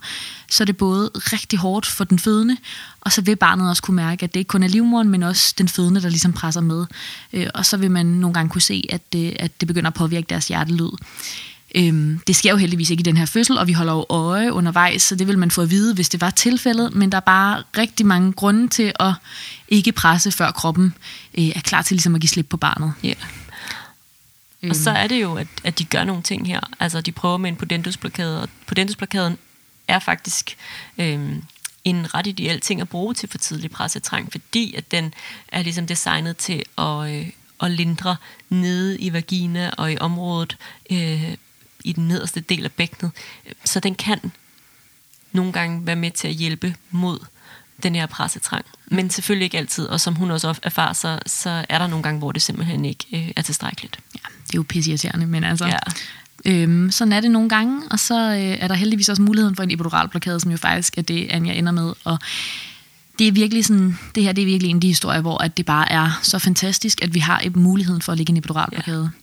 så 0.50 0.62
er 0.62 0.66
det 0.66 0.76
både 0.76 1.10
rigtig 1.14 1.58
hårdt 1.58 1.86
for 1.86 2.04
den 2.04 2.18
fødende, 2.18 2.56
og 3.00 3.12
så 3.12 3.22
vil 3.22 3.36
barnet 3.36 3.68
også 3.68 3.82
kunne 3.82 3.96
mærke, 3.96 4.24
at 4.24 4.34
det 4.34 4.40
ikke 4.40 4.48
kun 4.48 4.62
er 4.62 4.68
livmoren, 4.68 5.08
men 5.08 5.22
også 5.22 5.54
den 5.58 5.68
fødende, 5.68 6.02
der 6.02 6.08
ligesom 6.08 6.32
presser 6.32 6.60
med. 6.60 6.86
Øh, 7.32 7.46
og 7.54 7.66
så 7.66 7.76
vil 7.76 7.90
man 7.90 8.06
nogle 8.06 8.34
gange 8.34 8.50
kunne 8.50 8.60
se, 8.60 8.84
at 8.90 9.12
det, 9.12 9.36
at 9.38 9.60
det 9.60 9.68
begynder 9.68 9.90
at 9.90 9.94
påvirke 9.94 10.26
deres 10.30 10.48
hjertelyd. 10.48 10.90
Øhm, 11.74 12.20
det 12.26 12.36
sker 12.36 12.50
jo 12.50 12.56
heldigvis 12.56 12.90
ikke 12.90 13.00
i 13.00 13.02
den 13.02 13.16
her 13.16 13.26
fødsel, 13.26 13.58
og 13.58 13.66
vi 13.66 13.72
holder 13.72 13.92
jo 13.92 14.06
øje 14.08 14.52
undervejs, 14.52 15.02
så 15.02 15.14
det 15.14 15.26
vil 15.26 15.38
man 15.38 15.50
få 15.50 15.62
at 15.62 15.70
vide, 15.70 15.94
hvis 15.94 16.08
det 16.08 16.20
var 16.20 16.30
tilfældet, 16.30 16.94
men 16.94 17.12
der 17.12 17.16
er 17.16 17.20
bare 17.20 17.62
rigtig 17.78 18.06
mange 18.06 18.32
grunde 18.32 18.68
til 18.68 18.92
at 19.00 19.12
ikke 19.68 19.92
presse, 19.92 20.32
før 20.32 20.50
kroppen 20.50 20.94
øh, 21.38 21.48
er 21.48 21.60
klar 21.60 21.82
til 21.82 21.94
ligesom 21.94 22.14
at 22.14 22.20
give 22.20 22.28
slip 22.28 22.46
på 22.48 22.56
barnet. 22.56 22.94
Ja. 23.02 23.14
Øhm. 24.62 24.70
Og 24.70 24.76
så 24.76 24.90
er 24.90 25.06
det 25.06 25.22
jo, 25.22 25.34
at, 25.34 25.46
at 25.64 25.78
de 25.78 25.84
gør 25.84 26.04
nogle 26.04 26.22
ting 26.22 26.46
her. 26.46 26.60
Altså, 26.80 27.00
de 27.00 27.12
prøver 27.12 27.36
med 27.36 27.50
en 27.50 27.56
pudendusblokade, 27.56 28.42
og 28.42 28.48
pudendusblokaden 28.66 29.38
er 29.88 29.98
faktisk... 29.98 30.56
Øhm, 30.98 31.42
en 31.84 32.14
ret 32.14 32.26
ideel 32.26 32.60
ting 32.60 32.80
at 32.80 32.88
bruge 32.88 33.14
til 33.14 33.28
for 33.28 33.38
tidlig 33.38 33.70
pressetrang, 33.70 34.32
fordi 34.32 34.74
at 34.74 34.90
den 34.90 35.14
er 35.48 35.62
ligesom 35.62 35.86
designet 35.86 36.36
til 36.36 36.64
at, 36.78 37.10
øh, 37.10 37.28
at 37.62 37.70
lindre 37.70 38.16
nede 38.48 38.98
i 38.98 39.12
vagina 39.12 39.70
og 39.76 39.92
i 39.92 39.98
området 39.98 40.56
øh, 40.90 41.36
i 41.84 41.92
den 41.92 42.08
nederste 42.08 42.40
del 42.40 42.64
af 42.64 42.72
bækkenet. 42.72 43.12
Så 43.64 43.80
den 43.80 43.94
kan 43.94 44.32
nogle 45.32 45.52
gange 45.52 45.86
være 45.86 45.96
med 45.96 46.10
til 46.10 46.28
at 46.28 46.34
hjælpe 46.34 46.74
mod 46.90 47.18
den 47.82 47.94
her 47.94 48.06
pressetrang. 48.06 48.64
Men 48.86 49.10
selvfølgelig 49.10 49.44
ikke 49.44 49.58
altid, 49.58 49.86
og 49.86 50.00
som 50.00 50.14
hun 50.14 50.30
også 50.30 50.54
erfarer, 50.62 50.92
så, 50.92 51.18
så 51.26 51.64
er 51.68 51.78
der 51.78 51.86
nogle 51.86 52.02
gange, 52.02 52.18
hvor 52.18 52.32
det 52.32 52.42
simpelthen 52.42 52.84
ikke 52.84 53.06
øh, 53.12 53.32
er 53.36 53.42
tilstrækkeligt. 53.42 53.98
Ja, 54.14 54.28
det 54.46 54.54
er 54.54 54.58
jo 54.58 54.64
pissirriterende, 54.68 55.26
men 55.26 55.44
altså... 55.44 55.66
Ja. 55.66 55.78
Øhm, 56.44 56.90
sådan 56.90 57.12
er 57.12 57.20
det 57.20 57.30
nogle 57.30 57.48
gange, 57.48 57.82
og 57.90 57.98
så 57.98 58.30
øh, 58.30 58.38
er 58.38 58.68
der 58.68 58.74
heldigvis 58.74 59.08
også 59.08 59.22
muligheden 59.22 59.56
for 59.56 59.62
en 59.62 59.70
epiduralblokade, 59.70 60.40
som 60.40 60.50
jo 60.50 60.56
faktisk 60.56 60.98
er 60.98 61.02
det, 61.02 61.26
Anja 61.30 61.52
ender 61.52 61.72
med. 61.72 61.92
Og 62.04 62.18
det 63.18 63.28
er 63.28 63.32
virkelig 63.32 63.64
sådan, 63.64 63.98
det 64.14 64.22
her 64.22 64.32
det 64.32 64.42
er 64.42 64.46
virkelig 64.46 64.70
en 64.70 64.76
af 64.76 64.80
de 64.80 64.88
historier, 64.88 65.20
hvor 65.20 65.38
at 65.38 65.56
det 65.56 65.66
bare 65.66 65.92
er 65.92 66.20
så 66.22 66.38
fantastisk, 66.38 67.02
at 67.02 67.14
vi 67.14 67.18
har 67.18 67.42
muligheden 67.54 68.02
for 68.02 68.12
at 68.12 68.18
lægge 68.18 68.30
en 68.30 68.36
epiduralblokade. 68.36 69.02
Ja. 69.02 69.19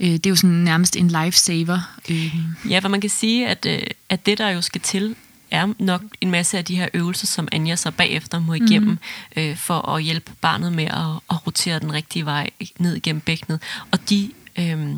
Øh, 0.00 0.10
det 0.10 0.26
er 0.26 0.30
jo 0.30 0.36
sådan 0.36 0.50
nærmest 0.50 0.96
en 0.96 1.08
lifesaver. 1.08 1.98
Øh. 2.10 2.34
Ja, 2.70 2.78
for 2.78 2.88
man 2.88 3.00
kan 3.00 3.10
sige, 3.10 3.48
at, 3.48 3.66
øh, 3.66 3.82
at 4.08 4.26
det, 4.26 4.38
der 4.38 4.48
jo 4.48 4.60
skal 4.60 4.80
til, 4.80 5.16
er 5.50 5.72
nok 5.78 6.02
en 6.20 6.30
masse 6.30 6.58
af 6.58 6.64
de 6.64 6.76
her 6.76 6.88
øvelser, 6.94 7.26
som 7.26 7.48
Anja 7.52 7.76
så 7.76 7.90
bagefter 7.90 8.38
må 8.38 8.54
igennem, 8.54 8.90
mm. 8.90 9.42
øh, 9.42 9.56
for 9.56 9.88
at 9.88 10.02
hjælpe 10.02 10.32
barnet 10.40 10.72
med 10.72 10.84
at, 10.84 11.20
at 11.30 11.46
rotere 11.46 11.78
den 11.78 11.92
rigtige 11.92 12.24
vej 12.24 12.50
ned 12.78 12.96
igennem 12.96 13.20
bækkenet. 13.20 13.62
Og 13.90 14.10
de 14.10 14.30
øh, 14.58 14.88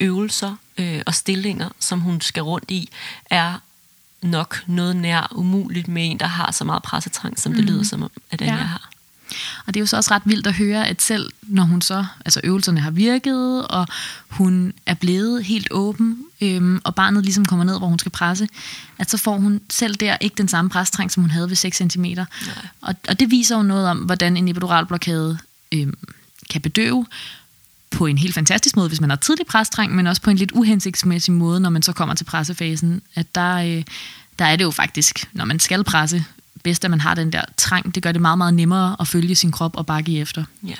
øvelser 0.00 0.56
øh, 0.78 1.02
og 1.06 1.14
stillinger, 1.14 1.68
som 1.78 2.00
hun 2.00 2.20
skal 2.20 2.42
rundt 2.42 2.70
i, 2.70 2.88
er 3.30 3.62
nok 4.22 4.62
noget 4.66 4.96
nær 4.96 5.32
umuligt 5.34 5.88
med 5.88 6.10
en, 6.10 6.20
der 6.20 6.26
har 6.26 6.52
så 6.52 6.64
meget 6.64 6.82
pressetrang, 6.82 7.38
som 7.38 7.52
mm. 7.52 7.56
det 7.56 7.64
lyder 7.64 7.84
som 7.84 8.02
om, 8.02 8.10
at 8.30 8.42
Anja 8.42 8.54
ja. 8.54 8.60
har. 8.62 8.90
Og 9.66 9.74
det 9.74 9.76
er 9.76 9.80
jo 9.80 9.86
så 9.86 9.96
også 9.96 10.14
ret 10.14 10.22
vildt 10.24 10.46
at 10.46 10.54
høre, 10.54 10.88
at 10.88 11.02
selv 11.02 11.30
når 11.42 11.62
hun 11.62 11.82
så, 11.82 12.04
altså 12.24 12.40
øvelserne 12.44 12.80
har 12.80 12.90
virket, 12.90 13.66
og 13.66 13.86
hun 14.28 14.72
er 14.86 14.94
blevet 14.94 15.44
helt 15.44 15.68
åben, 15.70 16.18
øhm, 16.40 16.80
og 16.84 16.94
barnet 16.94 17.24
ligesom 17.24 17.44
kommer 17.44 17.64
ned, 17.64 17.78
hvor 17.78 17.86
hun 17.86 17.98
skal 17.98 18.12
presse, 18.12 18.48
at 18.98 19.10
så 19.10 19.16
får 19.16 19.36
hun 19.36 19.60
selv 19.70 19.94
der 19.94 20.16
ikke 20.20 20.34
den 20.34 20.48
samme 20.48 20.70
presstrang, 20.70 21.12
som 21.12 21.22
hun 21.22 21.30
havde 21.30 21.48
ved 21.48 21.56
6 21.56 21.76
cm. 21.76 22.04
Og, 22.80 22.94
og 23.08 23.20
det 23.20 23.30
viser 23.30 23.56
jo 23.56 23.62
noget 23.62 23.88
om, 23.88 23.98
hvordan 23.98 24.36
en 24.36 24.48
epiduralblokade 24.48 25.38
øhm, 25.72 25.94
kan 26.50 26.60
bedøve, 26.60 27.06
på 27.90 28.06
en 28.06 28.18
helt 28.18 28.34
fantastisk 28.34 28.76
måde, 28.76 28.88
hvis 28.88 29.00
man 29.00 29.10
har 29.10 29.16
tidlig 29.16 29.46
presstrang, 29.46 29.94
men 29.94 30.06
også 30.06 30.22
på 30.22 30.30
en 30.30 30.36
lidt 30.36 30.52
uhensigtsmæssig 30.52 31.34
måde, 31.34 31.60
når 31.60 31.70
man 31.70 31.82
så 31.82 31.92
kommer 31.92 32.14
til 32.14 32.24
pressefasen. 32.24 33.02
At 33.14 33.34
der, 33.34 33.54
øh, 33.56 33.84
der 34.38 34.44
er 34.44 34.56
det 34.56 34.64
jo 34.64 34.70
faktisk, 34.70 35.28
når 35.32 35.44
man 35.44 35.60
skal 35.60 35.84
presse, 35.84 36.24
bedst, 36.68 36.84
at 36.84 36.90
man 36.90 37.00
har 37.00 37.14
den 37.14 37.32
der 37.32 37.42
trang. 37.56 37.94
Det 37.94 38.02
gør 38.02 38.12
det 38.12 38.20
meget, 38.20 38.38
meget 38.38 38.54
nemmere 38.54 38.96
at 39.00 39.08
følge 39.08 39.34
sin 39.34 39.52
krop 39.52 39.76
og 39.76 39.86
bakke 39.86 40.20
efter. 40.20 40.44
Ja. 40.66 40.74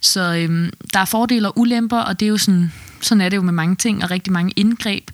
Så 0.00 0.34
øhm, 0.34 0.70
der 0.92 1.00
er 1.00 1.04
fordele 1.04 1.48
og 1.48 1.58
ulemper, 1.58 1.98
og 1.98 2.20
det 2.20 2.26
er 2.26 2.30
jo 2.30 2.38
sådan, 2.38 2.72
sådan 3.00 3.20
er 3.20 3.28
det 3.28 3.36
jo 3.36 3.42
med 3.42 3.52
mange 3.52 3.76
ting, 3.76 4.04
og 4.04 4.10
rigtig 4.10 4.32
mange 4.32 4.52
indgreb. 4.56 5.10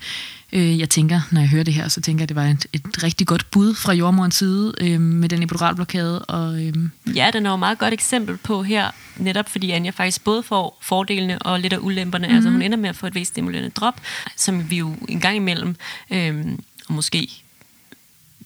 Øh, 0.52 0.78
jeg 0.78 0.90
tænker, 0.90 1.20
når 1.30 1.40
jeg 1.40 1.50
hører 1.50 1.64
det 1.64 1.74
her, 1.74 1.88
så 1.88 2.00
tænker 2.00 2.22
jeg, 2.22 2.24
at 2.24 2.28
det 2.28 2.36
var 2.36 2.44
et, 2.44 2.66
et 2.72 3.02
rigtig 3.02 3.26
godt 3.26 3.50
bud 3.50 3.74
fra 3.74 3.92
jordmorens 3.92 4.34
side 4.34 4.74
øh, 4.80 5.00
med 5.00 5.28
den 5.28 5.42
epiduralblokade. 5.42 6.24
Og, 6.24 6.62
øh... 6.62 6.74
Ja, 7.14 7.30
den 7.32 7.46
er 7.46 7.50
jo 7.50 7.56
meget 7.56 7.78
godt 7.78 7.94
eksempel 7.94 8.36
på 8.36 8.62
her, 8.62 8.90
netop 9.16 9.48
fordi 9.48 9.70
Anja 9.70 9.90
faktisk 9.90 10.24
både 10.24 10.42
får 10.42 10.78
fordelene 10.82 11.38
og 11.38 11.60
lidt 11.60 11.72
af 11.72 11.78
ulemperne. 11.80 12.26
Mm-hmm. 12.26 12.36
Altså 12.36 12.50
hun 12.50 12.62
ender 12.62 12.78
med 12.78 12.88
at 12.88 12.96
få 12.96 13.06
et 13.06 13.16
V-stimulerende 13.16 13.70
drop, 13.70 14.00
som 14.36 14.70
vi 14.70 14.76
jo 14.76 14.94
en 15.08 15.20
gang 15.20 15.36
imellem, 15.36 15.76
øh, 16.10 16.46
og 16.88 16.94
måske 16.94 17.42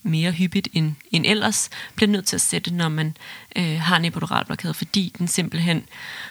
mere 0.03 0.31
hyppigt 0.31 0.67
end, 0.73 0.93
end 1.11 1.25
ellers, 1.25 1.69
bliver 1.95 2.09
nødt 2.09 2.25
til 2.25 2.35
at 2.35 2.41
sætte, 2.41 2.73
når 2.73 2.89
man 2.89 3.17
øh, 3.55 3.79
har 3.79 3.97
en 3.97 4.05
epiduralblokade, 4.05 4.73
fordi 4.73 5.13
den 5.17 5.27
simpelthen 5.27 5.83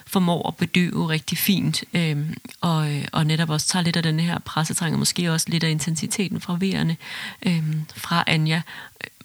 formår 0.05 0.47
at 0.47 0.55
bedøve 0.55 1.09
rigtig 1.09 1.37
fint, 1.37 1.83
øh, 1.93 2.17
og, 2.61 2.91
øh, 2.91 3.05
og 3.11 3.25
netop 3.25 3.49
også 3.49 3.67
tager 3.67 3.83
lidt 3.83 3.95
af 3.95 4.03
den 4.03 4.19
her 4.19 4.39
pressetrang, 4.39 4.93
og 4.93 4.99
måske 4.99 5.31
også 5.31 5.45
lidt 5.49 5.63
af 5.63 5.69
intensiteten 5.69 6.41
fra 6.41 6.57
vejerne 6.59 6.97
øh, 7.45 7.63
fra 7.95 8.23
Anja. 8.27 8.61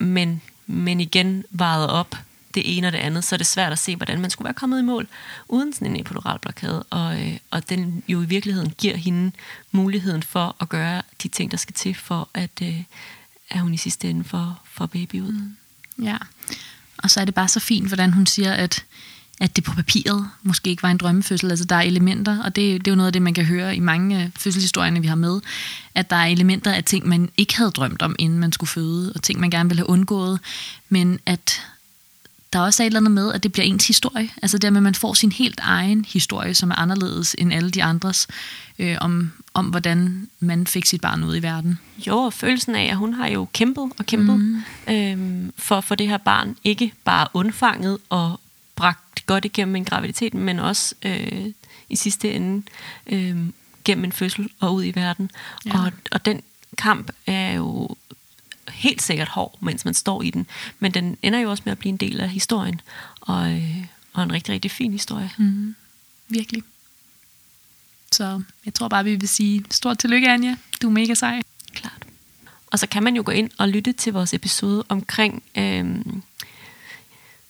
Men, 0.00 0.42
men 0.66 1.00
igen 1.00 1.44
vejet 1.50 1.90
op 1.90 2.16
det 2.56 2.78
ene 2.78 2.86
og 2.86 2.92
det 2.92 2.98
andet, 2.98 3.24
så 3.24 3.34
er 3.34 3.36
det 3.36 3.46
svært 3.46 3.72
at 3.72 3.78
se, 3.78 3.96
hvordan 3.96 4.20
man 4.20 4.30
skulle 4.30 4.44
være 4.44 4.54
kommet 4.54 4.78
i 4.78 4.82
mål 4.82 5.08
uden 5.48 5.72
sådan 5.72 5.86
en 5.86 6.00
epiduralblokade, 6.00 6.82
og, 6.82 7.20
øh, 7.20 7.36
og 7.50 7.68
den 7.68 8.02
jo 8.08 8.22
i 8.22 8.26
virkeligheden 8.26 8.70
giver 8.78 8.96
hende 8.96 9.32
muligheden 9.72 10.22
for 10.22 10.56
at 10.60 10.68
gøre 10.68 11.02
de 11.22 11.28
ting, 11.28 11.50
der 11.50 11.56
skal 11.56 11.74
til 11.74 11.94
for 11.94 12.28
at, 12.34 12.62
øh, 12.62 12.82
er 13.50 13.60
hun 13.60 13.74
i 13.74 13.76
sidste 13.76 14.10
ende 14.10 14.24
for, 14.24 14.60
for 14.72 14.86
baby 14.86 15.20
ud. 15.20 15.50
Ja, 16.02 16.16
og 16.98 17.10
så 17.10 17.20
er 17.20 17.24
det 17.24 17.34
bare 17.34 17.48
så 17.48 17.60
fint, 17.60 17.86
hvordan 17.86 18.12
hun 18.12 18.26
siger, 18.26 18.52
at, 18.52 18.84
at 19.40 19.56
det 19.56 19.64
på 19.64 19.74
papiret 19.74 20.30
måske 20.42 20.70
ikke 20.70 20.82
var 20.82 20.90
en 20.90 20.96
drømmefødsel. 20.96 21.50
Altså 21.50 21.64
der 21.64 21.76
er 21.76 21.80
elementer, 21.80 22.42
og 22.42 22.56
det, 22.56 22.84
det 22.84 22.88
er 22.88 22.92
jo 22.92 22.96
noget 22.96 23.06
af 23.06 23.12
det, 23.12 23.22
man 23.22 23.34
kan 23.34 23.44
høre 23.44 23.76
i 23.76 23.80
mange 23.80 24.22
øh, 24.22 24.30
fødselshistorierne, 24.36 25.00
vi 25.00 25.06
har 25.06 25.14
med, 25.14 25.40
at 25.94 26.10
der 26.10 26.16
er 26.16 26.26
elementer 26.26 26.72
af 26.72 26.84
ting, 26.84 27.08
man 27.08 27.30
ikke 27.36 27.56
havde 27.56 27.70
drømt 27.70 28.02
om, 28.02 28.16
inden 28.18 28.38
man 28.38 28.52
skulle 28.52 28.70
føde, 28.70 29.12
og 29.12 29.22
ting, 29.22 29.40
man 29.40 29.50
gerne 29.50 29.68
ville 29.68 29.80
have 29.80 29.90
undgået, 29.90 30.40
men 30.88 31.20
at 31.26 31.62
der 32.52 32.58
også 32.60 32.82
er 32.82 32.86
et 32.86 32.90
eller 32.90 33.00
andet 33.00 33.12
med, 33.12 33.32
at 33.32 33.42
det 33.42 33.52
bliver 33.52 33.66
ens 33.66 33.86
historie. 33.86 34.30
Altså 34.42 34.58
det 34.58 34.72
med, 34.72 34.78
at 34.78 34.82
man 34.82 34.94
får 34.94 35.14
sin 35.14 35.32
helt 35.32 35.60
egen 35.62 36.04
historie, 36.04 36.54
som 36.54 36.70
er 36.70 36.74
anderledes 36.74 37.36
end 37.38 37.52
alle 37.52 37.70
de 37.70 37.82
andres, 37.82 38.26
øh, 38.78 38.96
om, 39.00 39.32
om 39.54 39.66
hvordan 39.66 40.28
man 40.40 40.66
fik 40.66 40.86
sit 40.86 41.00
barn 41.00 41.24
ud 41.24 41.36
i 41.36 41.42
verden. 41.42 41.78
Jo, 42.06 42.18
og 42.18 42.32
følelsen 42.32 42.74
af, 42.74 42.84
at 42.84 42.96
hun 42.96 43.14
har 43.14 43.28
jo 43.28 43.46
kæmpet 43.52 43.92
og 43.98 44.06
kæmpet 44.06 44.40
mm. 44.40 44.62
øhm, 44.88 45.52
for, 45.58 45.80
for 45.80 45.94
det 45.94 46.08
her 46.08 46.16
barn. 46.16 46.56
Ikke 46.64 46.92
bare 47.04 47.28
undfanget 47.34 47.98
og 48.08 48.40
bragt 48.76 49.26
godt 49.26 49.44
igennem 49.44 49.76
en 49.76 49.84
graviditet, 49.84 50.34
men 50.34 50.58
også 50.58 50.94
øh, 51.02 51.46
i 51.88 51.96
sidste 51.96 52.32
ende 52.32 52.62
øh, 53.06 53.36
gennem 53.84 54.04
en 54.04 54.12
fødsel 54.12 54.50
og 54.60 54.74
ud 54.74 54.84
i 54.84 54.92
verden. 54.94 55.30
Ja. 55.66 55.84
Og, 55.84 55.92
og 56.12 56.26
den 56.26 56.40
kamp 56.78 57.10
er 57.26 57.52
jo 57.52 57.96
helt 58.76 59.02
sikkert 59.02 59.28
hård, 59.28 59.58
mens 59.60 59.84
man 59.84 59.94
står 59.94 60.22
i 60.22 60.30
den. 60.30 60.46
Men 60.78 60.94
den 60.94 61.16
ender 61.22 61.38
jo 61.38 61.50
også 61.50 61.62
med 61.66 61.72
at 61.72 61.78
blive 61.78 61.88
en 61.88 61.96
del 61.96 62.20
af 62.20 62.28
historien. 62.28 62.80
Og, 63.20 63.52
øh, 63.52 63.84
og 64.12 64.22
en 64.22 64.32
rigtig, 64.32 64.54
rigtig 64.54 64.70
fin 64.70 64.92
historie. 64.92 65.30
Mm. 65.38 65.74
Virkelig. 66.28 66.62
Så 68.12 68.42
jeg 68.64 68.74
tror 68.74 68.88
bare, 68.88 69.04
vi 69.04 69.14
vil 69.14 69.28
sige 69.28 69.64
stort 69.70 69.98
tillykke, 69.98 70.28
Anja. 70.28 70.56
Du 70.82 70.86
er 70.86 70.92
mega 70.92 71.14
sej. 71.14 71.42
Klart. 71.72 72.06
Og 72.66 72.78
så 72.78 72.86
kan 72.86 73.02
man 73.02 73.16
jo 73.16 73.22
gå 73.26 73.32
ind 73.32 73.50
og 73.58 73.68
lytte 73.68 73.92
til 73.92 74.12
vores 74.12 74.34
episode 74.34 74.84
omkring 74.88 75.42
øh, 75.58 75.96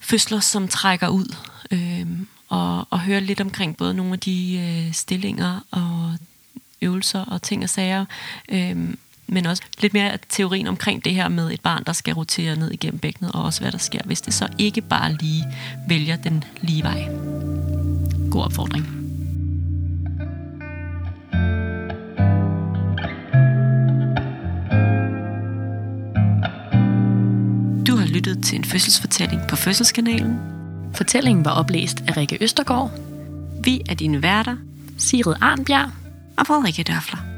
fødsler, 0.00 0.40
som 0.40 0.68
trækker 0.68 1.08
ud. 1.08 1.34
Øh, 1.70 2.06
og, 2.48 2.86
og 2.90 3.00
høre 3.00 3.20
lidt 3.20 3.40
omkring 3.40 3.76
både 3.76 3.94
nogle 3.94 4.12
af 4.12 4.20
de 4.20 4.58
øh, 4.58 4.92
stillinger 4.92 5.60
og 5.70 6.18
øvelser 6.82 7.24
og 7.24 7.42
ting 7.42 7.62
og 7.62 7.70
sager, 7.70 8.04
øh, 8.48 8.94
men 9.28 9.46
også 9.46 9.62
lidt 9.80 9.94
mere 9.94 10.18
teorien 10.28 10.66
omkring 10.66 11.04
det 11.04 11.14
her 11.14 11.28
med 11.28 11.50
et 11.50 11.60
barn, 11.60 11.84
der 11.86 11.92
skal 11.92 12.14
rotere 12.14 12.56
ned 12.56 12.70
igennem 12.70 12.98
bækkenet, 12.98 13.32
og 13.32 13.42
også 13.42 13.60
hvad 13.60 13.72
der 13.72 13.78
sker, 13.78 14.00
hvis 14.04 14.20
det 14.20 14.34
så 14.34 14.48
ikke 14.58 14.80
bare 14.80 15.12
lige 15.12 15.44
vælger 15.88 16.16
den 16.16 16.44
lige 16.60 16.82
vej. 16.82 17.08
God 18.30 18.44
opfordring. 18.44 18.84
Du 27.86 27.96
har 27.96 28.06
lyttet 28.06 28.44
til 28.44 28.58
en 28.58 28.64
fødselsfortælling 28.64 29.42
på 29.48 29.56
Fødselskanalen. 29.56 30.38
Fortællingen 30.94 31.44
var 31.44 31.50
oplæst 31.50 32.04
af 32.08 32.16
Rikke 32.16 32.38
Østergaard. 32.40 32.90
Vi 33.64 33.80
er 33.88 33.94
dine 33.94 34.22
værter, 34.22 34.56
Sigrid 34.98 35.34
Arnbjerg 35.40 35.90
og 36.38 36.46
Frederikke 36.46 36.82
Dørfler. 36.82 37.35